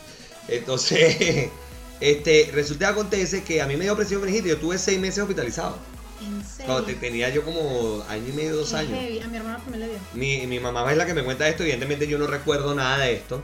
Entonces, 0.47 1.49
este, 1.99 2.49
resulta 2.53 2.85
que 2.85 2.91
acontece 2.93 3.43
que 3.43 3.61
a 3.61 3.67
mí 3.67 3.75
me 3.75 3.83
dio 3.83 3.97
presión 3.97 4.21
meningitis. 4.21 4.51
Yo 4.51 4.57
tuve 4.57 4.77
seis 4.77 5.01
meses 5.01 5.19
hospitalizado. 5.19 5.77
En 6.25 6.43
serio. 6.45 6.65
Cuando 6.65 6.83
te- 6.85 6.93
tenía 6.95 7.29
yo 7.29 7.43
como 7.43 8.03
año 8.09 8.23
y 8.29 8.31
medio, 8.33 8.55
dos 8.57 8.69
Qué 8.71 8.75
años. 8.77 8.99
heavy. 8.99 9.19
A 9.21 9.27
mi 9.27 9.37
hermano 9.37 9.57
también 9.59 9.79
le 9.81 9.87
dio. 9.89 9.99
Mi, 10.13 10.47
mi 10.47 10.59
mamá 10.59 10.89
es 10.91 10.97
la 10.97 11.05
que 11.05 11.13
me 11.13 11.23
cuenta 11.23 11.47
esto, 11.47 11.63
evidentemente 11.63 12.07
yo 12.07 12.17
no 12.17 12.27
recuerdo 12.27 12.73
nada 12.75 12.97
de 12.99 13.13
esto. 13.13 13.41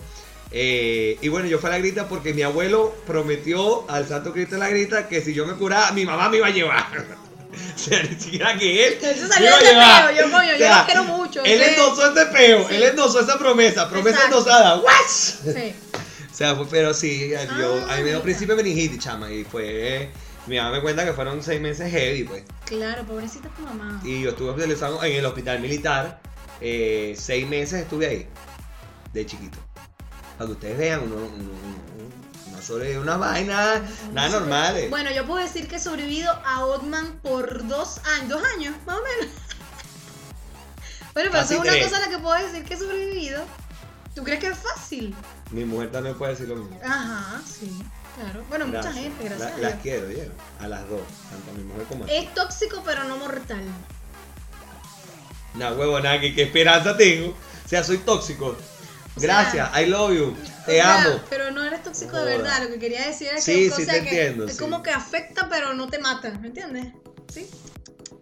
Eh, 0.52 1.18
y 1.22 1.28
bueno, 1.28 1.48
yo 1.48 1.60
fui 1.60 1.68
a 1.70 1.74
la 1.74 1.78
grita 1.80 2.08
porque 2.08 2.34
mi 2.34 2.42
abuelo 2.42 2.96
prometió 3.06 3.90
al 3.90 4.08
Santo 4.08 4.34
Cristo 4.34 4.56
de 4.56 4.60
la 4.60 4.70
grita 4.70 5.08
que 5.08 5.22
si 5.22 5.34
yo 5.34 5.46
me 5.46 5.54
curaba, 5.54 5.92
mi 5.92 6.06
mamá 6.06 6.28
me 6.30 6.38
iba 6.38 6.48
a 6.48 6.52
llevar. 6.52 6.88
o 7.76 7.78
sea, 7.78 8.02
ni 8.04 8.16
siquiera 8.20 8.58
que 8.58 8.88
él. 8.88 8.98
Eso 9.02 9.28
salió 9.28 9.52
de 9.58 9.62
peo. 9.62 10.12
Yo, 10.18 10.32
coño, 10.32 10.50
O 10.50 10.52
yo 10.54 10.58
sea, 10.58 10.80
lo 10.80 10.86
quiero 10.86 11.04
mucho. 11.04 11.44
Él 11.44 11.60
¿sí? 11.60 11.70
endosó 11.70 12.12
ese 12.12 12.26
peo, 12.28 12.68
Sí. 12.68 12.76
él 12.76 12.84
endosó 12.84 13.20
esa 13.20 13.38
promesa, 13.38 13.90
promesa 13.90 14.18
Exacto. 14.18 14.38
endosada. 14.40 14.78
¿What? 14.80 15.08
Sí. 15.10 15.74
O 16.32 16.36
sea, 16.40 16.56
fue- 16.56 16.68
pero 16.72 16.94
sí, 16.94 17.32
yo, 17.60 17.84
Ah, 17.90 17.96
a 17.96 17.98
mí 17.98 18.04
me 18.04 18.10
dio 18.12 18.22
principio 18.22 18.56
meningitis, 18.56 19.00
chama, 19.04 19.30
y 19.30 19.44
fue. 19.44 20.10
Mi 20.50 20.58
mamá 20.58 20.72
me 20.72 20.82
cuenta 20.82 21.06
que 21.06 21.14
fueron 21.14 21.44
seis 21.44 21.62
meses 21.62 21.92
heavy, 21.92 22.24
pues. 22.24 22.44
Claro, 22.66 23.04
pobrecita 23.06 23.50
tu 23.50 23.62
mamá. 23.62 24.02
Y 24.04 24.22
yo 24.24 24.32
estuve 24.32 24.50
hospitalizado 24.50 25.04
en 25.04 25.16
el 25.16 25.26
hospital 25.26 25.60
militar. 25.60 26.20
eh, 26.62 27.16
seis 27.18 27.48
meses 27.48 27.84
estuve 27.84 28.08
ahí. 28.08 28.28
De 29.14 29.26
chiquito. 29.26 29.58
Para 30.38 30.48
que 30.48 30.52
ustedes 30.54 30.78
vean, 30.78 31.02
uno, 31.04 31.16
uno, 31.16 31.28
uno- 31.28 32.52
no 32.56 32.62
sobre 32.62 32.98
una 33.00 33.16
vaina, 33.16 33.82
nada 34.12 34.30
normal. 34.40 34.76
eh. 34.78 34.88
Bueno, 34.90 35.12
yo 35.12 35.26
puedo 35.26 35.42
decir 35.44 35.68
que 35.68 35.76
he 35.78 35.80
sobrevivido 35.80 36.32
a 36.46 36.66
Otman 36.66 37.20
por 37.22 37.66
dos 37.68 38.00
años, 38.18 38.30
dos 38.30 38.44
años, 38.58 38.76
más 38.86 38.98
o 38.98 39.04
menos. 39.04 39.34
bueno, 41.14 41.30
pero 41.32 41.44
eso 41.44 41.54
es 41.54 41.60
una 41.60 41.72
tres. 41.72 41.84
cosa 41.86 41.98
a 41.98 42.00
la 42.02 42.10
que 42.10 42.18
puedo 42.18 42.36
decir 42.48 42.64
que 42.66 42.74
he 42.74 42.78
sobrevivido. 42.78 43.44
¿Tú 44.16 44.24
crees 44.24 44.40
que 44.40 44.48
es 44.48 44.58
fácil? 44.58 45.16
Mi 45.52 45.64
mujer 45.64 45.92
también 45.92 46.18
puede 46.18 46.32
decir 46.34 46.48
lo 46.50 46.56
mismo. 46.58 46.80
Ajá, 46.84 47.42
sí, 47.46 47.82
claro. 48.16 48.44
Bueno, 48.50 48.68
mucha 48.68 48.92
gente, 48.94 49.24
gracias 49.24 49.52
La- 49.52 49.56
a 49.56 49.72
las 49.72 49.82
quiero, 49.82 50.08
¿vieron? 50.08 50.34
A 50.60 50.68
las 50.68 50.88
dos, 50.90 51.02
tanto 51.30 51.52
a 51.52 51.54
mi 51.54 51.64
mujer 51.64 51.84
como 51.88 52.04
a 52.04 52.08
ti. 52.08 52.14
Es 52.16 52.34
tóxico, 52.34 52.82
pero 52.86 53.04
no 53.06 53.18
mortal. 53.18 53.64
Una 55.56 55.72
huevona, 55.74 56.20
que 56.20 56.34
qué 56.36 56.44
esperanza 56.44 56.96
tengo. 56.96 57.30
O 57.32 57.68
sea, 57.70 57.84
soy 57.84 57.98
tóxico. 58.00 58.56
O 59.16 59.22
Gracias, 59.22 59.70
I 59.80 59.86
love 59.88 60.14
you. 60.14 60.38
Te 60.66 60.74
sea, 60.74 61.04
amo. 61.04 61.20
Pero 61.30 61.52
no 61.52 61.64
eres 61.64 61.84
tóxico 61.84 62.16
de 62.18 62.38
verdad. 62.38 62.64
Lo 62.64 62.70
que 62.70 62.80
quería 62.80 63.06
decir 63.08 63.30
es 63.36 63.44
Sí, 63.44 63.70
que, 63.70 63.76
sí 63.76 63.86
sea, 63.86 63.96
te 63.96 64.04
que 64.04 64.10
entiendo, 64.10 64.46
es 64.46 64.54
sí. 64.54 64.60
como 64.60 64.82
que 64.84 64.92
afecta, 64.92 65.50
pero 65.50 65.74
no 65.74 65.90
te 65.90 66.00
mata. 66.00 66.30
¿Me 66.40 66.48
entiendes? 66.48 66.94
¿Sí? 67.34 67.50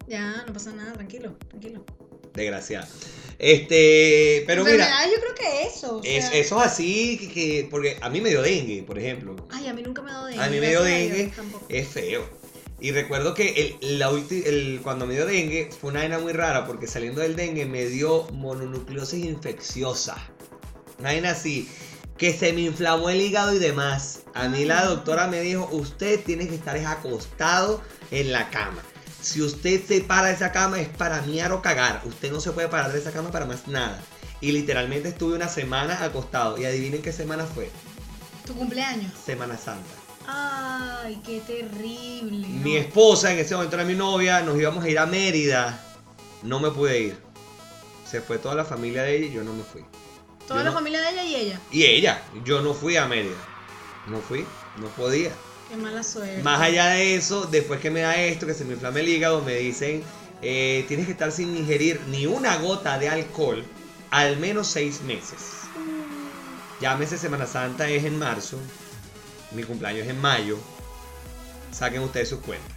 Ya, 0.08 0.44
no 0.48 0.54
pasa 0.54 0.72
nada, 0.72 0.94
tranquilo, 0.94 1.34
tranquilo. 1.50 1.86
Desgraciada. 2.34 2.88
Este, 3.40 4.44
pero 4.48 4.66
mira, 4.66 4.90
yo 5.06 5.20
creo 5.22 5.36
que 5.36 5.68
eso. 5.68 5.98
o 5.98 6.02
es, 6.04 6.26
eso 6.34 6.60
es 6.60 6.66
así 6.66 7.18
que, 7.20 7.30
que- 7.32 7.68
porque 7.70 7.98
a 8.02 8.10
mí 8.10 8.20
me 8.20 8.30
dio 8.30 8.42
dengue, 8.42 8.84
por 8.84 8.98
ejemplo. 8.98 9.36
Ay, 9.52 9.68
a 9.68 9.74
mí 9.74 9.84
nunca 9.84 10.02
me 10.02 10.12
dado 10.12 10.26
dengue. 10.26 10.44
A 10.44 10.50
mí 10.50 10.60
me 10.60 10.70
dio 10.70 10.84
dengue, 10.84 11.32
es 11.70 11.88
feo. 11.88 12.28
Y 12.80 12.92
recuerdo 12.92 13.34
que 13.34 13.76
el, 13.82 14.00
la 14.00 14.12
ulti- 14.12 14.46
el- 14.46 14.80
cuando 14.84 15.06
me 15.08 15.14
dio 15.16 15.26
dengue 15.26 15.70
fue 15.80 15.92
una 15.92 16.00
vaina 16.02 16.20
muy 16.20 16.34
rara 16.34 16.66
porque 16.66 16.88
saliendo 16.88 17.22
del 17.22 17.36
dengue 17.36 17.66
me 17.66 17.86
dio 17.86 18.24
mononucleosis 18.32 19.24
infecciosa. 19.26 20.16
Una 21.00 21.10
vaina 21.10 21.32
así, 21.32 21.70
que 22.18 22.34
se 22.34 22.54
me 22.54 22.62
inflamó 22.62 23.10
el 23.12 23.22
hígado 23.22 23.54
y 23.54 23.60
demás. 23.60 24.22
A 24.34 24.48
mí 24.48 24.66
la 24.66 24.86
doctora 24.86 25.28
me 25.28 25.42
dijo, 25.42 25.68
usted 25.72 26.20
tiene 26.24 26.48
que 26.48 26.56
estar 26.56 26.76
es 26.76 26.86
acostado 26.88 27.82
en 28.12 28.32
la 28.32 28.50
cama. 28.50 28.84
Si 29.28 29.42
usted 29.42 29.86
se 29.86 30.00
para 30.00 30.28
de 30.30 30.36
esa 30.36 30.54
cama 30.54 30.80
es 30.80 30.88
para 30.88 31.22
miar 31.24 31.52
o 31.52 31.62
cagar. 31.62 32.02
Usted 32.06 32.32
no 32.32 32.40
se 32.40 32.52
puede 32.52 32.70
parar 32.70 32.94
de 32.94 33.00
esa 33.00 33.12
cama 33.12 33.30
para 33.30 33.46
más 33.46 33.68
nada. 33.68 34.00
Y 34.40 34.54
literalmente 34.54 35.10
estuve 35.10 35.36
una 35.36 35.50
semana 35.50 36.02
acostado. 36.02 36.58
Y 36.58 36.64
adivinen 36.64 37.02
qué 37.02 37.12
semana 37.12 37.44
fue. 37.46 37.70
Tu 38.46 38.54
cumpleaños. 38.56 39.12
Semana 39.26 39.58
Santa. 39.58 39.90
Ay, 40.26 41.22
qué 41.26 41.42
terrible. 41.42 42.48
Mi 42.48 42.78
esposa, 42.78 43.34
en 43.34 43.40
ese 43.40 43.54
momento 43.56 43.76
era 43.76 43.84
mi 43.84 43.96
novia, 43.96 44.42
nos 44.44 44.58
íbamos 44.58 44.82
a 44.86 44.90
ir 44.90 44.98
a 44.98 45.06
Mérida. 45.06 45.78
No 46.44 46.62
me 46.62 46.72
pude 46.72 46.98
ir. 47.02 47.18
Se 48.10 48.22
fue 48.22 48.38
toda 48.38 48.56
la 48.56 48.64
familia 48.64 49.04
de 49.04 49.18
ella 49.18 49.26
y 49.26 49.34
yo 49.34 49.44
no 49.44 49.52
me 49.52 49.64
fui. 49.64 49.84
Toda 50.48 50.60
yo 50.62 50.64
la 50.64 50.70
no- 50.70 50.74
familia 50.78 51.02
de 51.02 51.10
ella 51.10 51.24
y 51.26 51.36
ella. 51.36 51.60
Y 51.70 51.84
ella, 51.84 52.22
yo 52.46 52.62
no 52.62 52.74
fui 52.74 52.96
a 52.96 53.06
Mérida. 53.08 53.36
No 54.08 54.20
fui, 54.22 54.46
no 54.78 54.88
podía. 54.88 55.32
Qué 55.70 55.76
mala 55.76 56.04
suerte. 56.04 56.42
Más 56.44 56.62
allá 56.62 56.88
de 56.90 57.16
eso, 57.16 57.46
después 57.46 57.80
que 57.80 57.92
me 57.92 58.02
da 58.02 58.16
esto, 58.16 58.46
que 58.46 58.54
se 58.54 58.64
me 58.66 58.74
inflama 58.74 59.00
el 59.00 59.10
hígado, 59.10 59.42
me 59.42 59.56
dicen, 59.56 60.04
eh, 60.42 60.86
tienes 60.88 61.06
que 61.08 61.12
estar 61.12 61.32
sin 61.32 61.56
ingerir 61.58 62.00
ni 62.10 62.26
una 62.26 62.58
gota 62.58 62.98
de 62.98 63.10
alcohol 63.10 63.66
al 64.12 64.38
menos 64.38 64.68
seis 64.68 65.02
meses. 65.02 65.40
Llámese 66.80 67.18
Semana 67.18 67.48
Santa 67.48 67.90
es 67.90 68.04
en 68.06 68.18
marzo, 68.18 68.58
mi 69.52 69.64
cumpleaños 69.64 70.04
es 70.04 70.10
en 70.10 70.22
mayo. 70.22 70.58
Saquen 71.72 72.02
ustedes 72.02 72.30
sus 72.30 72.40
cuentas. 72.40 72.72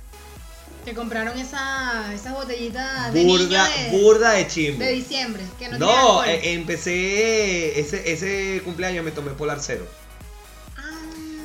Te 0.84 0.94
compraron 0.94 1.38
esa, 1.38 2.12
esas 2.14 2.32
botellitas 2.32 3.12
de 3.12 3.22
niño 3.22 3.38
Burda, 3.38 3.68
de, 3.68 3.90
burda 3.90 4.30
de 4.32 4.48
chimbo. 4.48 4.82
de 4.82 4.92
diciembre. 4.92 5.42
Que 5.58 5.68
no, 5.68 6.24
eh, 6.24 6.54
empecé 6.54 7.78
ese, 7.78 8.10
ese 8.10 8.62
cumpleaños 8.64 9.04
me 9.04 9.10
tomé 9.10 9.32
Polar 9.32 9.60
Cero. 9.60 9.86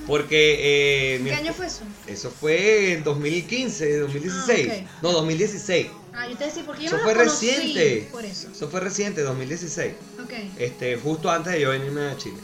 Porque 0.08 1.16
eh, 1.16 1.22
¿Qué 1.24 1.34
año 1.34 1.54
fue 1.54 1.66
eso? 1.68 1.82
eso 2.08 2.32
fue 2.32 2.94
en 2.94 3.04
2015, 3.04 4.00
2016. 4.00 4.68
Ah, 4.70 4.74
ok. 4.84 4.88
No, 5.02 5.12
2016. 5.14 5.88
Ah, 6.14 6.28
yo 6.28 6.38
te 6.38 6.46
decía, 6.46 6.64
porque 6.66 6.84
yo 6.84 6.88
Eso 6.88 6.98
no 6.98 7.04
fue 7.04 7.14
los 7.16 7.24
conocí 7.24 7.48
reciente. 7.48 8.10
Por 8.12 8.26
eso. 8.26 8.50
Eso 8.52 8.70
fue 8.70 8.80
reciente, 8.80 9.22
2016. 9.22 9.94
Ok. 10.24 10.34
Este, 10.58 10.98
justo 10.98 11.30
antes 11.32 11.54
de 11.54 11.62
yo 11.62 11.72
venirme 11.72 12.08
a 12.08 12.18
Chile. 12.18 12.38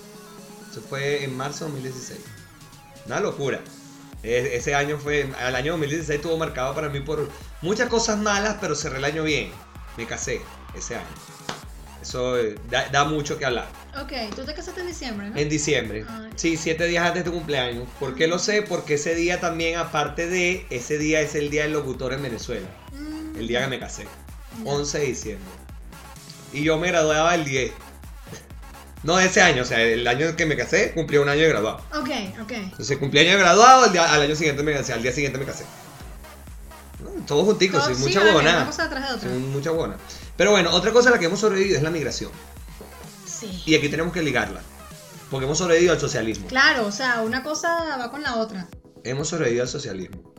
Eso 0.72 0.82
fue 0.82 1.24
en 1.24 1.36
marzo 1.38 1.66
de 1.66 1.72
2016. 1.72 2.20
Una 3.06 3.20
locura. 3.20 3.62
E- 4.24 4.52
ese 4.56 4.76
año 4.76 4.98
fue, 4.98 5.22
el 5.22 5.56
año 5.56 5.74
2016 5.74 6.18
estuvo 6.18 6.38
marcado 6.38 6.74
para 6.76 6.90
mí 6.90 7.00
por 7.00 7.30
muchas 7.62 7.90
cosas 7.90 8.18
malas, 8.20 8.58
pero 8.60 8.76
cerré 8.76 8.98
el 8.98 9.06
año 9.06 9.24
bien. 9.24 9.52
Me 9.98 10.06
casé 10.06 10.42
ese 10.76 10.96
año. 10.96 11.08
Eso 12.02 12.38
eh, 12.40 12.56
da, 12.70 12.90
da 12.90 13.06
mucho 13.06 13.38
que 13.38 13.46
hablar. 13.46 13.68
Ok, 14.02 14.12
tú 14.36 14.44
te 14.44 14.54
casaste 14.54 14.82
en 14.82 14.88
diciembre, 14.88 15.30
¿no? 15.30 15.38
En 15.38 15.50
diciembre. 15.50 16.06
Ay. 16.10 16.30
Sí, 16.36 16.58
siete 16.58 16.86
días 16.86 17.06
antes 17.06 17.24
de 17.24 17.30
tu 17.30 17.36
cumpleaños. 17.36 17.88
¿Por 18.00 18.16
qué 18.16 18.28
lo 18.28 18.40
sé? 18.40 18.64
Porque 18.64 18.96
ese 18.96 19.14
día 19.16 19.40
también, 19.40 19.78
aparte 19.78 20.28
de, 20.28 20.66
ese 20.72 20.98
día 20.98 21.22
es 21.22 21.36
el 21.36 21.50
día 21.52 21.64
del 21.64 21.74
locutor 21.74 22.14
en 22.14 22.24
Venezuela. 22.24 22.68
Mm, 22.94 23.38
El 23.38 23.48
día 23.48 23.62
que 23.62 23.68
me 23.68 23.80
casé. 23.80 24.04
ya. 24.64 24.72
11 24.72 25.00
de 25.00 25.06
diciembre. 25.06 25.46
Y 26.54 26.64
yo 26.64 26.78
me 26.78 26.88
graduaba 26.88 27.36
el 27.36 27.46
10. 27.46 27.72
No 29.04 29.18
de 29.18 29.26
ese 29.26 29.42
año, 29.42 29.64
o 29.64 29.66
sea, 29.66 29.82
el 29.82 30.08
año 30.08 30.36
que 30.36 30.46
me 30.46 30.56
casé, 30.56 30.92
cumplí 30.94 31.18
un 31.18 31.28
año 31.30 31.42
de 31.42 31.50
graduado. 31.50 31.78
Ok, 32.00 32.10
ok. 32.42 32.52
Entonces 32.52 32.98
cumplí 32.98 33.20
año 33.22 33.32
de 33.32 33.38
graduado, 33.38 33.86
al, 33.86 33.92
día- 33.92 34.12
al 34.14 34.22
año 34.22 34.36
siguiente 34.36 34.62
me 34.64 34.74
casé, 34.74 34.94
al 34.94 35.02
día 35.02 35.12
siguiente 35.12 35.40
me 35.40 35.46
casé. 35.46 35.66
No, 37.04 37.10
Todos 37.26 37.46
junticos, 37.46 37.80
Todo- 37.84 37.88
sin 37.88 37.96
sí, 37.98 38.04
mucha 38.04 38.20
vale, 38.20 38.32
huevonada. 38.32 38.58
Una 38.58 38.66
cosa 38.68 38.84
detrás 38.84 39.10
de 39.10 39.16
otra. 39.16 39.30
Sin 39.30 39.52
mucha 39.52 39.72
huevona. 39.72 39.98
Pero 40.42 40.50
bueno, 40.50 40.72
otra 40.72 40.92
cosa 40.92 41.10
a 41.10 41.12
la 41.12 41.20
que 41.20 41.26
hemos 41.26 41.40
sobrevivido 41.40 41.78
es 41.78 41.84
la 41.84 41.92
migración. 41.92 42.32
Sí. 43.28 43.62
Y 43.64 43.76
aquí 43.76 43.90
tenemos 43.90 44.12
que 44.12 44.24
ligarla. 44.24 44.60
Porque 45.30 45.46
hemos 45.46 45.60
sobrevivido 45.60 45.94
al 45.94 46.00
socialismo. 46.00 46.48
Claro, 46.48 46.88
o 46.88 46.92
sea, 46.92 47.22
una 47.22 47.44
cosa 47.44 47.96
va 48.00 48.10
con 48.10 48.24
la 48.24 48.38
otra. 48.38 48.68
Hemos 49.04 49.28
sobrevivido 49.28 49.62
al 49.62 49.70
socialismo. 49.70 50.34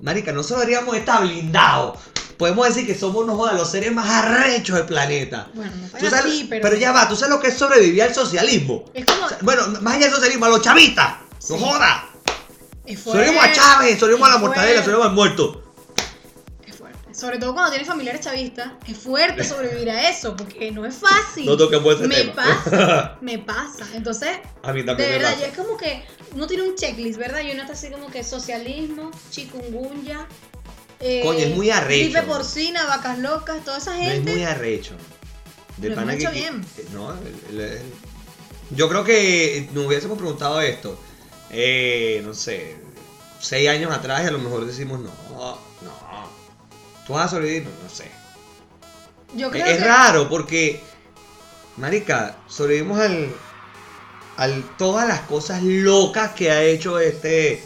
Marica, 0.00 0.30
nosotros 0.30 0.60
deberíamos 0.60 0.96
estar 0.96 1.22
blindados. 1.22 1.98
Podemos 2.38 2.68
decir 2.68 2.86
que 2.86 2.94
somos, 2.94 3.26
no 3.26 3.34
jodas, 3.36 3.56
los 3.56 3.68
seres 3.68 3.92
más 3.92 4.08
arrechos 4.08 4.76
del 4.76 4.86
planeta. 4.86 5.48
Bueno, 5.54 5.72
no 5.74 5.88
fue 5.88 5.98
Tú 5.98 6.06
sabes- 6.08 6.26
así, 6.26 6.46
pero. 6.48 6.72
ya 6.76 6.92
va, 6.92 7.08
tú 7.08 7.16
sabes 7.16 7.34
lo 7.34 7.40
que 7.40 7.48
es 7.48 7.58
sobrevivir 7.58 8.00
al 8.00 8.14
socialismo. 8.14 8.84
Es 8.94 9.04
como. 9.06 9.26
O 9.26 9.28
sea, 9.28 9.38
bueno, 9.40 9.66
más 9.80 9.94
allá 9.94 10.04
del 10.04 10.14
socialismo, 10.14 10.46
a 10.46 10.50
los 10.50 10.62
chavistas. 10.62 11.16
No 11.50 11.56
Sí. 11.58 11.64
Es 12.86 13.00
fuerte, 13.00 13.02
Sobrevivimos 13.02 13.44
a 13.44 13.52
Chávez, 13.52 13.98
sobrevivimos 13.98 14.28
a 14.28 14.32
la 14.34 14.38
mortadela, 14.38 14.78
sobrevivimos 14.82 15.08
al 15.08 15.14
muerto. 15.16 15.63
Sobre 17.24 17.38
todo 17.38 17.54
cuando 17.54 17.70
tienes 17.70 17.88
familiares 17.88 18.20
chavistas, 18.20 18.72
es 18.86 18.98
fuerte 18.98 19.42
sobrevivir 19.44 19.88
a 19.88 20.10
eso, 20.10 20.36
porque 20.36 20.70
no 20.70 20.84
es 20.84 20.94
fácil. 20.96 21.46
No 21.46 21.56
toquemos 21.56 21.94
ese 21.94 22.06
me 22.06 22.16
tema. 22.16 22.34
pasa, 22.34 23.18
me 23.22 23.38
pasa. 23.50 23.86
Entonces, 23.94 24.28
A 24.62 24.74
mí 24.74 24.80
de 24.82 24.86
también 24.88 25.08
verdad, 25.10 25.34
yo 25.40 25.46
es 25.46 25.56
como 25.56 25.78
que 25.78 26.04
uno 26.34 26.46
tiene 26.46 26.64
un 26.64 26.74
checklist, 26.76 27.18
¿verdad? 27.18 27.40
Y 27.40 27.52
uno 27.52 27.62
está 27.62 27.72
así 27.72 27.88
como 27.90 28.08
que 28.08 28.22
socialismo, 28.22 29.10
chikungunya. 29.30 30.26
eh, 31.00 31.22
Coño, 31.24 31.38
es 31.38 31.56
muy 31.56 31.70
arrecho. 31.70 32.04
Gripe 32.12 32.22
porcina, 32.24 32.84
vacas 32.84 33.18
locas, 33.18 33.64
toda 33.64 33.78
esa 33.78 33.94
No 33.94 34.02
es 34.02 34.12
gente. 34.12 34.30
muy 34.32 34.42
arrecho. 34.44 34.94
De 35.78 35.88
Lo 35.88 35.94
pana 35.94 36.18
que- 36.18 36.28
bien. 36.28 36.62
eh, 36.76 36.86
No, 36.92 37.10
el- 37.12 37.40
el- 37.48 37.60
el- 37.60 37.92
yo 38.70 38.86
creo 38.90 39.02
que 39.02 39.66
nos 39.72 39.86
hubiésemos 39.86 40.18
preguntado 40.18 40.60
esto, 40.60 41.00
eh, 41.48 42.20
no 42.22 42.34
sé, 42.34 42.76
seis 43.40 43.66
años 43.70 43.90
atrás 43.92 44.24
y 44.24 44.26
a 44.26 44.30
lo 44.30 44.38
mejor 44.40 44.66
decimos 44.66 45.00
no, 45.00 45.10
no. 45.32 45.64
¿Tú 47.06 47.12
vas 47.14 47.26
a 47.26 47.28
sobrevivir? 47.30 47.64
No, 47.64 47.70
no 47.82 47.88
sé. 47.88 48.10
Yo 49.34 49.50
creo 49.50 49.66
es 49.66 49.78
que. 49.78 49.84
raro 49.84 50.28
porque, 50.28 50.80
marica, 51.76 52.36
sobrevivimos 52.48 52.98
al, 53.00 53.30
al 54.36 54.62
todas 54.78 55.06
las 55.08 55.20
cosas 55.22 55.62
locas 55.62 56.32
que 56.32 56.50
ha 56.50 56.62
hecho 56.62 56.98
este. 56.98 57.62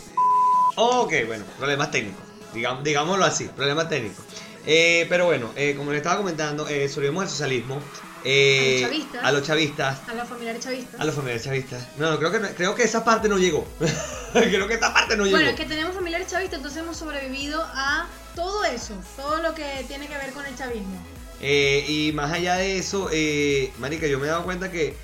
Ok, 0.77 1.12
bueno, 1.27 1.44
problemas 1.59 1.90
técnicos. 1.90 2.22
Digamos, 2.55 2.83
digámoslo 2.85 3.24
así, 3.24 3.44
problemas 3.55 3.88
técnicos. 3.88 4.24
Eh, 4.66 5.07
pero 5.09 5.27
bueno, 5.27 5.51
eh, 5.57 5.74
como 5.77 5.90
les 5.92 5.98
estaba 5.98 6.16
comentando, 6.18 6.66
eh, 6.68 6.88
sobrevivimos 6.88 7.24
al 7.24 7.31
socialismo. 7.31 7.81
eh, 8.24 8.83
A 8.83 8.83
los 8.83 8.90
chavistas. 8.90 9.24
a 9.24 9.33
los 9.33 9.42
chavistas. 9.42 9.98
A 10.09 10.14
los 10.14 10.29
familiares 10.29 10.62
chavistas. 10.64 11.01
A 11.01 11.05
los 11.05 11.14
familiares 11.14 11.44
chavistas. 11.44 11.87
No, 11.96 12.11
no, 12.11 12.18
creo 12.18 12.33
que, 12.33 12.40
creo 12.55 12.74
que 12.74 12.83
esa 12.85 13.05
parte 13.05 13.29
no 13.29 13.38
llegó. 13.38 13.66
creo 14.33 14.66
que 14.66 14.74
esta 14.74 14.92
parte 14.92 15.16
no 15.16 15.24
llegó. 15.24 15.37
Bueno, 15.37 15.51
es 15.51 15.57
que 15.57 15.64
tenemos 15.64 15.94
familiares 15.94 16.29
chavistas, 16.29 16.57
entonces 16.59 16.83
hemos 16.83 16.96
sobrevivido 16.96 17.62
a 17.74 18.07
todo 18.38 18.64
eso, 18.64 18.94
todo 19.16 19.42
lo 19.42 19.53
que 19.53 19.85
tiene 19.88 20.07
que 20.07 20.16
ver 20.16 20.33
con 20.33 20.46
el 20.46 20.55
chavismo. 20.55 20.96
Eh, 21.40 21.85
y 21.88 22.12
más 22.12 22.33
allá 22.33 22.55
de 22.55 22.79
eso, 22.79 23.09
eh, 23.12 23.72
Marica, 23.81 24.07
yo 24.07 24.20
me 24.20 24.27
he 24.27 24.31
dado 24.31 24.44
cuenta 24.44 24.70
que 24.70 24.94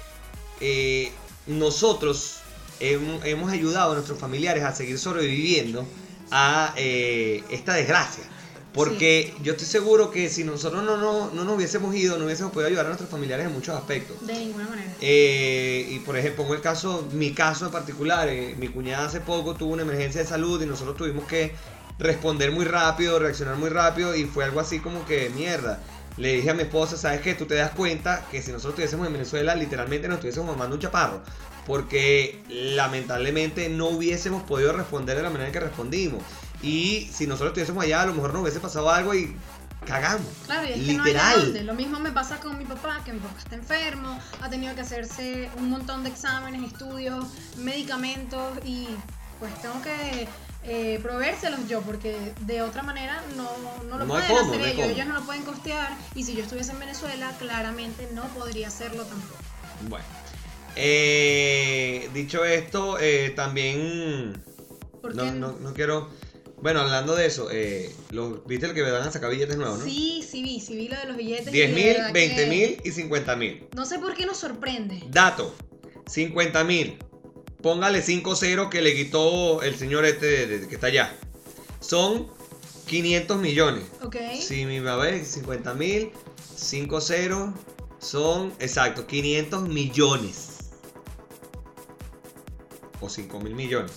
eh, 0.61 1.11
nosotros 1.49 2.39
hemos, 2.79 3.25
hemos 3.25 3.51
ayudado 3.51 3.91
a 3.91 3.95
nuestros 3.95 4.21
familiares 4.21 4.63
a 4.63 4.73
seguir 4.73 5.01
sobreviviendo 5.01 5.85
a 6.31 6.75
eh, 6.77 7.43
esta 7.51 7.75
desgracia. 7.75 8.23
Porque 8.73 9.33
yo 9.41 9.53
estoy 9.53 9.69
seguro 9.69 10.11
que 10.11 10.29
si 10.29 10.43
nosotros 10.43 10.83
no, 10.83 10.97
no, 10.97 11.31
no 11.31 11.45
nos 11.45 11.57
hubiésemos 11.57 11.95
ido, 11.95 12.19
no 12.19 12.25
hubiésemos 12.25 12.53
podido 12.53 12.69
ayudar 12.69 12.87
a 12.87 12.89
nuestros 12.89 13.09
familiares 13.09 13.47
en 13.47 13.53
muchos 13.53 13.77
aspectos. 13.77 14.25
De 14.27 14.35
ninguna 14.35 14.69
manera. 14.69 14.93
Eh, 15.01 15.87
y 15.91 16.01
por 16.01 16.17
ejemplo, 16.17 16.43
pongo 16.43 16.55
el 16.55 16.61
caso, 16.61 17.07
mi 17.13 17.33
caso 17.33 17.67
en 17.67 17.73
particular, 17.73 18.29
eh, 18.29 18.57
mi 18.59 18.67
cuñada 18.67 19.07
hace 19.07 19.21
poco 19.21 19.55
tuvo 19.55 19.75
una 19.75 19.83
emergencia 19.83 20.23
de 20.23 20.27
salud 20.27 20.61
y 20.61 20.67
nosotros 20.67 20.97
tuvimos 20.97 21.25
que 21.27 21.53
responder 21.99 22.53
muy 22.53 22.65
rápido, 22.65 23.19
reaccionar 23.19 23.57
muy 23.57 23.71
rápido 23.71 24.15
y 24.15 24.25
fue 24.25 24.45
algo 24.45 24.61
así 24.61 24.81
como 24.81 25.05
que 25.07 25.31
mierda. 25.31 25.81
Le 26.17 26.35
dije 26.35 26.51
a 26.51 26.55
mi 26.55 26.63
esposa, 26.63 26.97
¿sabes 26.97 27.21
qué? 27.21 27.35
Tú 27.35 27.47
te 27.47 27.55
das 27.55 27.73
cuenta 27.73 28.25
que 28.31 28.41
si 28.41 28.53
nosotros 28.53 28.75
estuviésemos 28.75 29.07
en 29.07 29.13
Venezuela, 29.15 29.55
literalmente 29.55 30.07
nos 30.07 30.17
estuviésemos 30.17 30.49
mamando 30.49 30.77
un 30.77 30.83
chaparro. 30.83 31.23
Porque 31.67 32.43
lamentablemente 32.49 33.69
no 33.69 33.89
hubiésemos 33.89 34.43
podido 34.45 34.73
responder 34.73 35.17
de 35.17 35.23
la 35.23 35.31
manera 35.31 35.47
en 35.49 35.53
que 35.53 35.61
respondimos. 35.61 36.23
Y 36.63 37.11
si 37.13 37.27
nosotros 37.27 37.49
estuviésemos 37.49 37.83
allá, 37.83 38.03
a 38.03 38.07
lo 38.07 38.15
mejor 38.15 38.33
nos 38.33 38.43
hubiese 38.43 38.61
pasado 38.61 38.91
algo 38.91 39.15
y 39.15 39.35
cagamos. 39.87 40.27
Claro, 40.47 40.69
y 40.69 40.73
es 40.73 40.87
que 40.87 40.93
no 40.95 41.05
Literal. 41.05 41.35
hay 41.35 41.41
dónde. 41.43 41.65
Lo 41.65 41.75
mismo 41.75 41.99
me 42.01 42.13
pasa 42.13 42.39
con 42.39 42.59
mi 42.59 42.65
papá, 42.65 43.01
que 43.05 43.13
mi 43.13 43.19
papá 43.19 43.39
está 43.39 43.57
enfermo, 43.57 44.19
ha 44.41 44.49
tenido 44.49 44.75
que 44.75 44.83
hacerse 44.83 45.51
un 45.59 45.71
montón 45.71 46.05
de 46.05 46.11
exámenes, 46.11 46.63
estudios, 46.73 47.27
medicamentos 47.57 48.59
y 48.65 48.89
pues 49.41 49.53
tengo 49.61 49.81
que 49.83 50.29
eh, 50.67 50.99
proveérselos 51.03 51.69
yo, 51.69 51.83
porque 51.83 52.17
de 52.41 52.63
otra 52.63 52.83
manera 52.83 53.23
no, 53.37 53.49
no 53.89 53.99
lo 53.99 54.07
No 54.07 54.15
pueden 54.15 54.29
cómo, 54.29 54.41
hacer 54.41 54.61
no 54.61 54.67
ellos, 54.67 54.89
ellos 54.89 55.07
no 55.07 55.15
lo 55.15 55.25
pueden 55.27 55.43
costear 55.43 55.97
y 56.15 56.25
si 56.25 56.35
yo 56.35 56.43
estuviese 56.43 56.73
en 56.73 56.79
Venezuela 56.81 57.33
claramente 57.39 58.09
no 58.13 58.25
podría 58.29 58.69
hacerlo 58.69 59.05
tampoco. 59.05 59.39
Bueno. 59.89 60.05
Eh, 60.77 62.09
dicho 62.15 62.45
esto, 62.45 62.99
eh, 62.99 63.31
también. 63.37 64.43
¿Por 65.01 65.15
No, 65.15 65.25
qué 65.25 65.31
no, 65.33 65.53
no 65.53 65.75
quiero. 65.75 66.09
Bueno, 66.63 66.81
hablando 66.81 67.15
de 67.15 67.27
eso, 67.27 67.49
eh, 67.53 67.95
los, 68.11 68.47
¿viste 68.47 68.67
el 68.67 68.75
que 68.75 68.83
me 68.83 68.91
van 68.91 69.03
a 69.07 69.13
sacar 69.13 69.31
billetes 69.31 69.57
nuevos, 69.59 69.81
no? 69.81 69.85
Sí, 69.85 70.27
sí 70.29 70.43
vi, 70.43 70.61
sí 70.61 70.75
vi 70.77 70.89
lo 70.89 70.97
de 70.97 71.05
los 71.07 71.17
billetes. 71.17 71.49
y 71.49 71.51
10 71.51 71.69
de 71.69 71.75
mil, 71.75 71.87
verdad 71.93 72.13
20 72.13 72.37
que 72.37 72.47
mil 72.47 72.81
y 72.85 72.91
50 72.91 73.37
mil. 73.37 73.67
No 73.77 73.85
sé 73.85 73.99
por 73.99 74.15
qué 74.15 74.25
nos 74.25 74.39
sorprende. 74.39 75.03
Dato: 75.11 75.55
50 76.07 76.65
mil. 76.65 76.99
Póngale 77.65 78.03
5 78.03 78.37
ceros 78.37 78.69
que 78.69 78.83
le 78.83 78.95
quitó 78.95 79.63
el 79.63 79.75
señor 79.75 80.05
este 80.05 80.27
de- 80.27 80.59
de- 80.59 80.69
que 80.69 80.75
está 80.75 80.89
allá. 80.89 81.17
Son 81.81 82.29
500 82.87 83.39
millones. 83.41 83.85
¿Ok? 84.03 84.17
Si 84.39 84.67
mi 84.67 84.87
a 84.87 84.97
ver, 84.97 85.25
50 85.25 85.73
mil, 85.73 86.11
5 86.55 87.01
ceros 87.01 87.55
son, 88.01 88.53
exacto, 88.59 89.07
500 89.07 89.67
millones. 89.67 90.59
O 93.01 93.09
5 93.09 93.41
mil 93.41 93.55
millones. 93.55 93.93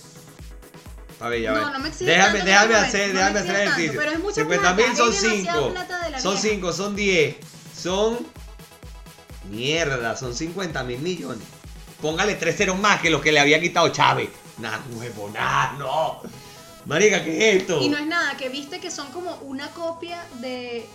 A 1.20 1.28
ver, 1.28 1.42
ya 1.42 1.52
No, 1.52 1.70
no 1.70 1.78
me 1.78 1.90
déjame, 1.90 2.42
déjame 2.44 2.72
no 2.72 2.80
me 2.80 2.86
hacer, 2.86 3.00
exijas 3.10 3.34
déjame 3.34 3.38
hacer 3.40 3.54
el 3.54 3.68
ejercicio. 3.68 4.00
pero 4.00 4.10
es 4.12 4.18
mucha 4.20 4.34
50 4.36 4.76
plata, 4.76 4.88
mil 4.88 4.96
son 4.96 5.12
es 5.12 5.20
demasiada 5.22 5.58
5. 5.60 5.70
plata 5.74 6.04
de 6.06 6.10
la 6.12 6.20
Son 6.22 6.32
vieja. 6.40 6.48
5, 6.48 6.72
son 6.72 6.96
10. 6.96 7.36
Son. 7.78 8.18
Mierda, 9.50 10.16
son 10.16 10.34
50 10.34 10.84
mil 10.84 11.00
millones. 11.00 11.44
Póngale 12.00 12.34
3 12.34 12.56
ceros 12.56 12.78
más 12.78 13.00
que 13.00 13.10
los 13.10 13.20
que 13.20 13.32
le 13.32 13.40
había 13.40 13.60
quitado 13.60 13.88
Chávez. 13.90 14.28
Nada 14.58 14.80
nuevo, 14.90 15.30
nada, 15.32 15.74
no. 15.78 16.20
Marica, 16.86 17.22
¿qué 17.24 17.50
es 17.50 17.56
esto? 17.62 17.80
Y 17.82 17.88
no 17.88 17.98
es 17.98 18.06
nada, 18.06 18.36
que 18.36 18.48
viste 18.48 18.80
que 18.80 18.90
son 18.90 19.10
como 19.10 19.34
una 19.42 19.68
copia 19.72 20.24
de 20.40 20.78
el 20.78 20.86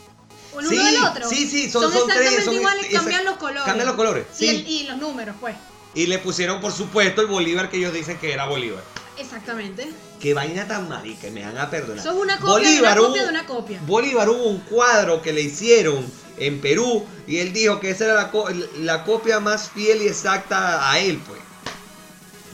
uno 0.60 0.70
Sí, 0.70 0.78
del 0.78 1.04
otro. 1.04 1.30
sí, 1.30 1.48
sí, 1.48 1.70
son- 1.70 1.84
son, 1.84 1.94
son 1.94 2.02
tres, 2.08 2.18
exactamente 2.20 2.46
son 2.46 2.54
iguales, 2.56 2.86
esa- 2.88 3.00
cambian 3.00 3.26
los 3.26 3.38
colores. 3.38 3.64
cambian 3.64 3.88
los 3.88 3.96
colores, 3.96 4.26
Y, 4.34 4.38
sí. 4.38 4.50
el- 4.50 4.68
y 4.68 4.84
los 4.84 4.98
números, 4.98 5.36
pues. 5.40 5.56
Y 5.96 6.06
le 6.08 6.20
pusieron, 6.20 6.60
por 6.62 6.72
supuesto, 6.72 7.22
el 7.22 7.28
Bolívar 7.28 7.70
que 7.70 7.78
ellos 7.78 7.94
dicen 7.94 8.18
que 8.18 8.32
era 8.34 8.46
Bolívar. 8.46 8.84
Exactamente. 9.24 9.90
Qué 10.20 10.34
vaina 10.34 10.68
tan 10.68 10.88
marica, 10.90 11.30
me 11.32 11.44
van 11.44 11.58
a 11.58 11.70
perdonar. 11.70 12.00
Eso 12.00 12.12
es 12.12 12.22
una 12.22 12.40
copia 12.40 12.70
de 12.70 12.80
una 12.80 12.96
copia 12.96 13.24
de 13.24 13.30
una 13.30 13.46
copia. 13.46 13.80
Bolívar 13.86 14.30
hubo 14.30 14.44
un 14.44 14.60
cuadro 14.60 15.22
que 15.22 15.34
le 15.34 15.42
hicieron 15.42 16.06
en 16.38 16.60
Perú 16.62 17.06
y 17.28 17.38
él 17.40 17.54
dijo 17.54 17.80
que 17.80 17.92
esa 17.92 18.06
era 18.06 18.14
la, 18.16 18.32
co- 18.32 18.50
la 18.80 19.04
copia 19.04 19.40
más 19.40 19.70
fiel 19.70 20.02
y 20.02 20.08
exacta 20.08 20.90
a 20.92 21.00
él, 21.00 21.22
pues. 21.28 21.40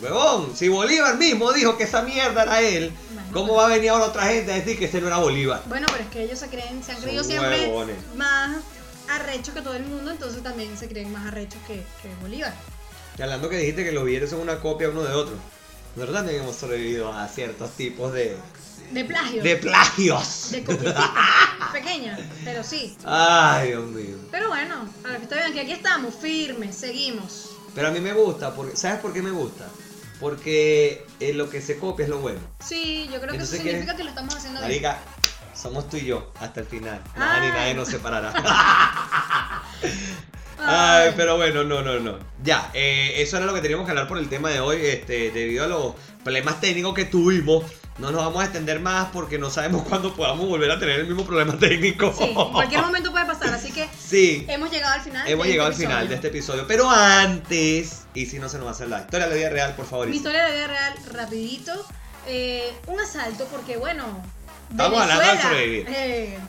Huevón, 0.01 0.55
si 0.55 0.70
Bolívar 0.70 1.17
mismo 1.17 1.51
dijo 1.51 1.78
que 1.78 1.84
esa 1.84 2.01
mierda 2.03 2.43
era 2.43 2.61
él, 2.61 2.93
Bueno, 3.13 3.30
¿cómo 3.34 3.55
va 3.55 3.65
a 3.65 3.70
venir 3.70 3.89
ahora 3.89 4.05
otra 4.05 4.24
gente 4.28 4.51
a 4.53 4.55
decir 4.55 4.80
que 4.80 4.86
ese 4.86 5.01
no 5.01 5.07
era 5.07 5.17
Bolívar? 5.17 5.61
Bueno, 5.67 5.88
pero 5.91 6.03
es 6.05 6.09
que 6.09 6.24
ellos 6.24 6.39
se 6.39 6.47
creen, 6.47 6.82
se 6.84 6.93
han 6.93 7.01
creído 7.01 7.24
siempre 7.24 7.63
huevones. 7.67 7.97
más 8.15 8.57
arrechos 9.09 9.53
que 9.53 9.61
todo 9.61 9.74
el 9.74 9.84
mundo, 9.84 10.11
entonces 10.11 10.41
también 10.41 10.78
se 10.78 10.88
creen 10.88 11.11
más 11.11 11.28
arrechos 11.28 11.59
que, 11.67 11.84
que 12.01 12.15
Bolívar. 12.22 12.53
Y 13.17 13.22
hablando 13.22 13.49
que 13.49 13.57
dijiste 13.57 13.84
que 13.84 13.91
los 13.91 14.05
billetes 14.05 14.30
son 14.30 14.39
una 14.39 14.59
copia 14.61 14.88
uno 14.89 15.03
de 15.03 15.13
otro. 15.13 15.36
Nosotros 15.96 16.18
también 16.18 16.42
hemos 16.44 16.56
sobrevivido 16.56 17.12
a 17.12 17.28
ciertos 17.28 17.72
tipos 17.72 18.14
de, 18.14 18.38
De 18.92 19.04
plagio. 19.06 19.44
de 19.44 19.56
plagios. 19.58 20.52
De 20.52 20.62
pequeñas, 21.74 22.20
pero 22.44 22.64
sí. 22.64 22.96
Ay, 23.06 23.70
Dios 23.70 23.86
mío. 23.86 24.16
Pero 24.32 24.48
bueno, 24.50 24.88
para 25.02 25.18
que 25.18 25.24
ustedes 25.24 25.42
vean 25.44 25.54
que 25.54 25.62
aquí 25.62 25.72
estamos, 25.72 26.14
firmes, 26.16 26.76
seguimos. 26.76 27.50
Pero 27.76 27.90
a 27.90 27.92
mí 27.92 28.00
me 28.00 28.14
gusta, 28.14 28.54
porque, 28.54 28.76
¿sabes 28.78 29.00
por 29.00 29.14
qué 29.14 29.22
me 29.22 29.32
gusta? 29.32 29.66
Porque 30.20 31.06
eh, 31.20 31.34
lo 31.34 31.50
que 31.50 31.62
se 31.62 31.78
copia 31.78 32.04
es 32.04 32.10
lo 32.10 32.20
bueno. 32.20 32.40
Sí, 32.60 33.10
yo 33.12 33.20
creo 33.22 33.32
que 33.32 33.38
eso 33.38 33.56
Entonces, 33.56 33.62
significa 33.62 33.96
que 33.96 34.04
lo 34.04 34.10
estamos 34.10 34.36
haciendo 34.36 34.60
bien. 34.60 34.70
Marica, 34.72 35.00
somos 35.56 35.90
tú 35.90 35.98
y 35.98 36.06
yo 36.06 36.32
hasta 36.40 36.62
el 36.62 36.66
final. 36.66 37.02
Nada 37.18 37.40
ni 37.40 37.48
Ay. 37.48 37.52
nadie 37.54 37.74
nos 37.76 37.88
separará. 37.88 38.34
Ay, 40.62 41.14
pero 41.16 41.38
bueno, 41.38 41.64
no, 41.64 41.82
no, 41.82 41.99
no. 41.99 42.18
Ya, 42.43 42.70
eh, 42.74 43.14
eso 43.18 43.38
era 43.38 43.45
lo 43.45 43.53
que 43.53 43.62
teníamos 43.62 43.86
que 43.86 43.91
hablar 43.91 44.07
por 44.07 44.18
el 44.18 44.30
tema 44.30 44.49
de 44.49 44.60
hoy. 44.60 44.78
Este, 44.84 45.32
debido 45.32 45.64
a 45.64 45.68
los 45.68 45.93
problemas 46.24 46.60
técnicos 46.62 46.93
que 46.93 47.05
tuvimos, 47.05 47.64
no 47.97 48.12
nos 48.12 48.24
vamos 48.24 48.41
a 48.41 48.45
extender 48.45 48.80
más 48.80 49.10
porque 49.12 49.38
no 49.38 49.49
sabemos 49.49 49.84
cuándo 49.88 50.14
podamos 50.14 50.47
volver 50.47 50.70
a 50.72 50.80
tener 50.80 50.99
el 51.01 51.07
mismo 51.07 51.26
problema 51.26 51.57
técnico. 51.57 52.14
Sí, 52.18 52.26
en 52.26 52.51
cualquier 52.51 52.82
momento 52.82 53.12
puede 53.12 53.26
pasar, 53.26 53.53
así 53.53 53.72
que 53.72 53.88
Sí, 53.99 54.45
hemos 54.49 54.70
llegado 54.72 54.93
al 54.95 55.01
final. 55.01 55.28
hemos 55.28 55.45
de 55.45 55.51
llegado 55.51 55.68
al 55.68 55.74
este 55.74 55.86
final 55.86 56.07
de 56.10 56.16
este 56.16 56.28
episodio. 56.28 56.66
Pero 56.68 56.89
antes, 56.89 58.03
y 58.14 58.26
si 58.26 58.39
no 58.39 58.49
se 58.49 58.57
nos 58.57 58.66
va 58.66 58.72
a 58.72 58.74
hacer 58.74 58.89
la 58.89 58.99
historia 59.01 59.28
de 59.28 59.32
la 59.32 59.38
vida 59.38 59.49
real, 59.49 59.76
por 59.76 59.86
favor. 59.86 60.07
Mi 60.07 60.18
historia 60.18 60.43
de 60.45 60.49
la 60.49 60.55
vida 60.55 60.68
real, 60.68 60.93
rapidito. 61.14 61.86
Eh, 62.28 62.72
un 62.88 62.99
asalto, 62.99 63.45
porque 63.45 63.78
bueno. 63.78 64.03
Estamos 64.72 65.01
hablando 65.01 65.24
de 65.24 65.30
Venezuela, 65.30 65.49
sobrevivir. 65.49 65.86
eh, 65.89 66.39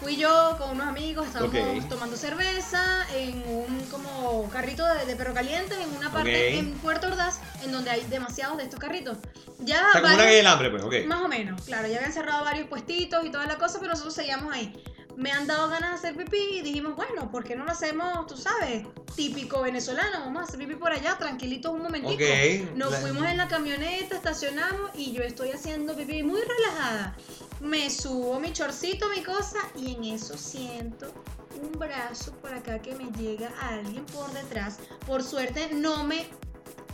fui 0.00 0.16
yo 0.16 0.56
con 0.58 0.70
unos 0.70 0.86
amigos, 0.86 1.26
estábamos 1.26 1.54
Ok. 1.84 1.88
tomando 1.88 2.16
cerveza 2.16 3.06
en 3.14 3.42
un 3.48 3.80
como 3.90 4.48
carrito 4.50 4.84
de, 4.86 5.06
de 5.06 5.16
perro 5.16 5.34
caliente 5.34 5.74
en 5.80 5.90
una 5.96 6.12
parte 6.12 6.48
Ok. 6.54 6.58
en 6.60 6.72
Puerto 6.78 7.08
Ordaz, 7.08 7.40
en 7.64 7.72
donde 7.72 7.90
hay 7.90 8.04
demasiados 8.04 8.56
de 8.58 8.64
estos 8.64 8.78
carritos. 8.78 9.18
Ya 9.60 9.88
O 9.88 9.92
sea, 9.92 10.00
como 10.00 10.14
una 10.14 10.16
varios- 10.16 10.26
gay 10.26 10.36
del 10.36 10.46
hambre, 10.46 10.70
pues, 10.70 10.82
ok. 10.84 10.94
Más 11.06 11.20
o 11.22 11.28
menos, 11.28 11.60
claro, 11.62 11.88
ya 11.88 11.96
habían 11.96 12.12
cerrado 12.12 12.44
varios 12.44 12.68
puestitos 12.68 13.24
y 13.24 13.30
toda 13.30 13.46
la 13.46 13.58
cosa, 13.58 13.78
pero 13.80 13.90
nosotros 13.90 14.14
seguíamos 14.14 14.54
ahí. 14.54 14.72
Me 15.16 15.32
han 15.32 15.48
dado 15.48 15.68
ganas 15.68 16.00
de 16.00 16.08
hacer 16.10 16.16
pipí 16.24 16.58
y 16.58 16.62
dijimos, 16.62 16.94
bueno, 16.94 17.28
¿por 17.32 17.42
qué 17.42 17.56
no 17.56 17.64
lo 17.64 17.72
hacemos, 17.72 18.24
tú 18.28 18.36
sabes, 18.36 18.86
típico 19.16 19.60
venezolano? 19.62 20.20
Vamos 20.20 20.42
a 20.42 20.44
hacer 20.44 20.60
pipí 20.60 20.76
por 20.76 20.92
allá, 20.92 21.18
tranquilitos 21.18 21.72
un 21.72 21.82
momentico. 21.82 22.22
Ok. 22.22 22.76
Nos 22.76 22.92
La- 22.92 22.98
fuimos 22.98 23.26
en 23.26 23.36
la 23.36 23.48
camioneta, 23.48 24.14
estacionamos 24.14 24.92
y 24.94 25.10
yo 25.10 25.24
estoy 25.24 25.50
haciendo 25.50 25.96
pipí 25.96 26.22
muy 26.22 26.40
relajada. 26.40 27.16
Me 27.60 27.90
subo 27.90 28.38
mi 28.38 28.52
chorcito, 28.52 29.08
mi 29.08 29.22
cosa, 29.22 29.58
y 29.76 29.94
en 29.94 30.04
eso 30.04 30.36
siento 30.38 31.12
un 31.60 31.72
brazo 31.78 32.32
por 32.34 32.54
acá 32.54 32.80
que 32.80 32.94
me 32.94 33.10
llega 33.18 33.50
a 33.60 33.74
alguien 33.74 34.04
por 34.06 34.32
detrás. 34.32 34.78
Por 35.06 35.22
suerte 35.22 35.70
no 35.72 36.04
me 36.04 36.26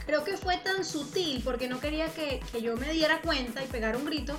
creo 0.07 0.25
que 0.25 0.37
fue 0.37 0.59
tan 0.59 0.85
sutil 0.85 1.43
porque 1.45 1.69
no 1.69 1.81
quería 1.81 2.09
que, 2.09 2.41
que 2.53 2.62
yo 2.62 2.77
me 2.77 2.93
diera 2.93 3.21
cuenta 3.23 3.62
y 3.62 3.67
pegara 3.67 3.97
un 3.97 4.05
grito 4.05 4.37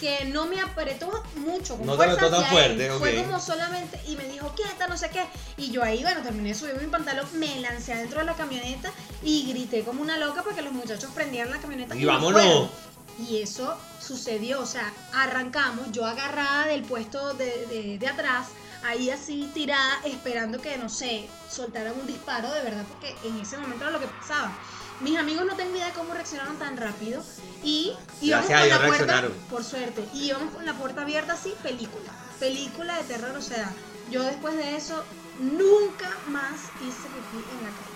que 0.00 0.24
no 0.24 0.46
me 0.46 0.60
apretó 0.60 1.22
mucho 1.36 1.76
con 1.76 1.86
No 1.86 1.92
te 1.92 1.98
fuerza 1.98 2.14
apretó 2.26 2.42
tan 2.42 2.50
fuerte. 2.50 2.90
Fue 2.98 3.22
como 3.22 3.38
solamente 3.38 4.00
y 4.08 4.16
me 4.16 4.24
dijo 4.24 4.52
quieta 4.56 4.88
no 4.88 4.96
sé 4.96 5.10
qué 5.10 5.24
y 5.56 5.70
yo 5.70 5.82
ahí 5.84 6.02
bueno 6.02 6.22
terminé 6.22 6.48
de 6.48 6.54
subir 6.56 6.74
mi 6.74 6.88
pantalón 6.88 7.26
me 7.34 7.60
lancé 7.60 7.92
adentro 7.92 8.18
de 8.18 8.26
la 8.26 8.34
camioneta 8.34 8.90
y 9.22 9.46
grité 9.48 9.82
como 9.84 10.02
una 10.02 10.16
loca 10.16 10.42
porque 10.42 10.60
los 10.60 10.72
muchachos 10.72 11.10
prendían 11.14 11.50
la 11.50 11.58
camioneta 11.58 11.94
Y 11.94 12.00
no 12.00 12.08
vámonos. 12.08 12.70
Y 13.18 13.38
eso 13.42 13.76
sucedió 14.00 14.60
o 14.60 14.66
sea 14.66 14.92
arrancamos 15.12 15.90
yo 15.92 16.04
agarrada 16.06 16.66
del 16.66 16.82
puesto 16.82 17.34
de, 17.34 17.66
de- 17.66 17.98
de 17.98 18.08
atrás 18.08 18.48
ahí 18.84 19.10
así 19.10 19.50
tirada 19.54 20.00
esperando 20.04 20.60
que 20.60 20.76
no 20.78 20.88
sé 20.88 21.28
soltaran 21.48 21.92
un 22.00 22.06
disparo 22.06 22.50
de 22.52 22.62
verdad 22.62 22.84
porque 22.88 23.16
en 23.24 23.38
ese 23.38 23.58
momento 23.58 23.84
era 23.84 23.92
lo 23.92 24.00
que 24.00 24.08
pasaba 24.08 24.52
mis 25.00 25.18
amigos 25.18 25.44
no 25.46 25.54
tengo 25.56 25.74
idea 25.74 25.86
de 25.86 25.92
cómo 25.92 26.14
reaccionaron 26.14 26.58
tan 26.58 26.76
rápido 26.76 27.22
y 27.62 27.92
íbamos 28.20 28.48
Gracias 28.48 28.60
con 28.60 28.68
la 28.68 28.86
puerta, 28.88 29.12
por 29.50 29.64
suerte, 29.64 30.08
y 30.14 30.24
íbamos 30.28 30.54
con 30.54 30.64
la 30.66 30.74
puerta 30.74 31.02
abierta 31.02 31.32
así, 31.34 31.54
película, 31.62 32.10
película 32.40 32.96
de 32.98 33.04
terror, 33.04 33.36
o 33.36 33.42
sea, 33.42 33.72
yo 34.10 34.22
después 34.24 34.56
de 34.56 34.76
eso 34.76 35.04
nunca 35.38 36.08
más 36.26 36.70
hice 36.80 37.08
pipí 37.08 37.44
en 37.52 37.62
la 37.62 37.70
calle. 37.70 37.91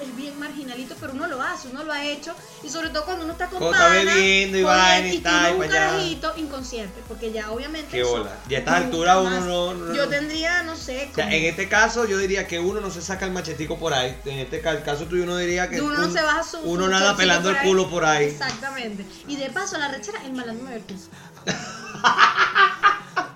Es 0.00 0.16
bien 0.16 0.38
marginalito, 0.38 0.94
pero 1.00 1.12
uno 1.12 1.26
lo 1.26 1.42
hace, 1.42 1.68
uno 1.68 1.84
lo 1.84 1.92
ha 1.92 2.04
hecho, 2.04 2.34
y 2.62 2.68
sobre 2.68 2.88
todo 2.90 3.04
cuando 3.04 3.24
uno 3.24 3.32
está 3.32 3.46
con 3.48 3.62
está 3.62 3.78
pana, 3.78 3.94
bebiendo 4.14 4.58
y 4.58 4.62
vaina 4.62 5.08
y 5.12 5.18
tal, 5.18 5.54
un 5.56 5.62
allá. 5.62 5.72
carajito 5.72 6.32
inconsciente, 6.36 7.02
porque 7.08 7.30
ya 7.32 7.50
obviamente 7.50 7.88
Qué 7.90 8.02
bola. 8.02 8.30
Y 8.48 8.54
a 8.54 8.58
estas 8.58 8.74
alturas 8.74 9.18
uno 9.20 9.40
no- 9.40 9.74
no- 9.74 9.94
Yo 9.94 10.08
tendría, 10.08 10.62
no 10.62 10.76
sé, 10.76 11.08
O 11.12 11.14
sea, 11.14 11.24
como- 11.24 11.36
en 11.36 11.44
este 11.44 11.68
caso 11.68 12.06
yo 12.06 12.18
diría 12.18 12.46
que 12.46 12.58
uno 12.58 12.80
no 12.80 12.90
se 12.90 13.02
saca 13.02 13.26
el 13.26 13.32
machetico 13.32 13.78
por 13.78 13.92
ahí. 13.92 14.16
En 14.24 14.38
este 14.38 14.60
ca- 14.60 14.82
caso 14.82 15.04
tuyo 15.06 15.24
uno 15.24 15.36
diría 15.36 15.68
que 15.68 15.80
uno 15.80 15.96
no 15.98 16.10
se 16.10 16.22
baja 16.22 16.42
su 16.42 16.58
uno 16.60 16.88
nada 16.88 17.16
pelando 17.16 17.50
el 17.50 17.58
culo 17.58 17.88
por 17.90 18.04
ahí. 18.04 18.26
Exactamente. 18.26 19.04
Y 19.28 19.36
de 19.36 19.50
paso, 19.50 19.78
la 19.78 19.88
rechera, 19.88 20.22
el 20.24 20.32
malandro 20.32 20.64
me 20.64 20.70
vertió. 20.72 20.96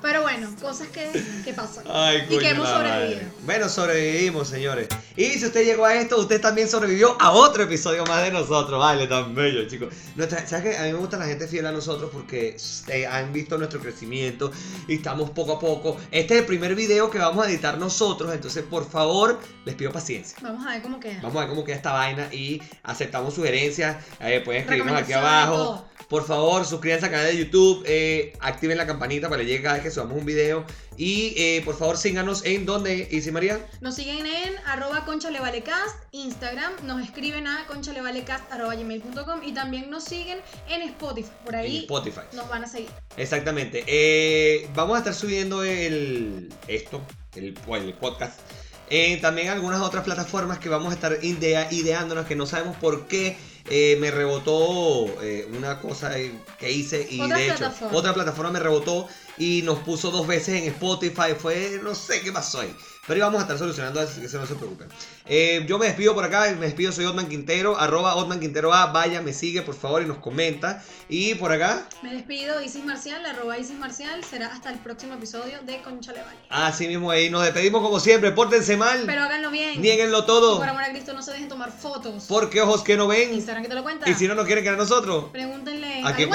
Pero 0.03 0.22
bueno, 0.39 0.57
cosas 0.61 0.89
que, 0.89 1.11
que 1.45 1.53
pasan. 1.53 1.84
Ay, 1.89 2.26
y 2.28 2.39
que 2.39 2.51
hemos 2.51 2.68
sobrevivido. 2.68 3.20
madre. 3.20 3.28
Bueno, 3.45 3.68
sobrevivimos, 3.68 4.49
señores. 4.49 4.89
Y 5.16 5.24
si 5.30 5.47
usted 5.47 5.64
llegó 5.64 5.87
a 5.87 5.95
esto, 5.95 6.18
usted 6.18 6.41
también 6.41 6.68
sobrevivió 6.68 7.16
a 7.20 7.30
otro 7.32 7.62
episodio 7.64 8.05
más 8.05 8.22
de 8.22 8.32
nosotros. 8.32 8.78
Vale, 8.78 9.07
tan 9.07 9.34
bello, 9.34 9.66
chicos. 9.68 9.95
Nuestra, 10.14 10.47
¿Sabes 10.47 10.64
qué? 10.64 10.78
A 10.78 10.82
mí 10.84 10.93
me 10.93 10.99
gusta 10.99 11.16
la 11.16 11.26
gente 11.26 11.49
fiel 11.49 11.66
a 11.66 11.72
nosotros 11.72 12.11
porque 12.12 12.57
eh, 12.89 13.07
han 13.07 13.32
visto 13.32 13.57
nuestro 13.59 13.80
crecimiento 13.80 14.51
y 14.89 14.97
estamos 14.97 15.30
poco 15.30 15.53
a 15.53 15.59
poco. 15.59 15.97
Este 16.11 16.34
es 16.34 16.41
el 16.41 16.47
primer 16.47 16.74
video 16.74 17.11
que 17.11 17.18
vamos 17.18 17.47
a 17.47 17.49
editar 17.49 17.78
nosotros, 17.78 18.32
entonces 18.32 18.62
por 18.64 18.89
favor, 18.89 19.41
les 19.64 19.74
pido 19.74 19.93
paciencia. 19.93 20.37
Vamos 20.43 20.66
a 20.66 20.70
ver 20.72 20.82
cómo 20.82 21.01
queda. 21.01 21.20
Vamos 21.22 21.37
a 21.37 21.41
ver 21.41 21.49
cómo 21.49 21.64
queda 21.64 21.76
esta 21.76 21.93
vaina 21.93 22.28
y 22.32 22.61
aceptamos 22.82 23.34
sugerencias. 23.34 23.97
Eh, 24.20 24.43
pueden 24.45 24.62
escribirnos 24.62 25.01
aquí 25.01 25.12
abajo. 25.12 25.87
Por 26.09 26.24
favor, 26.24 26.64
suscríbanse 26.64 27.07
al 27.07 27.11
canal 27.11 27.26
de 27.26 27.37
YouTube, 27.37 27.82
eh, 27.84 28.32
activen 28.39 28.78
la 28.78 28.87
campanita 28.87 29.28
para 29.28 29.43
que 29.43 29.49
llegue 29.49 29.62
cada 29.62 29.74
vez 29.74 29.82
que 29.82 29.91
subamos 29.91 30.16
un 30.18 30.24
video. 30.27 30.64
Y 30.99 31.35
eh, 31.37 31.62
por 31.64 31.79
favor 31.79 31.97
síganos 31.99 32.45
en 32.45 32.66
donde, 32.66 33.09
Isi 33.11 33.31
María. 33.31 33.64
Nos 33.81 33.95
siguen 33.97 34.27
en 34.27 34.55
arroba 34.66 35.05
conchalevalecast, 35.05 35.95
Instagram, 36.12 36.72
nos 36.85 37.03
escriben 37.03 37.47
a 37.47 37.66
conchalevalecast 37.66 38.51
arroba 38.53 38.74
gmail.com 38.74 39.43
y 39.45 39.53
también 39.55 39.89
nos 39.91 40.05
siguen 40.05 40.39
en 40.68 40.83
Spotify. 40.83 41.31
Por 41.45 41.55
En 41.55 41.61
ahí 41.61 41.79
Spotify. 41.81 42.20
nos 42.33 42.49
van 42.49 42.64
a 42.64 42.66
seguir. 42.68 42.89
Exactamente. 43.16 43.85
Eh, 43.87 44.68
vamos 44.74 44.97
a 44.97 44.99
estar 44.99 45.14
subiendo 45.14 45.64
el 45.64 46.53
esto, 46.68 47.01
el, 47.35 47.55
el 47.74 47.95
podcast. 47.95 48.41
Eh, 48.89 49.18
también 49.20 49.49
algunas 49.49 49.81
otras 49.81 50.05
plataformas 50.05 50.59
que 50.61 50.68
vamos 50.68 50.93
a 50.93 50.95
estar 50.95 51.18
idea, 51.24 51.66
ideándonos 51.72 52.24
que 52.27 52.37
no 52.37 52.47
sabemos 52.47 52.77
por 52.77 53.09
qué 53.09 53.37
eh, 53.68 53.97
me 54.01 54.12
rebotó 54.12 55.07
eh, 55.24 55.49
una 55.59 55.81
cosa 55.81 56.12
que 56.59 56.70
hice 56.70 57.05
y 57.11 57.20
Otra 57.20 57.37
de 57.37 57.47
hecho 57.47 57.57
plataforma. 57.59 57.99
otra 57.99 58.14
plataforma 58.14 58.51
me 58.53 58.61
rebotó 58.61 59.09
y 59.39 59.62
nos 59.62 59.78
puso 59.80 60.11
dos 60.11 60.26
veces 60.26 60.62
en 60.62 60.68
Spotify. 60.68 61.34
Fue 61.39 61.80
no 61.82 61.95
sé 61.95 62.20
qué 62.20 62.32
pasó 62.32 62.61
ahí. 62.61 62.74
Pero 63.07 63.20
vamos 63.20 63.39
a 63.39 63.43
estar 63.43 63.57
solucionando 63.57 64.03
eso, 64.03 64.20
que 64.20 64.28
se 64.28 64.37
no 64.37 64.47
se 64.47 64.57
preocupen. 64.57 64.89
Eh, 65.26 65.64
yo 65.68 65.78
me 65.78 65.87
despido 65.87 66.12
por 66.12 66.24
acá, 66.24 66.53
me 66.59 66.66
despido, 66.66 66.91
soy 66.91 67.05
Otman 67.05 67.28
Quintero, 67.28 67.78
arroba 67.78 68.16
Otman 68.16 68.41
Quintero 68.41 68.74
A, 68.74 68.87
vaya, 68.87 69.22
me 69.22 69.32
sigue 69.32 69.62
por 69.62 69.76
favor 69.76 70.03
y 70.03 70.07
nos 70.07 70.18
comenta. 70.18 70.82
Y 71.09 71.37
por 71.37 71.53
acá, 71.53 71.89
Me 72.03 72.12
despido, 72.12 72.61
Isis 72.61 72.84
Marcial, 72.84 73.24
arroba 73.24 73.59
Isis 73.59 73.78
Marcial. 73.78 74.24
Será 74.24 74.49
hasta 74.49 74.70
el 74.70 74.80
próximo 74.80 75.14
episodio 75.14 75.59
de 75.64 75.82
Concha 75.82 76.12
así 76.49 76.89
mismo 76.89 77.11
ahí 77.11 77.30
nos 77.30 77.43
despedimos 77.45 77.82
como 77.82 78.01
siempre, 78.01 78.32
pórtense 78.32 78.76
mal. 78.76 79.05
Pero 79.07 79.22
háganlo 79.22 79.51
bien. 79.51 79.80
Niéguenlo 79.80 80.20
Y 80.20 80.26
todo. 80.26 80.59
por 80.59 80.68
amor 80.68 80.82
a 80.82 80.91
Cristo, 80.91 81.12
no 81.12 81.22
se 81.22 81.32
dejen 81.32 81.49
tomar 81.49 81.70
fotos. 81.70 82.24
Porque 82.28 82.61
ojos 82.61 82.82
que 82.82 82.97
no 82.97 83.07
ven. 83.07 83.32
Instagram 83.34 83.62
que 83.62 83.68
te 83.68 83.74
lo 83.76 83.82
cuenta. 83.84 84.09
Y 84.11 84.14
si 84.14 84.26
no 84.26 84.34
nos 84.34 84.47
quieren 84.47 84.64
que 84.64 84.70
a 84.70 84.76
nosotros. 84.76 85.26
Pregúntenle. 85.30 86.03
¿A 86.03 86.09
¿A 86.09 86.16
qué 86.16 86.28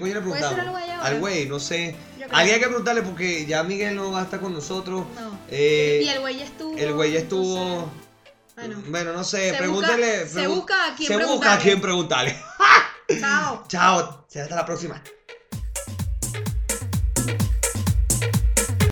coño 0.00 0.14
le 0.14 0.20
preguntamos? 0.20 0.58
Al 1.00 1.20
güey, 1.20 1.46
no 1.46 1.60
sé. 1.60 1.94
Alguien 2.30 2.54
hay 2.54 2.60
que 2.60 2.66
preguntarle 2.66 3.02
porque 3.02 3.46
ya 3.46 3.62
Miguel 3.62 3.96
no 3.96 4.12
va 4.12 4.20
a 4.20 4.24
estar 4.24 4.40
con 4.40 4.52
nosotros. 4.52 5.04
No. 5.18 5.38
Eh, 5.50 6.02
y 6.04 6.08
el 6.08 6.20
güey 6.20 6.36
ya 6.38 6.44
estuvo. 6.44 6.76
el 6.76 6.92
güey 6.92 7.12
ya 7.12 7.18
estuvo. 7.20 7.90
Bueno. 8.56 8.82
Bueno, 8.88 9.12
no 9.12 9.24
sé, 9.24 9.50
Se 9.52 9.56
pregúntele. 9.56 10.24
busca- 10.24 10.40
se 10.40 10.46
busca 10.48 10.84
a 10.92 10.96
quién 10.96 11.08
Se 11.08 11.14
busca 11.14 11.24
a 11.24 11.26
preguntarle. 11.28 11.62
quién 11.62 11.80
preguntarle. 11.80 12.36
Chao. 13.20 13.64
Chao, 13.68 14.24
será 14.28 14.44
hasta 14.44 14.56
la 14.56 14.66
próxima. 14.66 15.02